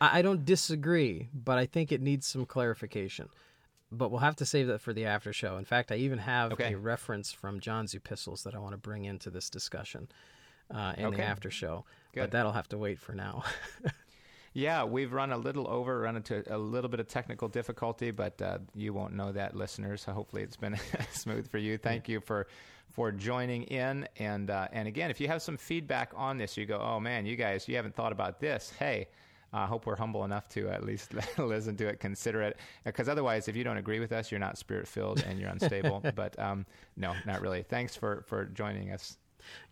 I, 0.00 0.18
I 0.18 0.22
don't 0.22 0.44
disagree, 0.44 1.28
but 1.34 1.58
I 1.58 1.66
think 1.66 1.92
it 1.92 2.00
needs 2.00 2.26
some 2.26 2.46
clarification. 2.46 3.28
But 3.92 4.10
we'll 4.12 4.20
have 4.20 4.36
to 4.36 4.46
save 4.46 4.68
that 4.68 4.80
for 4.80 4.92
the 4.92 5.04
after 5.06 5.32
show. 5.32 5.56
In 5.56 5.64
fact, 5.64 5.90
I 5.90 5.96
even 5.96 6.18
have 6.20 6.52
Okay. 6.52 6.72
a 6.74 6.78
reference 6.78 7.32
from 7.32 7.58
John's 7.58 7.92
epistles 7.92 8.44
that 8.44 8.54
I 8.54 8.58
want 8.60 8.72
to 8.72 8.78
bring 8.78 9.04
into 9.04 9.30
this 9.30 9.50
discussion 9.50 10.08
uh, 10.72 10.92
in 10.96 11.06
Okay. 11.06 11.16
the 11.16 11.22
after 11.24 11.50
show. 11.50 11.84
But 12.14 12.30
that'll 12.30 12.52
have 12.52 12.68
to 12.68 12.78
wait 12.78 13.00
for 13.00 13.14
now. 13.14 13.42
Yeah, 14.52 14.82
we've 14.82 15.12
run 15.12 15.30
a 15.30 15.36
little 15.36 15.68
over, 15.68 16.00
run 16.00 16.16
into 16.16 16.42
a 16.52 16.58
little 16.58 16.90
bit 16.90 16.98
of 16.98 17.06
technical 17.06 17.48
difficulty, 17.48 18.10
but 18.10 18.40
uh, 18.42 18.58
you 18.74 18.92
won't 18.92 19.14
know 19.14 19.30
that, 19.30 19.54
listeners. 19.54 20.02
So 20.02 20.12
hopefully 20.12 20.42
it's 20.42 20.56
been 20.56 20.76
smooth 21.12 21.48
for 21.48 21.58
you. 21.58 21.78
Thank 21.78 22.08
you 22.08 22.20
for 22.20 22.48
for 22.92 23.12
joining 23.12 23.62
in, 23.64 24.08
and 24.16 24.50
uh, 24.50 24.66
and 24.72 24.88
again, 24.88 25.10
if 25.10 25.20
you 25.20 25.28
have 25.28 25.40
some 25.40 25.56
feedback 25.56 26.12
on 26.16 26.38
this, 26.38 26.56
you 26.56 26.66
go, 26.66 26.80
oh 26.80 26.98
man, 26.98 27.26
you 27.26 27.36
guys, 27.36 27.68
you 27.68 27.76
haven't 27.76 27.94
thought 27.94 28.12
about 28.12 28.40
this. 28.40 28.72
Hey. 28.78 29.08
I 29.52 29.66
hope 29.66 29.84
we're 29.84 29.96
humble 29.96 30.24
enough 30.24 30.48
to 30.50 30.68
at 30.68 30.84
least 30.84 31.12
listen 31.38 31.76
to 31.78 31.88
it, 31.88 31.98
consider 31.98 32.40
it, 32.42 32.56
because 32.84 33.08
otherwise, 33.08 33.48
if 33.48 33.56
you 33.56 33.64
don't 33.64 33.78
agree 33.78 33.98
with 33.98 34.12
us, 34.12 34.30
you're 34.30 34.38
not 34.38 34.56
spirit 34.56 34.86
filled 34.86 35.24
and 35.26 35.40
you're 35.40 35.48
unstable. 35.48 36.04
but 36.14 36.38
um, 36.38 36.64
no, 36.96 37.14
not 37.26 37.40
really. 37.40 37.64
Thanks 37.64 37.96
for 37.96 38.22
for 38.28 38.44
joining 38.44 38.92
us. 38.92 39.18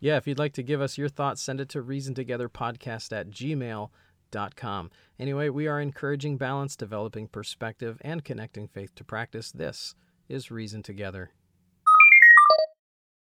Yeah, 0.01 0.17
if 0.17 0.27
you'd 0.27 0.37
like 0.39 0.51
to 0.53 0.63
give 0.63 0.81
us 0.81 0.97
your 0.97 1.07
thoughts, 1.07 1.41
send 1.41 1.61
it 1.61 1.69
to 1.69 1.81
reasontogetherpodcast 1.81 3.17
at 3.17 3.29
Anyway, 5.19 5.49
we 5.49 5.67
are 5.67 5.81
encouraging 5.81 6.37
balance, 6.37 6.75
developing 6.75 7.27
perspective, 7.27 7.97
and 8.01 8.23
connecting 8.23 8.67
faith 8.67 8.93
to 8.95 9.03
practice. 9.03 9.51
This 9.51 9.95
is 10.27 10.51
Reason 10.51 10.83
Together. 10.83 11.31